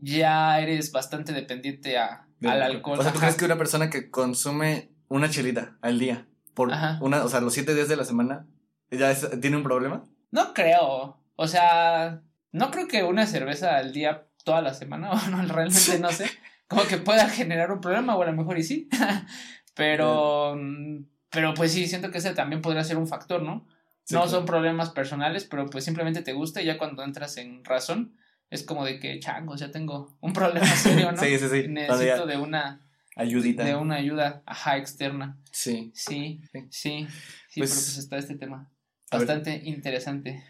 ya 0.00 0.58
eres 0.60 0.92
bastante 0.92 1.32
dependiente 1.32 1.98
a, 1.98 2.26
Del 2.40 2.50
al 2.52 2.62
alcohol. 2.62 2.98
O 2.98 3.02
sea, 3.02 3.12
¿tú 3.12 3.18
Ajá. 3.18 3.26
crees 3.26 3.36
que 3.38 3.44
una 3.44 3.58
persona 3.58 3.90
que 3.90 4.10
consume 4.10 4.90
una 5.08 5.30
chelita 5.30 5.76
al 5.80 5.98
día 5.98 6.26
por 6.54 6.72
Ajá. 6.72 6.98
una, 7.02 7.24
o 7.24 7.28
sea, 7.28 7.40
los 7.40 7.52
siete 7.54 7.74
días 7.74 7.88
de 7.88 7.96
la 7.96 8.04
semana, 8.04 8.46
ya 8.90 9.10
es- 9.10 9.40
tiene 9.40 9.56
un 9.56 9.62
problema? 9.62 10.04
No 10.30 10.52
creo. 10.54 11.18
O 11.36 11.48
sea, 11.48 12.22
no 12.52 12.70
creo 12.70 12.86
que 12.88 13.02
una 13.02 13.26
cerveza 13.26 13.76
al 13.76 13.92
día 13.92 14.26
toda 14.44 14.60
la 14.62 14.74
semana, 14.74 15.10
o 15.12 15.30
no, 15.30 15.42
realmente 15.46 15.98
no 15.98 16.10
sé, 16.12 16.30
como 16.68 16.84
que 16.84 16.98
pueda 16.98 17.28
generar 17.28 17.72
un 17.72 17.80
problema, 17.80 18.14
o 18.16 18.22
a 18.22 18.26
lo 18.26 18.32
mejor 18.32 18.58
y 18.58 18.62
sí. 18.62 18.88
pero, 19.74 20.54
mm, 20.56 21.04
pero 21.30 21.54
pues 21.54 21.72
sí, 21.72 21.86
siento 21.86 22.10
que 22.10 22.18
ese 22.18 22.34
también 22.34 22.62
podría 22.62 22.84
ser 22.84 22.96
un 22.96 23.06
factor, 23.08 23.42
¿no? 23.42 23.66
Sí, 24.04 24.14
no 24.14 24.20
claro. 24.22 24.30
son 24.36 24.44
problemas 24.46 24.90
personales, 24.90 25.44
pero 25.44 25.66
pues 25.66 25.84
simplemente 25.84 26.22
te 26.22 26.32
gusta 26.34 26.60
y 26.62 26.66
ya 26.66 26.76
cuando 26.78 27.02
entras 27.02 27.36
en 27.38 27.64
razón, 27.64 28.16
es 28.50 28.62
como 28.62 28.84
de 28.84 29.00
que, 29.00 29.18
changos, 29.18 29.60
ya 29.60 29.70
tengo 29.70 30.16
un 30.20 30.32
problema 30.32 30.66
serio, 30.76 31.10
¿no? 31.12 31.18
Sí, 31.18 31.38
sí, 31.38 31.48
sí. 31.48 31.68
Necesito 31.68 32.26
de 32.26 32.36
una, 32.36 32.86
Ayudita. 33.16 33.64
de 33.64 33.74
una 33.76 33.96
ayuda, 33.96 34.42
ajá, 34.46 34.76
externa. 34.76 35.38
Sí. 35.50 35.90
Sí, 35.94 36.40
Sí. 36.52 36.66
sí, 36.70 37.06
Pues- 37.06 37.70
pero 37.70 37.82
pues 37.84 37.98
está 37.98 38.16
este 38.18 38.36
tema. 38.36 38.70
Bastante 39.10 39.60
interesante. 39.64 40.44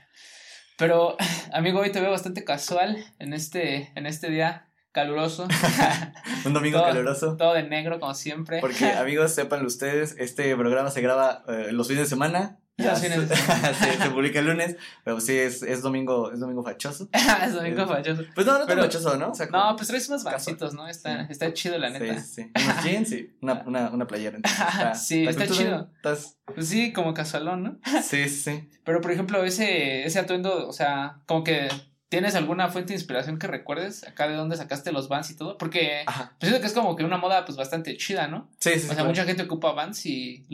Pero, 0.77 1.17
amigo, 1.53 1.81
hoy 1.81 1.93
te 1.93 2.01
veo 2.01 2.11
bastante 2.11 2.45
casual 2.45 3.05
en 3.19 3.33
este, 3.35 3.93
en 3.95 4.07
este 4.07 4.31
día 4.31 4.69
caluroso. 4.93 5.47
Un 6.45 6.53
domingo 6.55 6.79
Todo- 6.79 6.89
caluroso. 6.89 7.37
Todo 7.37 7.55
de 7.55 7.63
negro, 7.63 8.01
como 8.01 8.15
siempre. 8.15 8.61
Porque, 8.61 8.87
amigos, 8.93 9.33
sépanlo 9.35 9.67
ustedes, 9.67 10.17
este 10.19 10.55
programa 10.57 10.91
se 10.91 11.01
graba 11.01 11.45
eh, 11.49 11.69
los 11.73 11.87
fines 11.89 12.05
de 12.05 12.09
semana. 12.09 12.59
Ya 12.79 12.97
se, 12.97 14.11
publica 14.11 14.41
el 14.41 14.47
lunes, 14.47 14.77
pero 15.05 15.21
sí 15.21 15.37
es, 15.37 15.63
es 15.63 15.81
domingo, 15.83 16.33
es 16.33 16.41
domingo 16.41 16.65
fachoso. 16.65 17.09
es 17.45 17.53
domingo 17.55 17.87
falloso. 17.87 18.23
Pues 18.35 18.47
no, 18.47 18.59
no 18.59 18.67
tan 18.67 18.79
fachoso, 18.79 19.17
¿no? 19.17 19.31
O 19.31 19.35
sea, 19.35 19.47
No, 19.47 19.77
pues 19.77 19.87
traes 19.89 20.09
unos 20.09 20.23
Casual. 20.25 20.35
vancitos, 20.35 20.75
¿no? 20.75 20.89
Está, 20.89 21.21
Sí. 21.27 21.27
está 21.33 21.53
chido, 21.53 21.79
la 21.79 21.91
neta. 21.91 22.19
Sí, 22.21 22.43
sí. 22.43 22.53
Unos 22.65 22.85
jeans 22.85 23.13
y 23.13 23.33
una, 23.41 23.63
una, 23.67 23.91
una 23.91 24.07
playera. 24.09 24.37
entonces 24.37 24.59
está- 24.61 24.95
Sí, 24.95 25.25
está 25.27 25.47
chido. 25.47 25.91
estás- 25.97 26.37
Pues 26.53 26.69
sí, 26.69 26.93
como 26.93 27.15
casualón, 27.15 27.63
¿no? 27.63 27.79
sí, 28.03 28.29
sí. 28.29 28.69
Pero, 28.85 29.01
por 29.01 29.13
ejemplo, 29.13 29.45
ese, 29.45 30.05
ese 30.05 30.19
atuendo, 30.19 30.67
o 30.69 30.73
sea, 30.73 31.21
como 31.27 31.45
que 31.45 31.69
tienes 32.09 32.35
alguna 32.35 32.69
fuente 32.71 32.89
de 32.93 32.99
inspiración 32.99 33.39
que 33.39 33.47
recuerdes 33.47 34.07
acá 34.07 34.29
de 34.29 34.35
dónde 34.35 34.57
sacaste 34.57 34.93
los 34.93 35.09
Vans 35.09 35.31
y 35.31 35.37
todo, 35.37 35.59
porque 35.59 36.05
pues 36.39 36.51
siento 36.51 36.61
que 36.61 36.67
es 36.67 36.73
como 36.73 36.95
que 36.97 37.03
una 37.05 37.19
moda 37.19 37.45
pues 37.45 37.57
bastante 37.57 37.97
chida, 37.97 38.29
¿no? 38.29 38.51
Sí, 38.59 38.71
sí, 38.71 38.77
O 38.77 38.81
sí. 38.81 38.87
sea, 38.87 38.95
claro. 38.97 39.09
mucha 39.11 39.25
gente 39.25 39.43
ocupa 39.45 39.73
Vans 39.73 40.05
y- 40.07 40.45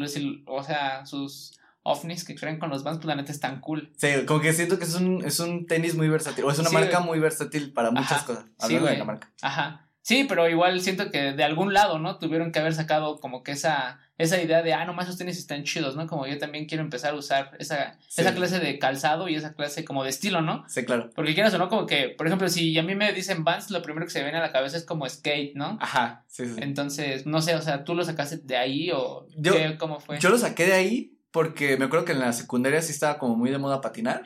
o 0.47 0.63
sea, 0.63 1.05
sus 1.05 1.53
ovnis 1.83 2.25
que 2.25 2.35
creen 2.35 2.59
con 2.59 2.71
los 2.71 2.85
Vans, 2.85 2.99
pues 2.99 3.07
la 3.07 3.15
neta 3.17 3.33
están 3.33 3.61
cool. 3.61 3.93
Sí, 3.97 4.09
como 4.27 4.41
que 4.41 4.53
siento 4.53 4.79
que 4.79 4.85
es 4.85 4.95
un, 4.95 5.25
es 5.25 5.41
un 5.41 5.67
tenis 5.67 5.95
muy 5.95 6.09
versátil. 6.09 6.45
O 6.45 6.51
es 6.51 6.59
una 6.59 6.69
Sí, 6.69 6.75
marca 6.75 6.99
güey. 6.99 7.09
muy 7.11 7.19
versátil 7.21 7.73
para 7.73 7.91
muchas 7.91 8.13
Ajá. 8.13 8.27
cosas. 8.27 8.45
Sí, 8.45 8.53
Hablando 8.61 8.87
de 8.87 8.91
güey. 8.93 8.99
la 8.99 9.05
marca. 9.05 9.31
Ajá. 9.43 9.87
Sí, 10.03 10.25
pero 10.29 10.49
igual 10.49 10.81
siento 10.81 11.11
que 11.11 11.33
de 11.35 11.45
algún 11.45 11.75
lado, 11.75 11.99
¿no? 11.99 12.19
Tuvieron 12.19 12.53
que 12.53 12.59
haber 12.59 12.75
sacado 12.75 13.21
como 13.21 13.43
que 13.43 13.53
esa, 13.53 14.01
esa 14.17 14.41
idea 14.43 14.63
de, 14.63 14.73
ah, 14.73 14.85
nomás 14.87 15.07
esos 15.07 15.19
tenis 15.19 15.37
están 15.39 15.63
chidos, 15.65 15.95
¿no? 15.95 16.07
Como 16.07 16.27
yo 16.27 16.39
también 16.39 16.65
quiero 16.67 16.83
empezar 16.83 17.13
a 17.13 17.17
usar 17.17 17.55
esa, 17.59 17.99
Sí. 18.09 18.23
esa 18.23 18.35
clase 18.35 18.59
de 18.61 18.79
calzado 18.79 19.29
y 19.29 19.35
esa 19.35 19.53
clase 19.53 19.85
como 19.85 20.03
de 20.03 20.09
estilo, 20.11 20.41
¿no? 20.41 20.65
Sí, 20.69 20.85
claro. 20.87 21.11
Porque 21.15 21.35
quieras 21.35 21.53
o 21.55 21.59
no, 21.59 21.69
como 21.69 21.87
que, 21.87 22.09
por 22.17 22.27
ejemplo, 22.27 22.49
si 22.49 22.77
a 22.79 22.83
mí 22.83 22.95
me 22.95 23.13
dicen 23.13 23.45
Vans, 23.45 23.71
lo 23.71 23.83
primero 23.83 24.07
que 24.07 24.11
se 24.13 24.21
me 24.21 24.25
viene 24.25 24.39
a 24.39 24.43
la 24.43 24.53
cabeza 24.53 24.79
es 24.79 24.85
como 24.85 25.07
skate, 25.09 25.55
¿no? 25.55 25.77
Ajá. 25.83 26.25
Sí, 26.29 26.47
sí. 26.47 26.55
sí. 26.55 26.61
Entonces, 26.63 27.27
no 27.27 27.43
sé, 27.43 27.55
o 27.55 27.63
sea, 27.63 27.85
¿tú 27.85 27.95
lo 27.95 28.03
sacaste 28.03 28.39
de 28.39 28.57
ahí 28.57 28.91
o 28.93 29.27
Yo- 29.37 29.53
qué, 29.53 29.77
cómo 29.79 30.01
fue? 30.01 30.19
Yo 30.19 30.31
lo 30.31 30.39
saqué 30.39 30.65
de 30.67 30.73
ahí 30.73 31.13
porque 31.31 31.77
me 31.77 31.85
acuerdo 31.87 32.05
que 32.05 32.13
en 32.13 32.21
la 32.21 32.33
secundaria 32.33 32.83
sí 32.83 32.93
estaba 32.93 33.19
como 33.19 33.37
muy 33.37 33.51
de 33.51 33.59
moda 33.59 33.81
patinar. 33.81 34.23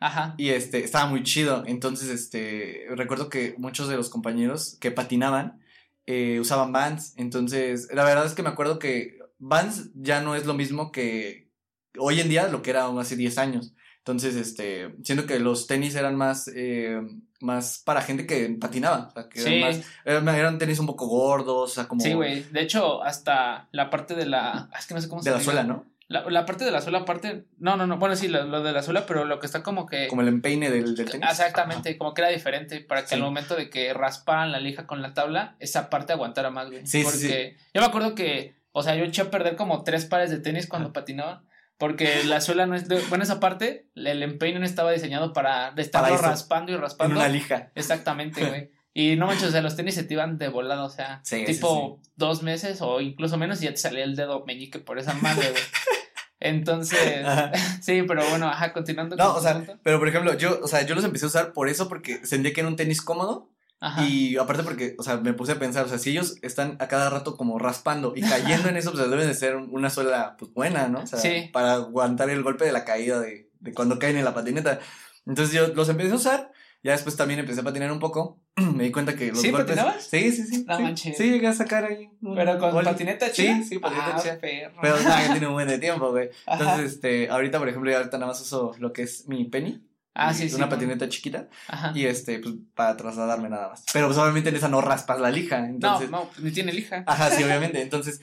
Ajá. 0.00 0.34
Y 0.38 0.50
este, 0.50 0.84
estaba 0.84 1.06
muy 1.06 1.22
chido. 1.22 1.64
Entonces, 1.66 2.08
este, 2.08 2.86
recuerdo 2.90 3.28
que 3.28 3.54
muchos 3.58 3.88
de 3.88 3.96
los 3.96 4.10
compañeros 4.10 4.76
que 4.80 4.90
patinaban 4.90 5.60
eh, 6.06 6.38
usaban 6.40 6.72
Vans. 6.72 7.14
Entonces, 7.16 7.88
la 7.92 8.04
verdad 8.04 8.26
es 8.26 8.34
que 8.34 8.42
me 8.42 8.48
acuerdo 8.48 8.78
que 8.78 9.18
Vans 9.38 9.90
ya 9.94 10.20
no 10.20 10.36
es 10.36 10.46
lo 10.46 10.54
mismo 10.54 10.92
que 10.92 11.50
hoy 11.98 12.20
en 12.20 12.28
día 12.28 12.48
lo 12.48 12.62
que 12.62 12.70
era 12.70 12.86
hace 12.86 13.16
10 13.16 13.38
años. 13.38 13.74
Entonces, 13.98 14.36
este, 14.36 14.94
siento 15.02 15.26
que 15.26 15.38
los 15.38 15.66
tenis 15.66 15.94
eran 15.94 16.16
más, 16.16 16.50
eh, 16.54 16.98
más 17.40 17.82
para 17.84 18.00
gente 18.00 18.26
que 18.26 18.48
patinaba. 18.58 19.08
O 19.08 19.10
sea, 19.12 19.28
que 19.28 19.40
Sí, 19.40 19.54
eran 19.56 19.60
más, 19.60 19.86
eran, 20.04 20.28
eran 20.28 20.58
tenis 20.58 20.78
un 20.78 20.86
poco 20.86 21.06
gordos, 21.08 21.72
o 21.72 21.74
sea, 21.74 21.88
como 21.88 22.00
sí, 22.00 22.14
güey. 22.14 22.42
De 22.44 22.62
hecho, 22.62 23.02
hasta 23.02 23.68
la 23.72 23.90
parte 23.90 24.14
de 24.14 24.26
la. 24.26 24.70
Es 24.78 24.86
que 24.86 24.94
no 24.94 25.00
sé 25.00 25.08
cómo 25.08 25.22
se 25.22 25.28
de 25.28 25.34
la 25.34 25.40
diga. 25.40 25.52
suela, 25.52 25.64
¿no? 25.64 25.84
La, 26.08 26.28
la 26.30 26.46
parte 26.46 26.64
de 26.64 26.70
la 26.70 26.80
suela, 26.80 27.00
aparte. 27.00 27.44
No, 27.58 27.76
no, 27.76 27.86
no. 27.86 27.98
Bueno, 27.98 28.16
sí, 28.16 28.28
lo, 28.28 28.42
lo 28.44 28.62
de 28.62 28.72
la 28.72 28.82
suela, 28.82 29.04
pero 29.04 29.26
lo 29.26 29.38
que 29.40 29.46
está 29.46 29.62
como 29.62 29.84
que. 29.86 30.08
Como 30.08 30.22
el 30.22 30.28
empeine 30.28 30.70
del, 30.70 30.94
del 30.96 31.10
tenis. 31.10 31.28
Exactamente, 31.30 31.98
como 31.98 32.14
que 32.14 32.22
era 32.22 32.30
diferente 32.30 32.80
para 32.80 33.02
que 33.02 33.08
Sí. 33.08 33.14
al 33.14 33.20
momento 33.20 33.54
de 33.56 33.68
que 33.68 33.92
rasparan 33.92 34.50
la 34.50 34.58
lija 34.58 34.86
con 34.86 35.02
la 35.02 35.12
tabla, 35.12 35.56
esa 35.60 35.90
parte 35.90 36.14
aguantara 36.14 36.48
más, 36.50 36.70
güey. 36.70 36.86
Sí, 36.86 37.00
sí, 37.00 37.04
porque 37.04 37.56
yo 37.74 37.80
me 37.82 37.86
acuerdo 37.86 38.14
que, 38.14 38.54
o 38.72 38.82
sea, 38.82 38.94
yo 38.96 39.04
eché 39.04 39.20
a 39.22 39.30
perder 39.30 39.56
como 39.56 39.84
tres 39.84 40.06
pares 40.06 40.30
de 40.30 40.38
tenis 40.38 40.66
cuando 40.66 40.92
patinaba. 40.94 41.42
Porque 41.76 42.24
la 42.24 42.40
suela 42.40 42.66
no 42.66 42.74
es. 42.74 42.88
de- 42.88 42.98
bueno, 43.08 43.22
esa 43.22 43.38
parte, 43.38 43.86
el 43.94 44.22
empeine 44.24 44.58
no 44.58 44.64
estaba 44.64 44.90
diseñado 44.90 45.32
para 45.32 45.72
estarlo 45.76 46.16
Para 46.16 46.28
raspando 46.30 46.72
y 46.72 46.74
En 46.74 46.80
raspando. 46.80 47.14
una 47.16 47.28
lija. 47.28 47.70
Exactamente, 47.76 48.44
güey. 48.46 48.70
Y 49.00 49.14
no 49.14 49.26
manches, 49.26 49.48
o 49.48 49.52
sea, 49.52 49.60
los 49.62 49.76
tenis 49.76 49.94
se 49.94 50.02
te 50.02 50.14
iban 50.14 50.38
de 50.38 50.48
volada, 50.48 50.82
o 50.82 50.90
sea, 50.90 51.20
Sí, 51.22 51.40
sí, 51.46 51.52
tipo 51.52 52.00
dos 52.16 52.42
meses 52.42 52.78
o 52.80 53.00
incluso 53.00 53.36
menos 53.38 53.60
y 53.62 53.66
ya 53.66 53.70
te 53.70 53.76
salía 53.76 54.02
el 54.02 54.16
dedo 54.16 54.44
meñique 54.44 54.80
por 54.80 54.98
esa 54.98 55.14
madre, 55.14 55.50
güey. 55.50 55.62
Entonces, 56.40 57.24
Ajá. 57.24 57.52
sí, 57.82 58.02
pero 58.02 58.28
bueno, 58.30 58.48
ajá, 58.48 58.72
continuando 58.72 59.16
No, 59.16 59.28
con 59.28 59.36
o 59.36 59.40
sea, 59.40 59.54
punto. 59.54 59.78
pero 59.82 59.98
por 59.98 60.08
ejemplo, 60.08 60.34
yo, 60.36 60.60
o 60.62 60.68
sea, 60.68 60.82
yo 60.86 60.94
los 60.94 61.04
empecé 61.04 61.24
a 61.26 61.28
usar 61.28 61.52
por 61.52 61.68
eso, 61.68 61.88
porque 61.88 62.24
sentía 62.26 62.52
que 62.52 62.60
era 62.60 62.68
un 62.68 62.76
tenis 62.76 63.02
cómodo. 63.02 63.50
Ajá. 63.80 64.04
Y 64.04 64.36
aparte 64.36 64.64
porque, 64.64 64.96
o 64.98 65.04
sea, 65.04 65.18
me 65.18 65.32
puse 65.34 65.52
a 65.52 65.58
pensar, 65.60 65.84
o 65.84 65.88
sea, 65.88 65.98
si 65.98 66.10
ellos 66.10 66.34
están 66.42 66.76
a 66.80 66.88
cada 66.88 67.08
rato 67.10 67.36
como 67.36 67.60
raspando 67.60 68.12
y 68.16 68.22
cayendo 68.22 68.68
en 68.68 68.76
eso, 68.76 68.90
pues 68.92 69.08
deben 69.08 69.28
de 69.28 69.34
ser 69.34 69.54
una 69.54 69.90
suela, 69.90 70.34
pues 70.36 70.52
buena, 70.52 70.88
¿no? 70.88 71.00
O 71.02 71.06
sea, 71.06 71.20
Sí. 71.20 71.48
para 71.52 71.74
aguantar 71.74 72.30
el 72.30 72.42
golpe 72.42 72.64
de 72.64 72.72
la 72.72 72.84
caída 72.84 73.20
de, 73.20 73.48
de 73.60 73.72
cuando 73.74 73.98
caen 74.00 74.16
en 74.16 74.24
la 74.24 74.34
patineta. 74.34 74.80
Entonces 75.26 75.54
yo 75.54 75.68
los 75.68 75.88
empecé 75.88 76.10
a 76.10 76.16
usar, 76.16 76.50
ya 76.82 76.92
después 76.92 77.16
también 77.16 77.40
empecé 77.40 77.60
a 77.60 77.64
patinar 77.64 77.90
un 77.90 77.98
poco, 77.98 78.40
me 78.74 78.84
di 78.84 78.92
cuenta 78.92 79.14
que 79.16 79.28
los 79.28 79.40
¿Sí, 79.40 79.50
golpes... 79.50 79.76
patinabas? 79.76 80.04
Sí, 80.04 80.30
sí, 80.32 80.44
sí. 80.44 80.64
No 80.66 80.76
sí, 80.76 80.82
manches. 80.82 81.16
Sí, 81.16 81.30
llegué 81.30 81.46
a 81.48 81.52
sacar 81.52 81.84
ahí. 81.84 82.08
un 82.20 82.36
Pero 82.36 82.58
con 82.58 82.70
gol. 82.72 82.84
patineta 82.84 83.32
chida. 83.32 83.56
Sí, 83.56 83.64
sí, 83.64 83.78
patineta 83.78 84.16
ah, 84.16 84.20
chida. 84.22 84.38
perro. 84.38 84.78
Pero 84.80 85.00
nada, 85.00 85.22
que 85.22 85.28
tiene 85.32 85.46
un 85.48 85.54
buen 85.54 85.68
de 85.68 85.78
tiempo, 85.78 86.10
güey. 86.10 86.30
Ajá. 86.46 86.62
Entonces, 86.62 86.92
este, 86.92 87.28
ahorita, 87.30 87.58
por 87.58 87.68
ejemplo, 87.68 87.90
yo 87.90 87.96
ahorita 87.96 88.18
nada 88.18 88.32
más 88.32 88.40
uso 88.40 88.74
lo 88.78 88.92
que 88.92 89.02
es 89.02 89.26
mi 89.26 89.44
penny. 89.44 89.82
ah, 90.14 90.32
sí, 90.32 90.48
sí. 90.48 90.54
Una 90.54 90.66
¿no? 90.66 90.70
patineta 90.70 91.08
chiquita. 91.08 91.48
Ajá. 91.66 91.92
Y 91.94 92.06
este, 92.06 92.38
pues, 92.38 92.54
para 92.74 92.96
trasladarme 92.96 93.48
nada 93.48 93.70
más. 93.70 93.84
Pero 93.92 94.06
pues 94.06 94.18
obviamente 94.18 94.50
en 94.50 94.56
esa 94.56 94.68
no 94.68 94.80
raspas 94.80 95.20
la 95.20 95.30
lija. 95.30 95.66
Entonces. 95.66 96.10
no, 96.10 96.18
no, 96.20 96.28
pues, 96.28 96.40
ni 96.40 96.50
tiene 96.52 96.72
lija. 96.72 97.02
Ajá, 97.06 97.30
sí, 97.30 97.42
obviamente. 97.42 97.82
Entonces, 97.82 98.20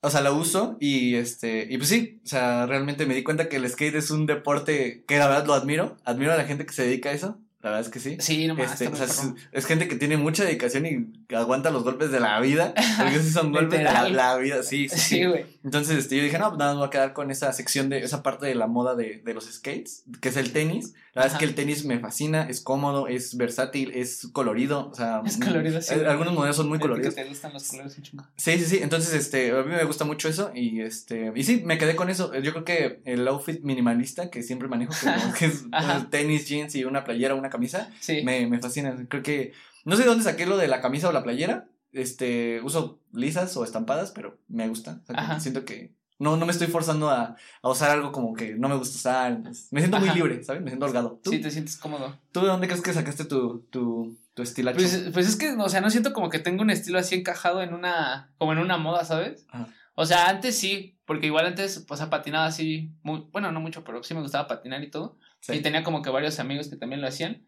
o 0.00 0.10
sea, 0.10 0.20
la 0.20 0.32
uso 0.32 0.76
y 0.80 1.16
este, 1.16 1.66
y 1.68 1.76
pues 1.76 1.88
sí, 1.88 2.20
o 2.24 2.28
sea, 2.28 2.66
realmente 2.66 3.04
me 3.04 3.14
di 3.14 3.24
cuenta 3.24 3.48
que 3.48 3.56
el 3.56 3.68
skate 3.68 3.96
es 3.96 4.10
un 4.10 4.26
deporte 4.26 5.04
que 5.06 5.18
la 5.18 5.26
verdad 5.28 5.46
lo 5.46 5.54
admiro. 5.54 5.96
Admiro 6.04 6.32
a 6.32 6.36
la 6.36 6.44
gente 6.44 6.64
que 6.64 6.72
se 6.72 6.84
dedica 6.84 7.10
a 7.10 7.12
eso. 7.12 7.40
La 7.60 7.70
verdad 7.70 7.86
es 7.86 7.92
que 7.92 7.98
sí. 7.98 8.16
Sí, 8.20 8.46
no 8.46 8.54
más. 8.54 8.72
Este, 8.72 8.86
o 8.86 8.94
sea, 8.94 9.06
es, 9.06 9.32
es 9.50 9.66
gente 9.66 9.88
que 9.88 9.96
tiene 9.96 10.16
mucha 10.16 10.44
dedicación 10.44 10.86
y 10.86 11.34
aguanta 11.34 11.70
los 11.70 11.82
golpes 11.82 12.12
de 12.12 12.20
la 12.20 12.38
vida. 12.40 12.72
Porque 12.98 13.18
sí 13.18 13.30
son 13.30 13.50
golpes 13.50 13.80
de 13.80 13.84
la, 13.84 14.36
vida. 14.36 14.62
Sí, 14.62 14.88
sí, 14.88 14.98
sí. 14.98 15.22
Entonces, 15.64 15.98
este, 15.98 16.16
yo 16.16 16.22
dije, 16.22 16.38
no, 16.38 16.50
pues 16.50 16.58
nada, 16.58 16.74
me 16.74 16.78
voy 16.78 16.86
a 16.86 16.90
quedar 16.90 17.12
con 17.14 17.32
esa 17.32 17.52
sección 17.52 17.88
de, 17.88 17.98
esa 17.98 18.22
parte 18.22 18.46
de 18.46 18.54
la 18.54 18.68
moda 18.68 18.94
de, 18.94 19.22
de 19.24 19.34
los 19.34 19.46
skates, 19.46 20.04
que 20.20 20.28
es 20.28 20.36
el 20.36 20.52
tenis. 20.52 20.94
La 21.18 21.24
verdad 21.24 21.36
es 21.36 21.38
que 21.38 21.44
el 21.44 21.54
tenis 21.54 21.84
me 21.84 21.98
fascina, 21.98 22.48
es 22.48 22.60
cómodo, 22.60 23.08
es 23.08 23.36
versátil, 23.36 23.92
es 23.94 24.28
colorido, 24.32 24.88
o 24.90 24.94
sea. 24.94 25.22
Es 25.26 25.36
colorido, 25.36 25.80
sí. 25.82 25.94
eh, 25.94 26.06
Algunos 26.06 26.32
modelos 26.34 26.56
son 26.56 26.68
muy 26.68 26.78
coloridos. 26.78 27.14
que 27.14 27.22
te 27.22 27.28
gustan 27.28 27.52
los 27.52 27.68
colores. 27.68 27.94
Sí, 28.36 28.58
sí, 28.58 28.64
sí. 28.64 28.78
Entonces, 28.82 29.12
este, 29.14 29.50
a 29.50 29.62
mí 29.62 29.70
me 29.74 29.84
gusta 29.84 30.04
mucho 30.04 30.28
eso 30.28 30.50
y 30.54 30.80
este, 30.80 31.32
y 31.34 31.44
sí, 31.44 31.62
me 31.64 31.76
quedé 31.78 31.96
con 31.96 32.08
eso. 32.10 32.32
Yo 32.34 32.52
creo 32.52 32.64
que 32.64 33.02
el 33.04 33.26
outfit 33.28 33.60
minimalista 33.62 34.30
que 34.30 34.42
siempre 34.42 34.68
manejo, 34.68 34.92
que, 35.38 35.46
es 35.46 35.62
eh, 35.72 36.04
tenis, 36.10 36.46
jeans 36.48 36.74
y 36.74 36.84
una 36.84 37.04
playera, 37.04 37.34
una 37.34 37.50
camisa, 37.50 37.90
Sí. 38.00 38.22
me, 38.24 38.46
me 38.46 38.60
fascina. 38.60 38.96
Creo 39.08 39.22
que, 39.22 39.52
no 39.84 39.96
sé 39.96 40.02
de 40.02 40.08
dónde 40.08 40.24
saqué 40.24 40.46
lo 40.46 40.56
de 40.56 40.68
la 40.68 40.80
camisa 40.80 41.08
o 41.08 41.12
la 41.12 41.22
playera. 41.22 41.68
Este, 41.92 42.60
uso 42.62 43.00
lisas 43.12 43.56
o 43.56 43.64
estampadas, 43.64 44.10
pero 44.12 44.38
me 44.48 44.68
gusta. 44.68 45.00
O 45.02 45.06
sea, 45.06 45.40
siento 45.40 45.64
que 45.64 45.94
no, 46.18 46.36
no 46.36 46.46
me 46.46 46.52
estoy 46.52 46.66
forzando 46.66 47.10
a, 47.10 47.36
a 47.62 47.68
usar 47.68 47.90
algo 47.90 48.12
como 48.12 48.34
que 48.34 48.54
no 48.54 48.68
me 48.68 48.76
gusta 48.76 48.96
usar. 48.96 49.40
me 49.70 49.80
siento 49.80 49.98
muy 49.98 50.08
Ajá. 50.08 50.16
libre, 50.16 50.42
¿sabes? 50.44 50.62
Me 50.62 50.70
siento 50.70 50.86
holgado. 50.86 51.20
¿Tú, 51.22 51.30
Sí, 51.30 51.38
te 51.40 51.50
sientes 51.50 51.76
cómodo. 51.76 52.16
¿Tú 52.32 52.40
de 52.40 52.48
dónde 52.48 52.66
crees 52.66 52.82
que 52.82 52.92
sacaste 52.92 53.24
tu, 53.24 53.60
tu, 53.70 54.16
tu 54.34 54.42
estilacho? 54.42 54.76
Pues, 54.78 55.10
pues 55.12 55.28
es 55.28 55.36
que, 55.36 55.50
o 55.52 55.68
sea, 55.68 55.80
no 55.80 55.90
siento 55.90 56.12
como 56.12 56.28
que 56.28 56.38
tengo 56.38 56.62
un 56.62 56.70
estilo 56.70 56.98
así 56.98 57.14
encajado 57.14 57.62
en 57.62 57.72
una, 57.74 58.32
como 58.38 58.52
en 58.52 58.58
una 58.58 58.78
moda, 58.78 59.04
¿sabes? 59.04 59.46
Ajá. 59.50 59.68
O 60.00 60.06
sea, 60.06 60.28
antes 60.28 60.56
sí, 60.56 60.96
porque 61.06 61.26
igual 61.26 61.46
antes, 61.46 61.84
pues, 61.88 62.00
ha 62.00 62.08
patinado 62.08 62.44
así, 62.44 62.92
muy, 63.02 63.26
bueno, 63.32 63.50
no 63.50 63.60
mucho, 63.60 63.82
pero 63.82 64.02
sí 64.04 64.14
me 64.14 64.20
gustaba 64.20 64.46
patinar 64.46 64.80
y 64.84 64.90
todo. 64.90 65.18
Sí. 65.40 65.54
Y 65.54 65.60
tenía 65.60 65.82
como 65.82 66.02
que 66.02 66.10
varios 66.10 66.38
amigos 66.38 66.68
que 66.68 66.76
también 66.76 67.00
lo 67.00 67.08
hacían. 67.08 67.46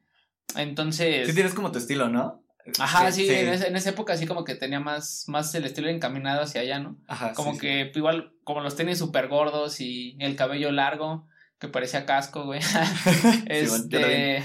Entonces, 0.56 1.28
Sí 1.28 1.34
tienes 1.34 1.54
como 1.54 1.70
tu 1.70 1.78
estilo, 1.78 2.08
¿no? 2.08 2.42
Ajá, 2.78 3.10
sí, 3.12 3.28
En, 3.30 3.48
esa, 3.48 3.66
en 3.66 3.76
esa 3.76 3.90
época 3.90 4.16
sí 4.16 4.26
como 4.26 4.44
que 4.44 4.54
tenía 4.54 4.80
más, 4.80 5.24
más 5.28 5.54
el 5.54 5.64
estilo 5.64 5.88
encaminado 5.88 6.42
hacia 6.42 6.60
allá, 6.60 6.78
¿no? 6.78 6.96
Ajá, 7.06 7.32
Como 7.32 7.52
sí, 7.52 7.56
sí. 7.56 7.60
que 7.60 7.92
igual, 7.94 8.32
como 8.44 8.60
los 8.60 8.76
tenis 8.76 8.98
súper 8.98 9.28
gordos 9.28 9.80
y 9.80 10.16
el 10.20 10.36
cabello 10.36 10.70
largo, 10.72 11.26
que 11.58 11.68
parecía 11.68 12.06
casco, 12.06 12.44
güey. 12.46 12.60
este. 13.46 14.42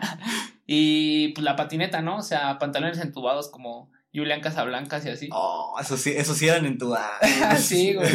y 0.66 1.28
pues 1.28 1.44
la 1.44 1.56
patineta, 1.56 2.02
¿no? 2.02 2.18
O 2.18 2.22
sea, 2.22 2.58
pantalones 2.58 2.98
entubados 2.98 3.50
como 3.50 3.90
Julián 4.14 4.42
Casablancas 4.42 5.04
y 5.06 5.08
así. 5.08 5.28
Oh, 5.32 5.76
eso 5.80 5.96
sí, 5.96 6.12
eso 6.14 6.34
sí 6.34 6.48
eran 6.48 6.66
en 6.66 6.76
tu. 6.76 6.94
ah, 6.94 7.18
sí, 7.56 7.94
güey. 7.94 8.08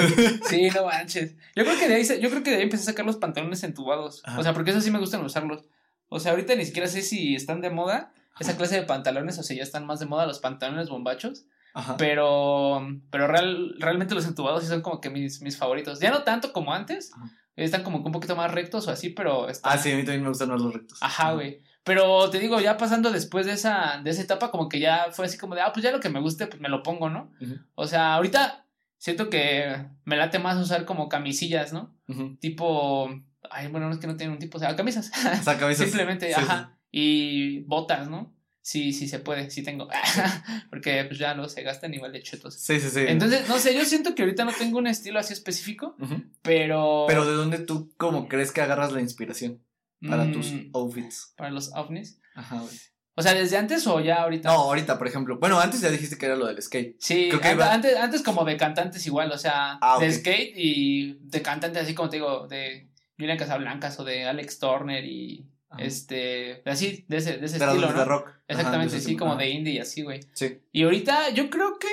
Sí, 0.48 0.70
no 0.70 0.86
manches. 0.86 1.36
Yo 1.56 1.66
creo 1.66 1.80
que 1.80 1.88
de 1.88 1.96
ahí, 1.96 2.06
yo 2.22 2.30
creo 2.30 2.44
que 2.44 2.52
de 2.52 2.58
ahí 2.58 2.64
empecé 2.64 2.84
a 2.84 2.86
sacar 2.86 3.06
los 3.06 3.18
pantalones 3.18 3.64
entubados. 3.64 4.22
Ajá. 4.24 4.40
O 4.40 4.44
sea, 4.44 4.54
porque 4.54 4.70
eso 4.72 4.82
sí 4.82 4.92
me 4.92 5.00
gustan 5.00 5.24
usarlos. 5.26 5.66
O 6.10 6.20
sea, 6.20 6.32
ahorita 6.32 6.56
ni 6.56 6.66
siquiera 6.66 6.88
sé 6.88 7.02
si 7.02 7.36
están 7.36 7.62
de 7.62 7.72
moda 7.72 8.14
esa 8.40 8.58
clase 8.58 8.76
de 8.76 8.84
pantalones, 8.84 9.38
o 9.40 9.44
sea, 9.44 9.56
ya 9.58 9.64
están 9.64 9.86
más 9.86 10.00
de 10.00 10.06
moda 10.06 10.26
los 10.26 10.40
pantalones 10.40 10.90
bombachos. 10.90 11.46
Ajá. 11.74 11.96
Pero, 11.98 12.86
pero 13.12 13.28
real, 13.28 13.76
realmente 13.80 14.16
los 14.16 14.26
entubados 14.26 14.64
sí 14.64 14.70
son 14.70 14.82
como 14.82 15.00
que 15.00 15.10
mis, 15.12 15.42
mis 15.42 15.58
favoritos. 15.58 16.00
Ya 16.00 16.10
no 16.12 16.24
tanto 16.24 16.52
como 16.54 16.74
antes. 16.74 17.12
Ajá. 17.16 17.32
Están 17.56 17.82
como 17.84 18.02
que 18.02 18.08
un 18.08 18.12
poquito 18.12 18.36
más 18.36 18.52
rectos 18.52 18.88
o 18.88 18.92
así, 18.92 19.10
pero 19.10 19.50
están- 19.50 19.74
Ah, 19.74 19.78
sí, 19.80 19.92
a 19.92 19.96
mí 19.96 20.04
también 20.04 20.22
me 20.24 20.30
gustan 20.30 20.50
más 20.50 20.62
los 20.62 20.74
rectos. 20.74 20.98
Ajá, 21.02 21.34
güey. 21.34 21.62
Pero 21.84 22.30
te 22.30 22.38
digo, 22.40 22.60
ya 22.60 22.78
pasando 22.78 23.12
después 23.12 23.46
de 23.48 23.54
esa, 23.54 24.00
de 24.04 24.10
esa 24.12 24.22
etapa, 24.22 24.52
como 24.52 24.70
que 24.70 24.80
ya 24.80 25.08
fue 25.12 25.26
así 25.26 25.38
como 25.38 25.56
de, 25.56 25.62
ah, 25.62 25.72
pues 25.74 25.84
ya 25.84 25.92
lo 25.92 26.00
que 26.00 26.10
me 26.10 26.20
guste, 26.20 26.46
pues 26.48 26.60
me 26.62 26.70
lo 26.70 26.84
pongo, 26.84 27.10
¿no? 27.10 27.32
O 27.76 27.88
sea, 27.88 28.14
ahorita 28.16 28.66
siento 28.98 29.30
que 29.30 29.86
me 30.06 30.18
late 30.18 30.38
más 30.40 30.58
usar 30.58 30.86
como 30.86 31.10
camisillas, 31.10 31.74
¿no? 31.74 31.96
Tipo, 32.40 33.10
ay, 33.50 33.68
bueno, 33.70 33.88
no 33.88 33.94
es 33.94 34.00
que 34.00 34.08
no 34.08 34.18
tienen 34.18 34.34
un 34.34 34.40
tipo, 34.40 34.58
o 34.58 34.60
sea, 34.60 34.76
camisas. 34.76 35.10
O 35.40 35.44
sea, 35.44 35.58
camisas- 35.60 35.78
Simplemente, 35.90 36.28
sí, 36.34 36.40
ajá. 36.40 36.77
Y 36.92 37.60
botas, 37.62 38.10
¿no? 38.10 38.34
Sí, 38.62 38.92
sí 38.92 39.08
se 39.08 39.20
puede, 39.20 39.50
sí 39.50 39.64
tengo. 39.64 39.88
Porque 40.70 41.04
pues 41.06 41.18
ya 41.20 41.34
no 41.34 41.48
se 41.48 41.64
gastan 41.64 41.94
igual 41.94 42.12
de 42.12 42.22
chetos. 42.22 42.56
Sí, 42.56 42.80
sí, 42.82 42.90
sí. 42.90 43.06
Entonces, 43.08 43.48
no 43.48 43.58
sé, 43.60 43.74
yo 43.74 43.86
siento 43.86 44.14
que 44.14 44.24
ahorita 44.24 44.44
no 44.44 44.52
tengo 44.52 44.78
un 44.78 44.88
estilo 44.88 45.20
así 45.20 45.32
específico, 45.34 45.96
pero... 46.42 47.06
Pero 47.08 47.26
¿de 47.26 47.34
dónde 47.34 47.60
tú 47.60 47.94
cómo 47.98 48.28
crees 48.28 48.52
que 48.52 48.62
agarras 48.62 48.92
la 48.92 49.00
inspiración 49.02 49.62
para 50.08 50.26
mm, 50.26 50.32
tus 50.34 50.54
outfits? 50.74 51.34
Para 51.38 51.50
los 51.52 51.72
ovnis. 51.76 52.20
Ajá, 52.36 52.60
güey. 52.60 52.76
O 53.16 53.22
sea, 53.24 53.34
¿desde 53.34 53.58
antes 53.58 53.88
o 53.88 54.00
ya 54.00 54.22
ahorita? 54.24 54.50
No, 54.50 54.56
ahorita, 54.56 54.98
por 54.98 55.08
ejemplo. 55.08 55.40
Bueno, 55.40 55.60
antes 55.60 55.82
ya 55.82 55.90
dijiste 55.90 56.18
que 56.18 56.26
era 56.28 56.36
lo 56.36 56.46
del 56.46 56.62
skate. 56.62 56.98
Sí, 57.00 57.30
Creo 57.30 57.42
que 57.42 57.48
an- 57.48 57.56
iba- 57.56 57.74
antes, 57.74 57.96
antes 57.98 58.22
como 58.22 58.44
de 58.46 58.58
cantantes 58.58 59.06
igual, 59.08 59.32
o 59.32 59.38
sea, 59.38 59.80
Ah, 59.82 59.98
de 60.00 60.12
skate 60.12 60.54
y 60.56 61.14
de 61.22 61.42
cantantes 61.42 61.82
así 61.84 61.96
como 61.96 62.10
te 62.10 62.18
digo, 62.18 62.48
de 62.48 62.90
Julian 63.18 63.38
Casablancas 63.40 64.00
o 64.00 64.04
de 64.04 64.26
Alex 64.26 64.60
Turner 64.60 65.04
y 65.06 65.48
Ajá. 65.70 65.84
este, 65.84 66.62
así, 66.66 67.06
de 67.08 67.18
ese, 67.18 67.38
de 67.38 67.46
ese 67.46 67.60
de, 67.60 67.66
las 67.66 67.76
estilo, 67.76 67.88
de 67.92 67.94
¿no? 68.00 68.06
rock. 68.06 68.28
Ajá, 68.30 68.42
Exactamente, 68.48 68.92
de 68.94 68.98
ese 68.98 69.06
sí, 69.06 69.12
tipo. 69.14 69.20
como 69.26 69.34
Ajá. 69.34 69.42
de 69.42 69.50
indie 69.50 69.74
y 69.74 69.80
así, 69.80 70.02
güey. 70.04 70.22
Sí. 70.34 70.60
Y 70.72 70.84
ahorita 70.84 71.30
yo 71.32 71.50
creo 71.50 71.78
que 71.80 71.88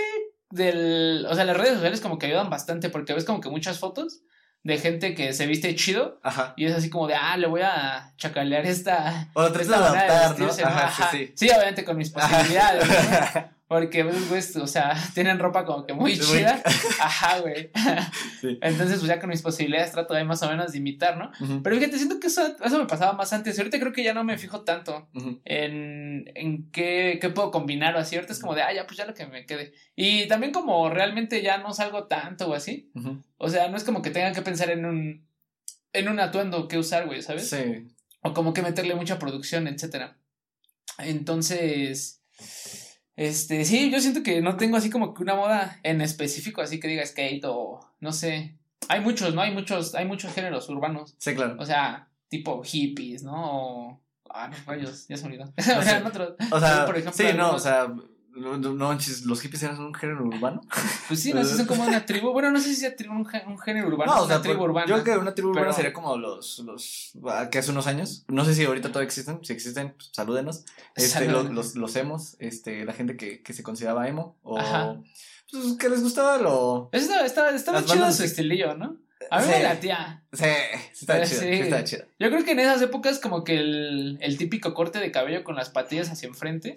del, 0.51 1.27
o 1.29 1.35
sea, 1.35 1.45
las 1.45 1.57
redes 1.57 1.75
sociales 1.75 2.01
como 2.01 2.19
que 2.19 2.27
ayudan 2.27 2.51
bastante 2.51 2.89
porque 2.91 3.13
ves 3.15 3.25
como 3.25 3.41
que 3.41 3.49
muchas 3.51 3.79
fotos 3.79 4.21
de 4.63 4.79
gente 4.79 5.15
que 5.15 5.33
se 5.35 5.47
viste 5.47 5.75
chido 5.75 6.21
Ajá. 6.23 6.55
y 6.57 6.65
es 6.67 6.73
así 6.75 6.89
como 6.89 7.07
de, 7.07 7.15
ah, 7.15 7.37
le 7.37 7.47
voy 7.47 7.61
a 7.63 8.15
chacalear 8.17 8.65
esta, 8.65 9.29
O 9.35 9.43
lo 9.43 9.53
traes 9.53 9.69
de 9.69 9.75
de 9.77 9.81
adaptar, 9.83 10.39
¿no? 10.39 10.47
Ajá, 10.47 10.87
Ajá. 10.87 11.11
sí, 11.11 11.19
sí. 11.27 11.33
Sí, 11.37 11.51
obviamente 11.51 11.85
con 11.85 11.97
mis 11.99 12.11
posibilidades, 12.11 12.89
¿no? 12.89 13.51
Porque, 13.67 14.05
pues, 14.05 14.17
pues, 14.29 14.57
o 14.57 14.67
sea, 14.67 14.95
tienen 15.15 15.39
ropa 15.39 15.65
como 15.65 15.87
que 15.87 15.95
muy 15.95 16.19
chida. 16.21 16.63
Ajá, 17.01 17.41
güey. 17.41 17.71
Sí. 18.41 18.59
Entonces, 18.61 18.99
pues 18.99 19.09
ya 19.09 19.19
con 19.19 19.31
mis 19.31 19.41
posibilidades 19.43 19.93
trato 19.93 20.13
de 20.15 20.25
más 20.25 20.43
o 20.43 20.49
menos 20.51 20.73
de 20.73 20.79
imitar, 20.79 21.17
¿no? 21.17 21.31
Pero 21.63 21.77
fíjate, 21.77 21.97
siento 21.97 22.21
que 22.21 22.27
eso, 22.27 22.57
eso 22.63 22.79
me 22.79 22.87
pasaba 22.87 23.15
más 23.15 23.33
antes. 23.33 23.59
Ahorita 23.59 23.81
creo 23.81 23.93
que 23.93 24.05
ya 24.05 24.13
no 24.13 24.23
me 24.23 24.37
fijo 24.39 24.63
tanto 24.63 25.09
en, 25.45 26.31
en 26.35 26.71
qué, 26.71 27.19
qué 27.21 27.31
puedo 27.31 27.51
combinar 27.51 27.97
o 27.97 27.99
así. 27.99 28.17
Ahorita 28.17 28.35
es 28.35 28.39
como 28.39 28.55
de, 28.55 28.63
ah, 28.63 28.73
ya, 28.75 28.87
pues 28.87 28.99
ya 28.99 29.07
lo 29.07 29.15
que 29.15 29.27
me 29.27 29.47
quede. 29.47 29.73
Y 29.97 30.29
también 30.29 30.53
como 30.53 30.91
realmente 30.91 31.43
ya 31.43 31.59
no 31.59 31.73
salgo 31.73 32.07
tanto 32.07 32.49
o 32.51 32.55
así. 32.55 32.91
O 33.39 33.49
sea, 33.49 33.69
no 33.69 33.77
es 33.77 33.85
como 33.85 34.03
que 34.03 34.11
tenga 34.11 34.33
que 34.33 34.43
pensar 34.43 34.71
en 34.71 34.85
un, 34.85 35.27
en 35.95 36.09
un 36.09 36.21
atuendo 36.21 36.69
que 36.69 36.77
usar, 36.79 37.07
güey, 37.07 37.23
¿sabes? 37.23 37.49
Sí. 37.49 37.89
o 38.21 38.35
como 38.35 38.53
que 38.53 38.63
meterle 38.63 38.95
mucha 38.95 39.19
producción, 39.19 39.67
etcétera. 39.69 40.19
Entonces, 40.99 42.23
este, 43.17 43.65
sí, 43.65 43.91
yo 43.91 44.01
siento 44.01 44.23
que 44.23 44.41
no 44.41 44.57
tengo 44.57 44.77
así 44.77 44.91
como 44.91 45.15
que 45.15 45.23
una 45.23 45.35
moda 45.35 45.79
en 45.83 46.01
específico, 46.01 46.61
así 46.61 46.81
que 46.81 46.89
diga 46.89 47.07
skate 47.07 47.45
o 47.47 47.81
no 48.01 48.13
sé. 48.13 48.57
Hay 48.89 49.01
muchos, 49.01 49.35
¿no? 49.35 49.41
Hay 49.41 49.53
muchos, 49.53 49.95
hay 49.95 50.05
muchos 50.05 50.33
géneros 50.35 50.69
urbanos. 50.69 51.15
Sí, 51.19 51.35
claro. 51.35 51.57
O 51.59 51.65
sea, 51.65 52.09
tipo 52.29 52.63
hippies, 52.63 53.23
¿no? 53.23 53.33
O, 53.35 54.01
ah, 54.31 54.49
no, 54.49 54.57
rayos, 54.67 55.07
ya 55.09 55.17
se 55.17 55.29
me 55.29 55.37
olvidó. 55.37 55.53
sé. 55.59 55.73
Eran 55.73 56.07
otros. 56.07 56.35
O 56.51 56.61
sea, 56.61 56.85
por 56.87 56.97
ejemplo, 56.97 57.13
sí, 57.17 57.37
no, 57.37 57.55
o 57.55 57.59
sea, 57.59 57.95
no, 58.37 58.57
no, 58.59 58.75
no 58.75 58.99
los 59.25 59.41
hippies 59.41 59.63
eran 59.63 59.81
un 59.81 59.95
género 59.95 60.25
urbano. 60.25 60.61
Pues 61.09 61.21
sí, 61.21 61.33
no 61.33 61.45
sé, 61.45 61.57
son 61.57 61.67
como 61.67 61.85
una 61.85 62.05
tribu. 62.07 62.33
Bueno, 62.33 62.51
no 62.51 62.59
sé 62.61 62.69
si 62.71 62.77
sea 62.77 62.97
tribu, 62.97 63.15
un, 63.15 63.29
un 63.47 63.59
género 63.59 63.89
urbano, 63.89 64.15
no, 64.15 64.23
o 64.23 64.27
sea, 64.27 64.37
una 64.37 64.43
tribu 64.43 64.63
urbana. 64.65 64.87
yo 64.87 65.03
creo 65.03 65.05
que 65.17 65.21
una 65.21 65.35
tribu 65.35 65.51
urbana 65.51 65.73
sería 65.73 65.93
como 65.93 66.17
los, 66.17 66.59
los, 66.61 67.13
ah, 67.29 67.49
que 67.51 67.59
hace 67.59 67.71
unos 67.71 67.87
años, 67.87 68.25
no 68.29 68.45
sé 68.45 68.55
si 68.55 68.65
ahorita 68.65 68.89
todavía 68.89 69.07
existen, 69.07 69.39
si 69.45 69.53
existen, 69.53 69.93
pues, 69.97 70.11
salúdenos, 70.13 70.65
este, 70.97 71.29
los, 71.29 71.51
los, 71.51 71.75
los 71.77 71.97
emos, 71.97 72.37
este, 72.39 72.85
la 72.85 72.93
gente 72.93 73.17
que, 73.17 73.43
que 73.43 73.53
se 73.53 73.63
consideraba 73.63 74.09
emo, 74.09 74.37
o, 74.43 74.59
Ajá. 74.59 74.97
pues, 75.51 75.77
que 75.79 75.89
les 75.89 76.03
gustaba 76.03 76.39
lo, 76.39 76.89
estaba, 76.93 77.25
estaba, 77.27 77.51
estaba 77.51 77.85
chido 77.85 78.11
su 78.13 78.25
estilillo, 78.25 78.75
¿no? 78.77 78.97
A 79.31 79.39
mí 79.39 79.45
Sí. 79.45 79.51
me 79.53 79.63
latía. 79.63 80.23
sí, 80.33 80.45
estaba 80.93 81.21
Eh, 81.21 81.27
chido, 81.27 81.41
sí. 81.41 81.49
estaba 81.49 81.85
chido. 81.85 82.05
Yo 82.19 82.29
creo 82.31 82.45
que 82.45 82.53
en 82.53 82.61
esas 82.61 82.83
épocas 82.83 83.19
como 83.19 83.43
que 83.43 83.57
el, 83.59 84.19
el 84.21 84.37
típico 84.37 84.75
corte 84.75 84.99
de 84.99 85.11
cabello 85.13 85.45
con 85.45 85.55
las 85.57 85.71
patillas 85.71 86.11
hacia 86.11 86.27
enfrente, 86.29 86.75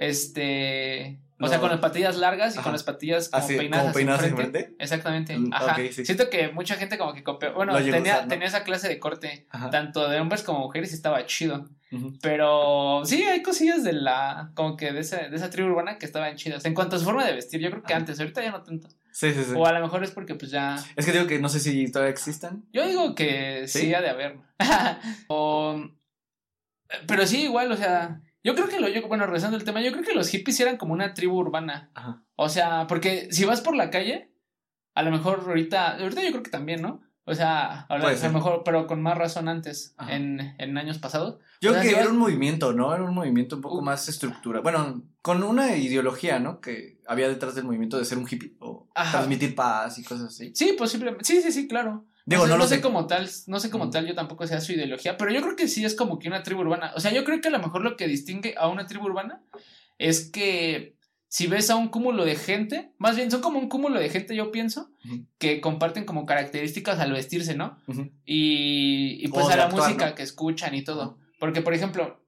este, 0.00 1.20
o 1.38 1.46
sea, 1.48 1.58
con 1.60 1.68
las 1.70 1.78
patillas 1.80 2.16
largas 2.16 2.54
y 2.54 2.58
Ajá. 2.58 2.64
con 2.64 2.72
las 2.72 2.82
patillas 2.84 3.28
como 3.28 3.44
Así, 3.44 3.56
peinadas, 3.56 3.84
como 3.84 3.94
peinadas 3.94 4.20
hacia 4.20 4.30
enfrente. 4.30 4.74
Exactamente, 4.78 5.36
Mm, 5.38 5.52
ajá. 5.52 5.76
sí. 5.92 6.04
Siento 6.06 6.30
que 6.30 6.48
mucha 6.48 6.74
gente 6.76 6.96
como 6.98 7.12
que 7.12 7.22
copió, 7.22 7.52
bueno, 7.54 7.76
tenía, 7.76 8.26
tenía 8.26 8.46
esa 8.48 8.64
clase 8.64 8.88
de 8.88 8.98
corte, 8.98 9.46
Ajá. 9.50 9.70
tanto 9.70 10.08
de 10.08 10.18
hombres 10.20 10.42
como 10.42 10.60
mujeres 10.60 10.90
y 10.92 10.94
estaba 10.94 11.24
chido. 11.26 11.68
Pero 12.22 13.02
sí, 13.04 13.24
hay 13.24 13.42
cosillas 13.42 13.82
de 13.82 13.92
la, 13.92 14.52
como 14.54 14.76
que 14.76 14.92
de, 14.92 15.00
esa 15.00 15.28
de 15.28 15.36
esa 15.36 15.50
tribu 15.50 15.70
urbana 15.70 15.98
que 15.98 16.06
estaban 16.06 16.36
chidas. 16.36 16.64
En 16.64 16.72
cuanto 16.74 16.96
a 16.96 16.98
su 16.98 17.04
forma 17.04 17.24
de 17.26 17.32
vestir, 17.34 17.60
yo 17.60 17.68
creo 17.70 17.82
que 17.82 17.92
Ajá. 17.92 18.00
antes, 18.00 18.20
ahorita 18.20 18.42
ya 18.42 18.52
no 18.52 18.62
tanto. 18.62 18.88
Sí, 19.12 19.32
sí, 19.34 19.42
sí. 19.44 19.52
O 19.56 19.66
a 19.66 19.72
lo 19.72 19.80
mejor 19.80 20.04
es 20.04 20.12
porque 20.12 20.36
pues 20.36 20.52
ya... 20.52 20.76
Es 20.94 21.04
que 21.04 21.10
digo 21.12 21.26
que 21.26 21.40
no 21.40 21.48
sé 21.48 21.58
si 21.58 21.90
todavía 21.90 22.12
existan. 22.12 22.64
Yo 22.72 22.86
digo 22.86 23.14
que 23.16 23.64
sí, 23.66 23.80
¿Sí? 23.80 23.94
ha 23.94 24.00
de 24.00 24.08
haber. 24.10 24.36
O- 25.28 25.82
pero 27.08 27.26
sí, 27.26 27.42
igual, 27.44 27.70
o 27.72 27.76
sea, 27.76 28.20
yo 28.44 28.54
creo 28.54 28.68
que 28.68 28.80
lo, 28.80 28.88
yo, 28.88 29.06
bueno, 29.08 29.26
regresando 29.26 29.56
al 29.56 29.64
tema, 29.64 29.80
yo 29.82 29.92
creo 29.92 30.04
que 30.04 30.14
los 30.14 30.28
hippies 30.28 30.58
eran 30.60 30.76
como 30.76 30.92
una 30.94 31.14
tribu 31.14 31.36
urbana. 31.38 31.90
Ajá. 31.94 32.22
O 32.36 32.48
sea, 32.48 32.86
porque 32.86 33.28
si 33.30 33.44
vas 33.44 33.60
por 33.60 33.76
la 33.76 33.90
calle, 33.90 34.32
a 34.94 35.02
lo 35.02 35.10
mejor 35.10 35.44
ahorita, 35.46 35.96
ahorita 35.98 36.22
yo 36.22 36.30
creo 36.30 36.42
que 36.42 36.50
también, 36.50 36.82
¿no? 36.82 37.02
O 37.24 37.34
sea, 37.34 37.82
a 37.82 37.98
lo 37.98 38.32
mejor, 38.32 38.62
pero 38.64 38.86
con 38.88 39.02
más 39.02 39.16
razón 39.16 39.46
antes, 39.48 39.94
Ajá. 39.98 40.16
en, 40.16 40.54
en 40.58 40.76
años 40.78 40.98
pasados. 40.98 41.38
Yo 41.60 41.70
O 41.70 41.72
sea, 41.74 41.82
creo 41.82 41.92
que 41.92 41.96
si 41.98 42.02
era 42.02 42.10
un 42.12 42.18
movimiento, 42.18 42.72
¿no? 42.72 42.92
Era 42.92 43.04
un 43.04 43.14
movimiento 43.14 43.54
un 43.54 43.62
poco 43.62 43.78
Uh. 43.78 43.82
más 43.82 44.08
estructurado. 44.08 44.62
Bueno, 44.64 45.04
con 45.22 45.42
una 45.44 45.76
ideología, 45.76 46.40
¿no? 46.40 46.60
Que 46.60 46.98
había 47.06 47.28
detrás 47.28 47.54
del 47.54 47.64
movimiento 47.66 47.98
de 47.98 48.04
ser 48.04 48.18
un 48.18 48.26
hippie 48.28 48.56
o 48.58 48.88
Ajá. 48.96 49.12
transmitir 49.18 49.54
paz 49.54 49.98
y 49.98 50.02
cosas 50.02 50.28
así. 50.28 50.50
Sí, 50.56 50.74
posiblemente, 50.76 51.24
sí, 51.24 51.40
sí, 51.42 51.52
sí, 51.52 51.68
claro. 51.68 52.06
Digo, 52.26 52.42
no, 52.42 52.46
sé, 52.46 52.52
no 52.52 52.58
lo 52.58 52.68
sé 52.68 52.74
sé. 52.76 52.80
como 52.80 53.06
tal, 53.06 53.28
no 53.46 53.60
sé 53.60 53.70
como 53.70 53.90
tal, 53.90 54.06
yo 54.06 54.14
tampoco 54.14 54.46
sea 54.46 54.60
su 54.60 54.72
ideología, 54.72 55.16
pero 55.16 55.32
yo 55.32 55.40
creo 55.40 55.56
que 55.56 55.68
sí 55.68 55.84
es 55.84 55.94
como 55.94 56.18
que 56.18 56.28
una 56.28 56.42
tribu 56.42 56.60
urbana. 56.60 56.92
O 56.94 57.00
sea, 57.00 57.12
yo 57.12 57.24
creo 57.24 57.40
que 57.40 57.48
a 57.48 57.52
lo 57.52 57.58
mejor 57.58 57.82
lo 57.82 57.96
que 57.96 58.06
distingue 58.06 58.54
a 58.56 58.68
una 58.68 58.86
tribu 58.86 59.06
urbana 59.06 59.42
es 59.98 60.30
que 60.30 60.96
si 61.28 61.46
ves 61.46 61.70
a 61.70 61.76
un 61.76 61.88
cúmulo 61.88 62.24
de 62.24 62.34
gente, 62.34 62.92
más 62.98 63.14
bien 63.14 63.30
son 63.30 63.40
como 63.40 63.60
un 63.60 63.68
cúmulo 63.68 64.00
de 64.00 64.08
gente, 64.08 64.34
yo 64.34 64.50
pienso, 64.50 64.90
que 65.38 65.60
comparten 65.60 66.04
como 66.04 66.26
características 66.26 66.98
al 66.98 67.12
vestirse, 67.12 67.54
¿no? 67.54 67.78
Y, 68.24 69.24
y 69.24 69.28
pues 69.28 69.46
O 69.46 69.48
a 69.48 69.56
la 69.56 69.64
actuar, 69.64 69.82
música 69.84 70.08
¿no? 70.10 70.14
que 70.16 70.24
escuchan 70.24 70.74
y 70.74 70.82
todo. 70.82 71.18
Porque, 71.38 71.62
por 71.62 71.72
ejemplo, 71.72 72.24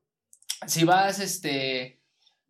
si 0.68 0.84
vas, 0.84 1.18
este, 1.18 2.00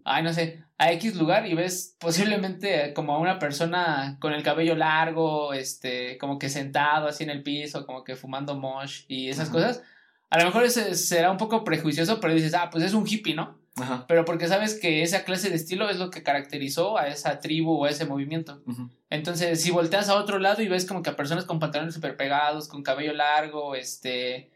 ay, 0.05 0.23
no 0.23 0.33
sé, 0.33 0.63
a 0.79 0.93
X 0.93 1.15
lugar 1.15 1.47
y 1.47 1.55
ves 1.55 1.97
posiblemente 1.99 2.93
como 2.93 3.15
a 3.15 3.19
una 3.19 3.39
persona 3.39 4.17
con 4.21 4.33
el 4.33 4.43
cabello 4.43 4.75
largo, 4.75 5.53
este, 5.53 6.19
como 6.19 6.39
que 6.39 6.49
sentado 6.49 7.07
así 7.07 7.25
en 7.25 7.31
el 7.31 7.43
piso, 7.43 7.87
como 7.87 8.05
que 8.05 8.17
fumando 8.17 8.57
mosh 8.57 9.05
y 9.09 9.29
esas 9.29 9.49
cosas, 9.49 9.83
a 10.31 10.39
lo 10.39 10.47
mejor 10.47 10.65
ese 10.65 10.95
será 10.95 11.31
un 11.31 11.37
poco 11.37 11.63
prejuicioso, 11.63 12.19
pero 12.19 12.35
dices, 12.35 12.55
ah, 12.55 12.71
pues 12.71 12.85
es 12.85 12.95
un 12.95 13.07
hippie, 13.07 13.35
¿no? 13.35 13.59
Ajá. 13.77 14.05
Pero 14.09 14.25
porque 14.25 14.49
sabes 14.49 14.79
que 14.79 15.03
esa 15.03 15.25
clase 15.25 15.51
de 15.51 15.57
estilo 15.57 15.89
es 15.89 15.99
lo 15.99 16.11
que 16.11 16.23
caracterizó 16.23 16.99
a 16.99 17.09
esa 17.09 17.39
tribu 17.39 17.73
o 17.73 17.85
a 17.85 17.91
ese 17.91 18.05
movimiento. 18.05 18.63
Entonces, 19.09 19.63
si 19.63 19.71
volteas 19.71 20.09
a 20.09 20.17
otro 20.17 20.39
lado 20.39 20.63
y 20.63 20.69
ves 20.69 20.85
como 20.85 21.03
que 21.03 21.11
a 21.11 21.17
personas 21.17 21.45
con 21.45 21.59
pantalones 21.59 21.95
súper 21.95 22.17
pegados, 22.17 22.69
con 22.69 22.83
cabello 22.83 23.13
largo, 23.13 23.75
este... 23.75 24.51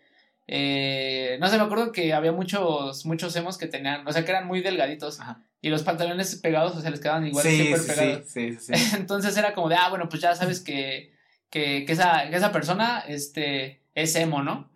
eh, 0.48 1.36
no 1.40 1.48
sé, 1.48 1.56
me 1.58 1.64
acuerdo 1.64 1.92
que 1.92 2.12
había 2.14 2.32
muchos, 2.32 3.04
muchos 3.06 3.34
emos 3.36 3.58
que 3.58 3.66
tenían, 3.66 4.06
o 4.06 4.12
sea, 4.12 4.24
que 4.24 4.30
eran 4.30 4.46
muy 4.46 4.60
delgaditos. 4.62 5.20
Ajá. 5.20 5.42
Y 5.60 5.70
los 5.70 5.82
pantalones 5.82 6.36
pegados, 6.36 6.76
o 6.76 6.80
sea, 6.80 6.90
les 6.90 7.00
quedaban 7.00 7.26
igual 7.26 7.44
Sí, 7.44 7.64
súper 7.64 7.78
sí, 7.80 7.86
pegados. 7.88 8.22
sí, 8.28 8.52
sí, 8.52 8.58
sí, 8.60 8.74
sí. 8.74 8.96
Entonces 8.96 9.36
era 9.36 9.54
como 9.54 9.68
de, 9.68 9.74
ah, 9.76 9.88
bueno, 9.88 10.08
pues 10.08 10.22
ya 10.22 10.34
sabes 10.34 10.60
que, 10.60 11.12
que, 11.50 11.84
que 11.84 11.92
esa, 11.92 12.28
que 12.30 12.36
esa 12.36 12.52
persona 12.52 13.02
este, 13.08 13.82
es 13.94 14.14
emo, 14.14 14.42
¿no? 14.42 14.70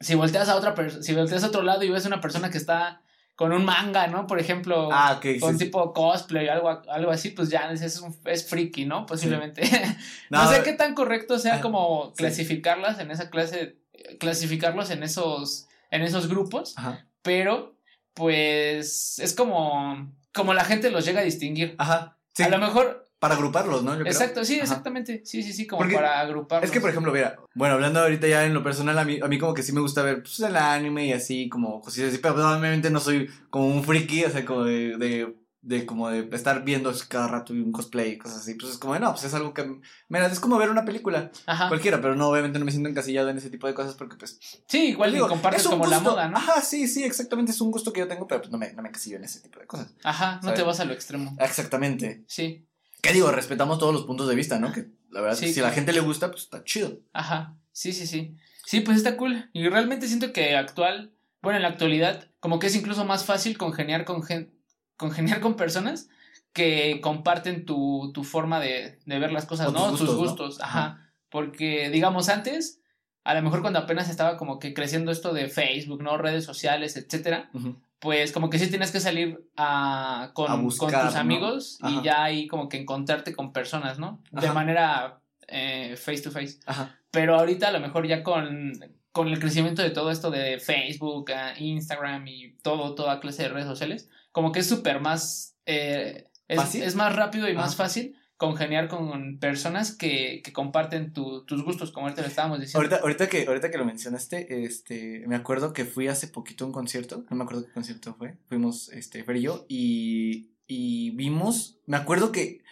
Si 0.00 0.14
volteas 0.14 0.48
a 0.48 0.56
otra 0.56 0.74
si 1.02 1.14
volteas 1.14 1.42
a 1.44 1.48
otro 1.48 1.62
lado 1.62 1.82
y 1.82 1.88
ves 1.90 2.04
una 2.06 2.20
persona 2.20 2.50
que 2.50 2.58
está 2.58 3.00
con 3.34 3.52
un 3.52 3.64
manga, 3.64 4.06
¿no? 4.06 4.26
Por 4.28 4.38
ejemplo, 4.38 4.90
Ah, 4.92 5.14
ok, 5.16 5.22
sí, 5.22 5.40
con 5.40 5.58
tipo 5.58 5.92
cosplay 5.92 6.46
o 6.48 6.52
algo, 6.52 6.82
algo 6.88 7.10
así, 7.10 7.30
pues 7.30 7.48
ya 7.48 7.70
es, 7.72 7.80
es, 7.82 8.00
un- 8.00 8.16
es 8.26 8.46
friki, 8.48 8.84
¿no? 8.84 9.06
Posiblemente. 9.06 9.62
No, 10.30 10.44
No, 10.44 10.50
sé 10.50 10.62
qué 10.62 10.72
tan 10.74 10.94
correcto 10.94 11.38
sea 11.40 11.56
ah, 11.56 11.60
como 11.60 12.12
clasificarlas 12.14 13.00
en 13.00 13.10
esa 13.10 13.30
clase, 13.30 13.76
clasificarlos 14.18 14.90
en 14.90 15.02
esos, 15.02 15.68
en 15.90 16.02
esos 16.02 16.28
grupos, 16.28 16.74
Ajá. 16.76 17.06
pero 17.22 17.76
pues 18.14 19.18
es 19.18 19.34
como, 19.34 20.12
como 20.32 20.54
la 20.54 20.64
gente 20.64 20.90
los 20.90 21.04
llega 21.04 21.20
a 21.20 21.24
distinguir. 21.24 21.74
Ajá. 21.78 22.18
Sí, 22.32 22.42
A 22.42 22.48
lo 22.48 22.58
mejor, 22.58 23.08
para 23.18 23.34
agruparlos, 23.34 23.82
¿no? 23.84 23.92
Yo 23.92 24.00
creo. 24.00 24.12
exacto, 24.12 24.44
sí, 24.44 24.54
Ajá. 24.54 24.64
exactamente, 24.64 25.22
sí, 25.24 25.42
sí, 25.42 25.52
sí, 25.52 25.66
como 25.66 25.80
Porque 25.80 25.94
para 25.94 26.20
agruparlos. 26.20 26.68
Es 26.68 26.72
que, 26.72 26.80
por 26.80 26.90
ejemplo, 26.90 27.12
mira, 27.12 27.36
bueno, 27.54 27.74
hablando 27.74 28.00
ahorita 28.00 28.26
ya 28.26 28.44
en 28.44 28.54
lo 28.54 28.62
personal, 28.62 28.98
a 28.98 29.04
mí, 29.04 29.18
a 29.22 29.28
mí 29.28 29.38
como 29.38 29.54
que 29.54 29.62
sí 29.62 29.72
me 29.72 29.80
gusta 29.80 30.02
ver 30.02 30.22
pues, 30.22 30.40
el 30.40 30.56
anime 30.56 31.06
y 31.06 31.12
así, 31.12 31.48
como 31.48 31.80
cosillas 31.80 32.10
así, 32.10 32.18
pero 32.18 32.34
pues, 32.34 32.44
obviamente 32.46 32.90
no 32.90 33.00
soy 33.00 33.30
como 33.50 33.66
un 33.68 33.82
friki, 33.84 34.24
o 34.24 34.30
sea, 34.30 34.44
como 34.44 34.64
de, 34.64 34.96
de, 34.98 35.34
de 35.66 35.86
como 35.86 36.10
de 36.10 36.28
estar 36.32 36.62
viendo 36.64 36.92
cada 37.08 37.26
rato 37.26 37.52
un 37.54 37.72
cosplay 37.72 38.12
y 38.12 38.18
cosas 38.18 38.40
así, 38.42 38.54
pues 38.54 38.72
es 38.72 38.78
como 38.78 38.92
de, 38.94 39.00
no, 39.00 39.12
pues 39.12 39.24
es 39.24 39.32
algo 39.34 39.54
que, 39.54 39.80
mira, 40.08 40.26
es 40.26 40.38
como 40.40 40.58
ver 40.58 40.68
una 40.70 40.84
película, 40.84 41.30
Ajá. 41.46 41.68
cualquiera, 41.68 42.00
pero 42.00 42.14
no, 42.14 42.28
obviamente 42.28 42.58
no 42.58 42.64
me 42.66 42.70
siento 42.70 42.88
encasillado 42.90 43.30
en 43.30 43.38
ese 43.38 43.48
tipo 43.50 43.66
de 43.66 43.74
cosas 43.74 43.94
porque 43.94 44.16
pues... 44.16 44.38
Sí, 44.68 44.88
igual 44.88 45.12
digo, 45.12 45.26
compartes 45.26 45.62
es 45.62 45.68
como 45.68 45.86
la 45.86 46.00
moda, 46.00 46.28
¿no? 46.28 46.36
Ajá, 46.36 46.60
sí, 46.60 46.86
sí, 46.86 47.02
exactamente, 47.02 47.52
es 47.52 47.60
un 47.60 47.70
gusto 47.70 47.92
que 47.92 48.00
yo 48.00 48.08
tengo, 48.08 48.26
pero 48.28 48.42
pues 48.42 48.52
no 48.52 48.58
me, 48.58 48.72
no 48.74 48.82
me 48.82 48.90
encasillo 48.90 49.16
en 49.16 49.24
ese 49.24 49.40
tipo 49.40 49.58
de 49.58 49.66
cosas. 49.66 49.94
Ajá, 50.02 50.38
no 50.42 50.52
te 50.52 50.62
vas 50.62 50.80
a 50.80 50.84
lo 50.84 50.92
extremo. 50.92 51.34
Exactamente. 51.40 52.24
Sí, 52.26 52.66
¿Qué 53.00 53.12
digo? 53.12 53.30
Respetamos 53.30 53.78
todos 53.78 53.92
los 53.92 54.04
puntos 54.04 54.28
de 54.28 54.34
vista, 54.34 54.58
¿no? 54.58 54.72
Que 54.72 54.86
la 55.10 55.20
verdad, 55.20 55.36
Sí, 55.36 55.52
si 55.52 55.60
a 55.60 55.64
la 55.64 55.70
gente 55.72 55.92
le 55.92 56.00
gusta, 56.00 56.30
pues 56.30 56.44
está 56.44 56.64
chido. 56.64 57.00
ajá, 57.12 57.54
sí, 57.72 57.92
sí, 57.92 58.06
sí. 58.06 58.34
Sí, 58.64 58.80
pues 58.80 58.96
está 58.96 59.16
cool. 59.18 59.50
Y 59.52 59.68
realmente 59.68 60.08
siento 60.08 60.32
que 60.32 60.56
actual, 60.56 61.12
bueno, 61.42 61.58
en 61.58 61.62
la 61.64 61.68
actualidad, 61.68 62.30
como 62.40 62.58
que 62.58 62.68
es 62.68 62.74
incluso 62.74 63.04
más 63.04 63.26
fácil 63.26 63.58
congeniar 63.58 64.06
con 64.06 64.22
gen- 64.22 64.53
congeniar 64.96 65.40
con 65.40 65.56
personas 65.56 66.08
que 66.52 67.00
comparten 67.00 67.64
tu, 67.64 68.12
tu 68.14 68.22
forma 68.24 68.60
de, 68.60 68.98
de 69.04 69.18
ver 69.18 69.32
las 69.32 69.46
cosas, 69.46 69.68
O 69.68 69.72
¿no? 69.72 69.90
tus 69.96 70.14
gustos, 70.14 70.60
ajá. 70.60 71.10
Porque, 71.28 71.90
digamos, 71.90 72.28
antes, 72.28 72.80
a 73.24 73.34
lo 73.34 73.42
mejor 73.42 73.60
cuando 73.60 73.80
apenas 73.80 74.08
estaba 74.08 74.36
como 74.36 74.58
que 74.60 74.72
creciendo 74.72 75.10
esto 75.10 75.32
de 75.32 75.48
Facebook, 75.48 76.02
¿no? 76.02 76.16
Redes 76.16 76.44
sociales, 76.44 76.96
etcétera, 76.96 77.50
pues 77.98 78.30
como 78.32 78.50
que 78.50 78.58
sí 78.58 78.68
tienes 78.68 78.92
que 78.92 79.00
salir 79.00 79.48
a, 79.56 80.30
con, 80.34 80.50
A 80.50 80.56
con 80.56 80.68
tus 80.92 81.16
amigos 81.16 81.78
y 81.82 82.02
ya 82.02 82.22
ahí 82.22 82.46
como 82.46 82.68
que 82.68 82.76
encontrarte 82.76 83.34
con 83.34 83.52
personas, 83.52 83.98
¿no? 83.98 84.20
De 84.30 84.46
Ajá. 84.46 84.54
manera 84.54 85.20
eh, 85.48 85.96
face 85.96 86.22
to 86.22 86.30
face. 86.30 86.60
Ajá. 86.66 86.96
Pero 87.10 87.36
ahorita 87.36 87.68
a 87.68 87.72
lo 87.72 87.80
mejor 87.80 88.06
ya 88.06 88.22
con, 88.22 88.72
con 89.14 89.28
el 89.28 89.38
crecimiento 89.38 89.80
de 89.80 89.90
todo 89.90 90.10
esto 90.10 90.30
de 90.30 90.58
Facebook, 90.58 91.30
ah, 91.32 91.54
Instagram 91.56 92.26
y 92.26 92.56
todo, 92.62 92.94
toda 92.94 93.20
clase 93.20 93.44
de 93.44 93.48
redes 93.50 93.68
sociales, 93.68 94.08
como 94.32 94.50
que 94.50 94.58
es 94.60 94.66
súper 94.68 95.00
más... 95.00 95.56
eh, 95.66 96.28
es, 96.48 96.94
más 96.94 97.14
rápido 97.16 97.48
y 97.48 97.54
más 97.54 97.74
Ajá. 97.74 97.84
fácil 97.84 98.16
congeniar 98.36 98.88
con 98.88 99.38
personas 99.38 99.96
que, 99.96 100.42
que 100.44 100.52
comparten 100.52 101.12
tu- 101.12 101.44
tus 101.46 101.62
gustos, 101.64 101.92
como 101.92 102.06
ahorita 102.06 102.22
lo 102.22 102.28
estábamos 102.28 102.60
diciendo. 102.60 102.80
Ahorita, 102.80 102.96
ahorita, 103.02 103.28
que, 103.28 103.46
ahorita 103.46 103.70
que 103.70 103.78
lo 103.78 103.84
mencionaste, 103.84 104.64
este, 104.64 105.24
me 105.28 105.36
acuerdo 105.36 105.72
que 105.72 105.84
fui 105.84 106.08
hace 106.08 106.26
poquito 106.28 106.64
a 106.64 106.66
un 106.66 106.72
concierto, 106.74 107.24
no 107.30 107.36
me 107.36 107.44
acuerdo 107.44 107.64
qué 107.64 107.72
concierto 107.72 108.14
fue, 108.18 108.36
fuimos, 108.48 108.88
este, 108.90 109.22
Fer 109.24 109.36
y 109.36 109.42
yo, 109.42 109.64
y, 109.68 110.50
y 110.66 111.10
vimos, 111.12 111.78
me 111.86 111.96
acuerdo 111.96 112.32
que, 112.32 112.62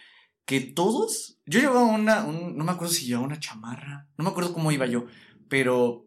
que 0.45 0.59
todos, 0.59 1.39
yo 1.45 1.61
llevaba 1.61 1.83
una, 1.85 2.25
un, 2.25 2.57
no 2.57 2.63
me 2.65 2.71
acuerdo 2.73 2.93
si 2.93 3.05
llevaba 3.05 3.25
una 3.25 3.39
chamarra, 3.39 4.07
no 4.17 4.25
me 4.25 4.29
acuerdo 4.29 4.53
cómo 4.53 4.71
iba 4.71 4.85
yo, 4.85 5.07
pero 5.47 6.05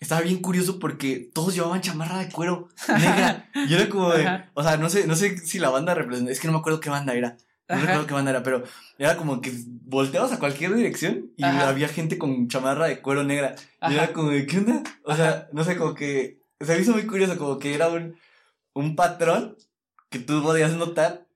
estaba 0.00 0.20
bien 0.20 0.38
curioso 0.40 0.78
porque 0.78 1.30
todos 1.34 1.54
llevaban 1.54 1.80
chamarra 1.80 2.18
de 2.18 2.30
cuero 2.30 2.68
negra, 2.88 3.48
y 3.54 3.74
era 3.74 3.88
como 3.88 4.10
de, 4.12 4.26
Ajá. 4.26 4.50
o 4.54 4.62
sea, 4.62 4.76
no 4.76 4.88
sé, 4.90 5.06
no 5.06 5.16
sé 5.16 5.36
si 5.38 5.58
la 5.58 5.70
banda 5.70 5.94
representa, 5.94 6.30
es 6.32 6.40
que 6.40 6.46
no 6.48 6.52
me 6.52 6.60
acuerdo 6.60 6.80
qué 6.80 6.90
banda 6.90 7.14
era, 7.14 7.36
no 7.68 7.74
Ajá. 7.76 7.80
recuerdo 7.80 8.06
qué 8.06 8.14
banda 8.14 8.30
era, 8.30 8.42
pero 8.42 8.62
era 8.98 9.16
como 9.16 9.40
que 9.40 9.52
volteabas 9.66 10.32
a 10.32 10.38
cualquier 10.38 10.74
dirección 10.74 11.32
y 11.36 11.44
Ajá. 11.44 11.68
había 11.68 11.88
gente 11.88 12.16
con 12.18 12.48
chamarra 12.48 12.86
de 12.86 13.00
cuero 13.00 13.24
negra. 13.24 13.54
Y 13.88 13.94
era 13.94 14.12
como 14.12 14.30
de, 14.30 14.46
¿qué 14.46 14.58
onda? 14.58 14.82
O 15.04 15.14
sea, 15.14 15.48
no 15.52 15.64
sé, 15.64 15.76
como 15.76 15.94
que 15.94 16.40
se 16.60 16.74
me 16.74 16.80
hizo 16.80 16.92
muy 16.92 17.06
curioso, 17.06 17.36
como 17.36 17.58
que 17.58 17.74
era 17.74 17.88
un, 17.88 18.16
un 18.74 18.96
patrón 18.96 19.56
que 20.08 20.18
tú 20.18 20.42
podías 20.42 20.72
notar 20.74 21.26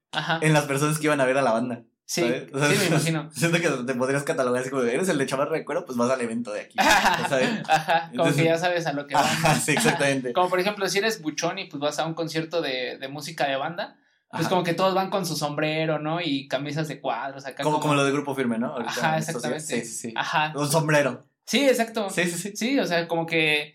en 0.40 0.52
las 0.52 0.64
personas 0.64 0.98
que 0.98 1.06
iban 1.06 1.20
a 1.20 1.24
ver 1.26 1.38
a 1.38 1.42
la 1.42 1.52
banda. 1.52 1.84
Sí, 2.12 2.20
¿sabes? 2.20 2.52
O 2.52 2.58
sea, 2.58 2.68
sí, 2.70 2.76
me 2.78 2.86
imagino. 2.88 3.30
Siento 3.32 3.58
que 3.60 3.68
te 3.70 3.94
podrías 3.94 4.22
catalogar 4.22 4.60
así 4.60 4.70
como, 4.70 4.82
eres 4.82 5.08
el 5.08 5.16
de 5.18 5.26
chamarra 5.26 5.52
de 5.56 5.64
cuero, 5.64 5.86
pues 5.86 5.96
vas 5.96 6.10
al 6.10 6.20
evento 6.20 6.52
de 6.52 6.60
aquí. 6.62 6.76
¿sabes? 6.78 7.48
Ajá, 7.68 8.00
como 8.10 8.24
Entonces- 8.24 8.36
que 8.36 8.44
ya 8.44 8.58
sabes 8.58 8.86
a 8.86 8.92
lo 8.92 9.06
que 9.06 9.14
vas. 9.14 9.24
Ajá, 9.24 9.54
sí, 9.54 9.72
exactamente. 9.72 10.32
Como 10.34 10.50
por 10.50 10.60
ejemplo, 10.60 10.86
si 10.88 10.98
eres 10.98 11.22
buchón 11.22 11.58
y 11.58 11.64
pues 11.68 11.80
vas 11.80 11.98
a 11.98 12.04
un 12.06 12.12
concierto 12.14 12.60
de, 12.60 12.98
de 12.98 13.08
música 13.08 13.46
de 13.48 13.56
banda, 13.56 13.96
pues 14.30 14.42
Ajá. 14.42 14.50
como 14.50 14.62
que 14.62 14.74
todos 14.74 14.94
van 14.94 15.08
con 15.10 15.24
su 15.24 15.36
sombrero, 15.36 15.98
¿no? 15.98 16.20
Y 16.20 16.48
camisas 16.48 16.88
de 16.88 17.00
cuadros 17.00 17.46
acá. 17.46 17.62
Como, 17.62 17.80
como 17.80 17.94
lo 17.94 18.04
de 18.04 18.12
grupo 18.12 18.34
firme, 18.34 18.58
¿no? 18.58 18.72
Ahorita 18.74 18.90
Ajá, 18.90 19.18
exactamente. 19.18 19.60
Sí, 19.64 19.80
sí, 19.84 19.94
sí. 20.08 20.14
Ajá. 20.16 20.52
Un 20.54 20.70
sombrero. 20.70 21.26
Sí, 21.46 21.66
exacto. 21.66 22.08
Sí, 22.10 22.24
sí, 22.24 22.38
sí. 22.38 22.56
Sí, 22.56 22.78
o 22.78 22.86
sea, 22.86 23.08
como 23.08 23.26
que 23.26 23.74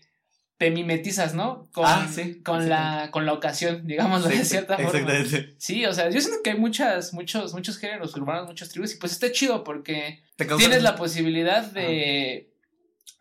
te 0.58 0.72
mimetizas, 0.72 1.34
¿no? 1.34 1.68
Con, 1.72 1.84
Ah, 1.86 2.08
sí, 2.12 2.42
con 2.42 2.68
la, 2.68 3.10
con 3.12 3.24
la 3.24 3.32
ocasión, 3.32 3.86
digamos, 3.86 4.24
Sí, 4.24 4.38
de 4.38 4.44
cierta 4.44 4.76
forma. 4.76 4.90
Exactamente. 4.90 5.54
Sí, 5.58 5.86
o 5.86 5.92
sea, 5.92 6.10
yo 6.10 6.20
siento 6.20 6.42
que 6.42 6.50
hay 6.50 6.58
muchas, 6.58 7.14
muchos, 7.14 7.54
muchos 7.54 7.78
géneros 7.78 8.14
urbanos, 8.16 8.48
muchos 8.48 8.68
tribus, 8.68 8.94
y 8.94 8.98
pues 8.98 9.12
está 9.12 9.30
chido 9.30 9.62
porque 9.62 10.24
tienes 10.58 10.82
la 10.82 10.96
posibilidad 10.96 11.64
de, 11.64 12.50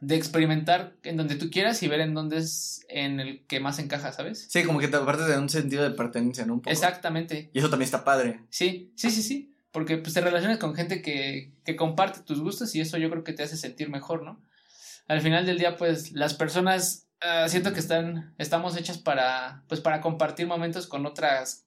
de 0.01 0.15
experimentar 0.15 0.95
en 1.03 1.15
donde 1.15 1.35
tú 1.35 1.51
quieras 1.51 1.81
y 1.83 1.87
ver 1.87 2.01
en 2.01 2.15
dónde 2.15 2.37
es 2.37 2.85
en 2.89 3.19
el 3.19 3.45
que 3.45 3.59
más 3.59 3.77
encaja, 3.77 4.11
¿sabes? 4.11 4.47
Sí, 4.49 4.63
como 4.63 4.79
que 4.79 4.87
te 4.87 4.97
aparte 4.97 5.23
de 5.23 5.37
un 5.37 5.49
sentido 5.49 5.83
de 5.83 5.91
pertenencia, 5.91 6.43
¿no? 6.45 6.55
Un 6.55 6.61
poco. 6.61 6.71
Exactamente. 6.71 7.51
Y 7.53 7.59
eso 7.59 7.69
también 7.69 7.85
está 7.85 8.03
padre. 8.03 8.41
Sí, 8.49 8.91
sí, 8.95 9.11
sí, 9.11 9.21
sí. 9.21 9.53
Porque 9.71 9.97
pues 9.97 10.15
te 10.15 10.21
relacionas 10.21 10.57
con 10.57 10.73
gente 10.73 11.03
que, 11.03 11.51
que 11.63 11.75
comparte 11.75 12.21
tus 12.21 12.41
gustos 12.41 12.73
y 12.73 12.81
eso 12.81 12.97
yo 12.97 13.11
creo 13.11 13.23
que 13.23 13.33
te 13.33 13.43
hace 13.43 13.57
sentir 13.57 13.89
mejor, 13.89 14.23
¿no? 14.23 14.41
Al 15.07 15.21
final 15.21 15.45
del 15.45 15.57
día, 15.59 15.77
pues, 15.77 16.11
las 16.11 16.33
personas 16.33 17.06
ah, 17.21 17.47
siento 17.49 17.73
que 17.73 17.79
están, 17.79 18.33
estamos 18.37 18.75
hechas 18.77 18.97
para, 18.97 19.63
pues, 19.67 19.81
para 19.81 20.01
compartir 20.01 20.47
momentos 20.47 20.87
con 20.87 21.05
otras, 21.05 21.65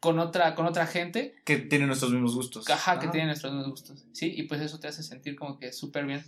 con 0.00 0.18
otra, 0.18 0.54
con 0.54 0.66
otra 0.66 0.86
gente, 0.86 1.34
Que 1.44 1.56
tiene 1.56 1.86
nuestros 1.86 2.12
mismos 2.12 2.34
gustos. 2.34 2.68
ajá, 2.68 2.98
que 2.98 3.04
Ajá. 3.06 3.10
tienen 3.12 3.28
nuestros 3.28 3.52
mismos 3.52 3.70
gustos, 3.70 4.04
sí, 4.12 4.32
y 4.36 4.42
pues 4.44 4.60
eso 4.60 4.78
te 4.80 4.88
hace 4.88 5.02
sentir 5.02 5.36
como 5.36 5.58
que 5.58 5.72
súper 5.72 6.04
bien. 6.06 6.24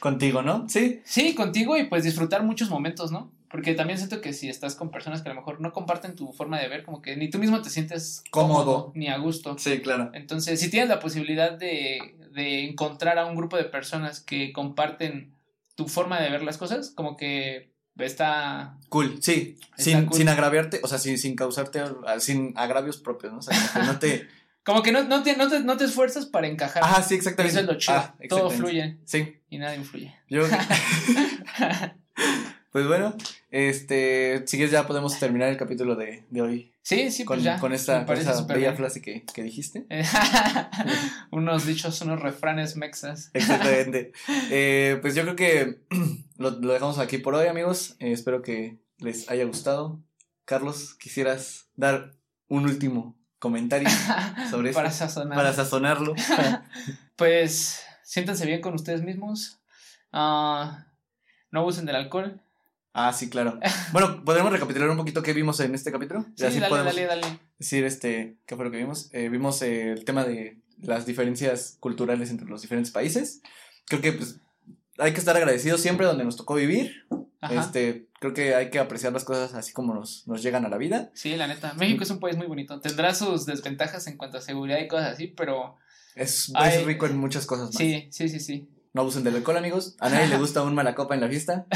Contigo, 0.00 0.42
¿no? 0.42 0.68
Sí. 0.68 1.00
Sí, 1.04 1.34
contigo 1.34 1.76
y 1.76 1.84
pues 1.88 2.04
disfrutar 2.04 2.44
muchos 2.44 2.70
momentos, 2.70 3.10
¿no? 3.10 3.32
Porque 3.50 3.72
también 3.74 3.98
siento 3.98 4.20
que 4.20 4.32
si 4.34 4.48
estás 4.50 4.74
con 4.76 4.90
personas 4.90 5.22
que 5.22 5.30
a 5.30 5.32
lo 5.32 5.40
mejor 5.40 5.60
no 5.60 5.72
comparten 5.72 6.14
tu 6.14 6.32
forma 6.34 6.60
de 6.60 6.68
ver, 6.68 6.84
como 6.84 7.00
que 7.00 7.16
ni 7.16 7.30
tú 7.30 7.38
mismo 7.38 7.62
te 7.62 7.70
sientes 7.70 8.22
Cómodo. 8.30 8.92
ni 8.94 9.08
a 9.08 9.16
gusto. 9.16 9.56
Sí, 9.58 9.80
claro. 9.80 10.10
Entonces, 10.12 10.60
si 10.60 10.70
tienes 10.70 10.90
la 10.90 11.00
posibilidad 11.00 11.52
de, 11.52 11.98
de 12.32 12.68
encontrar 12.68 13.18
a 13.18 13.24
un 13.24 13.34
grupo 13.34 13.56
de 13.56 13.64
personas 13.64 14.20
que 14.20 14.52
comparten 14.52 15.34
tu 15.76 15.88
forma 15.88 16.20
de 16.20 16.28
ver 16.30 16.42
las 16.42 16.58
cosas, 16.58 16.90
como 16.90 17.16
que 17.16 17.72
está... 18.06 18.76
Cool, 18.88 19.18
sí. 19.22 19.56
Está 19.76 19.82
Sin, 19.82 20.06
cool. 20.06 20.16
sin 20.16 20.28
agraviarte, 20.28 20.80
o 20.82 20.88
sea, 20.88 20.98
sin, 20.98 21.18
sin 21.18 21.34
causarte, 21.36 21.80
ah, 22.06 22.20
sin 22.20 22.52
agravios 22.56 22.98
propios, 22.98 23.32
¿no? 23.32 23.38
O 23.38 23.42
sea, 23.42 23.56
que 23.72 23.78
no 23.80 23.98
te, 23.98 24.28
Como 24.68 24.82
que 24.82 24.92
no, 24.92 25.02
no, 25.04 25.22
te, 25.22 25.34
no, 25.34 25.48
te, 25.48 25.60
no 25.60 25.78
te 25.78 25.84
esfuerzas 25.84 26.26
para 26.26 26.46
encajar. 26.46 26.84
Ajá, 26.84 27.02
sí, 27.02 27.14
exactamente. 27.14 27.58
Eso 27.58 27.60
es 27.60 27.74
lo 27.74 27.78
chido. 27.78 27.96
Ah, 27.96 28.14
Todo 28.28 28.50
fluye 28.50 28.98
Sí, 29.06 29.36
y 29.48 29.56
nada 29.56 29.74
influye. 29.74 30.14
yo. 30.28 30.42
pues 32.72 32.86
bueno, 32.86 33.16
este, 33.50 34.42
si 34.46 34.56
quieres 34.58 34.70
ya 34.72 34.86
podemos 34.86 35.18
terminar 35.18 35.48
el 35.48 35.56
capítulo 35.56 35.96
de, 35.96 36.24
de 36.28 36.42
hoy 36.42 36.72
sí, 36.82 37.10
sí, 37.10 37.24
con, 37.24 37.36
pues 37.36 37.44
ya. 37.44 37.58
con 37.58 37.72
esta, 37.72 37.96
con 37.98 38.06
parece 38.06 38.30
esa 38.30 38.42
bella 38.42 38.58
bien. 38.58 38.76
frase 38.76 39.00
que, 39.00 39.24
que 39.32 39.42
dijiste. 39.42 39.86
unos 41.30 41.66
dichos, 41.66 42.00
unos 42.02 42.20
refranes 42.20 42.76
mexas. 42.76 43.30
Exactamente. 43.32 44.12
Eh, 44.50 44.98
pues 45.00 45.14
yo 45.14 45.22
creo 45.22 45.36
que 45.36 45.78
lo, 46.38 46.50
lo 46.50 46.72
dejamos 46.72 46.98
aquí 46.98 47.18
por 47.18 47.34
hoy, 47.34 47.46
amigos. 47.46 47.96
Eh, 47.98 48.12
espero 48.12 48.40
que 48.42 48.78
les 48.98 49.28
haya 49.30 49.44
gustado. 49.44 50.00
Carlos, 50.44 50.94
quisieras 50.94 51.68
dar 51.76 52.14
un 52.48 52.64
último 52.64 53.16
comentario 53.38 53.88
sobre 54.50 54.72
Para 54.72 54.88
esto 54.88 55.04
sazonar. 55.04 55.36
para 55.36 55.52
sazonarlo. 55.52 56.14
Pues 57.16 57.82
siéntanse 58.04 58.46
bien 58.46 58.60
con 58.60 58.74
ustedes 58.74 59.02
mismos. 59.02 59.58
Ah, 60.12 60.86
no 61.50 61.60
abusen 61.60 61.84
del 61.84 61.96
alcohol. 61.96 62.40
ah, 62.92 63.12
sí, 63.12 63.28
claro. 63.28 63.58
Bueno, 63.92 64.24
podremos 64.24 64.52
recapitular 64.52 64.88
un 64.88 64.96
poquito 64.96 65.22
qué 65.22 65.32
vimos 65.32 65.58
en 65.60 65.74
este 65.74 65.90
capítulo. 65.90 66.24
Sí, 66.36 66.44
así 66.46 66.60
dale, 66.60 66.68
podemos 66.70 66.94
dale, 66.94 67.06
dale. 67.06 67.40
decir 67.58 67.84
este 67.84 68.38
qué 68.46 68.54
fue 68.56 68.64
lo 68.64 68.70
que 68.70 68.76
vimos. 68.78 69.10
Eh, 69.12 69.28
vimos 69.28 69.60
eh, 69.62 69.90
el 69.92 70.04
tema 70.04 70.24
de 70.24 70.60
las 70.80 71.06
diferencias 71.06 71.76
culturales 71.80 72.30
entre 72.30 72.46
los 72.48 72.62
diferentes 72.62 72.92
países. 72.92 73.42
Creo 73.86 74.00
que 74.00 74.12
pues 74.12 74.40
hay 74.98 75.12
que 75.12 75.18
estar 75.18 75.36
agradecidos 75.36 75.80
siempre 75.80 76.06
donde 76.06 76.24
nos 76.24 76.36
tocó 76.36 76.54
vivir. 76.54 77.06
Ajá. 77.40 77.60
Este, 77.60 78.08
creo 78.18 78.34
que 78.34 78.54
hay 78.54 78.68
que 78.70 78.78
apreciar 78.80 79.12
las 79.12 79.24
cosas 79.24 79.54
así 79.54 79.72
como 79.72 79.94
nos, 79.94 80.26
nos 80.26 80.42
llegan 80.42 80.64
a 80.66 80.68
la 80.68 80.76
vida. 80.76 81.10
Sí, 81.14 81.36
la 81.36 81.46
neta. 81.46 81.74
México 81.74 82.02
es 82.02 82.10
un 82.10 82.18
país 82.18 82.36
muy 82.36 82.46
bonito. 82.48 82.80
Tendrá 82.80 83.14
sus 83.14 83.46
desventajas 83.46 84.06
en 84.08 84.16
cuanto 84.16 84.38
a 84.38 84.40
seguridad 84.40 84.78
y 84.80 84.88
cosas 84.88 85.12
así, 85.12 85.28
pero 85.28 85.76
Es, 86.16 86.50
Ay, 86.54 86.78
es 86.78 86.84
rico 86.84 87.06
en 87.06 87.16
muchas 87.16 87.46
cosas 87.46 87.66
más. 87.66 87.76
sí, 87.76 88.08
sí, 88.10 88.28
sí, 88.28 88.40
sí. 88.40 88.68
No 88.92 89.02
abusen 89.02 89.22
del 89.22 89.36
alcohol, 89.36 89.56
amigos. 89.58 89.96
A 90.00 90.08
nadie 90.08 90.26
le 90.28 90.38
gusta 90.38 90.62
un 90.62 90.74
mala 90.74 90.94
copa 90.96 91.14
en 91.14 91.20
la 91.20 91.28
fiesta, 91.28 91.66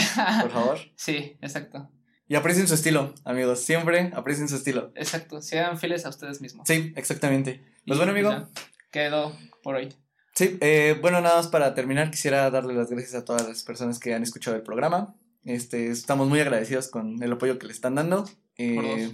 por 0.43 0.51
favor. 0.51 0.79
Sí, 0.97 1.37
exacto. 1.41 1.91
Y 2.27 2.35
aprecien 2.35 2.66
su 2.66 2.75
estilo, 2.75 3.14
amigos. 3.25 3.61
Siempre 3.61 4.11
aprecien 4.16 4.49
su 4.49 4.57
estilo. 4.57 4.91
Exacto. 4.97 5.43
Sean 5.43 5.79
fieles 5.79 6.07
a 6.07 6.09
ustedes 6.09 6.41
mismos. 6.41 6.66
Sí, 6.66 6.93
exactamente. 6.97 7.62
Pues 7.87 7.97
Y, 7.97 7.99
bueno, 7.99 8.12
amigo. 8.12 8.31
ya, 8.31 8.49
quedó 8.91 9.37
por 9.62 9.75
hoy. 9.77 9.95
Sí, 10.35 10.57
eh, 10.61 10.99
bueno, 11.01 11.20
nada 11.20 11.37
más 11.37 11.49
para 11.49 11.74
terminar, 11.74 12.11
quisiera 12.11 12.51
darle 12.51 12.74
las 12.74 12.91
gracias 12.91 13.14
a 13.14 13.24
todas 13.24 13.47
las 13.47 13.62
personas 13.62 13.99
que 13.99 14.14
han 14.14 14.22
escuchado 14.22 14.57
el 14.57 14.62
programa. 14.62 15.14
Este, 15.45 15.91
estamos 15.91 16.28
muy 16.28 16.41
agradecidos 16.41 16.89
con 16.89 17.22
el 17.22 17.33
apoyo 17.33 17.59
que 17.59 17.66
le 17.66 17.72
están 17.72 17.95
dando. 17.95 18.24
Eh, 18.57 18.74
Por 18.74 18.87
dos. 18.87 19.12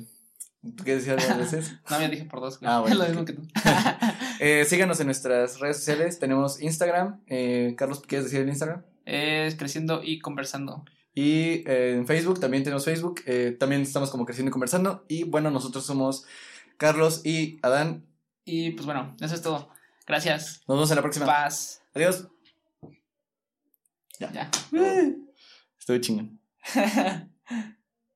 ¿Tú 0.77 0.85
quieres 0.85 1.05
decir 1.05 1.19
algo 1.19 1.41
veces? 1.41 1.73
No, 1.91 2.01
ya 2.01 2.09
dije 2.09 2.25
por 2.25 2.41
dos. 2.41 2.59
güey. 2.59 2.71
Ah, 2.71 2.81
bueno, 2.81 2.97
Lo 2.99 3.07
mismo 3.09 3.25
que 3.25 3.33
tú. 3.33 3.43
Eh, 4.41 4.65
síganos 4.67 5.01
en 5.01 5.07
nuestras 5.07 5.59
redes 5.59 5.79
sociales. 5.79 6.21
Tenemos 6.21 6.63
Instagram. 6.63 7.21
Eh, 7.27 7.75
Carlos, 7.77 8.01
¿quieres 8.07 8.27
decir 8.27 8.41
el 8.41 8.49
Instagram? 8.49 8.85
es 9.05 9.57
creciendo 9.57 10.03
y 10.05 10.21
conversando. 10.21 10.85
Y 11.15 11.65
eh, 11.67 11.95
en 11.97 12.07
Facebook, 12.07 12.39
también 12.39 12.63
tenemos 12.63 12.85
Facebook. 12.85 13.23
también 13.59 13.83
estamos 13.83 14.11
como 14.11 14.27
creciendo 14.27 14.51
y 14.51 14.53
conversando. 14.53 15.05
Y 15.09 15.25
bueno, 15.25 15.51
nosotros 15.51 15.85
somos 15.85 16.25
Carlos 16.77 17.23
y 17.25 17.59
Adán. 17.63 18.05
Y 18.45 18.73
pues 18.73 18.87
bueno, 18.87 19.17
eso 19.21 19.35
es 19.35 19.43
todo. 19.43 19.71
Gracias. 20.09 20.63
Nos 20.67 20.77
vemos 20.79 20.91
en 20.91 20.97
la 20.97 21.03
próxima. 21.03 21.27
Paz. 21.27 21.83
Adiós. 21.95 22.27
Ya. 24.19 24.51
Estoy 25.79 26.01
chingón. 26.01 26.41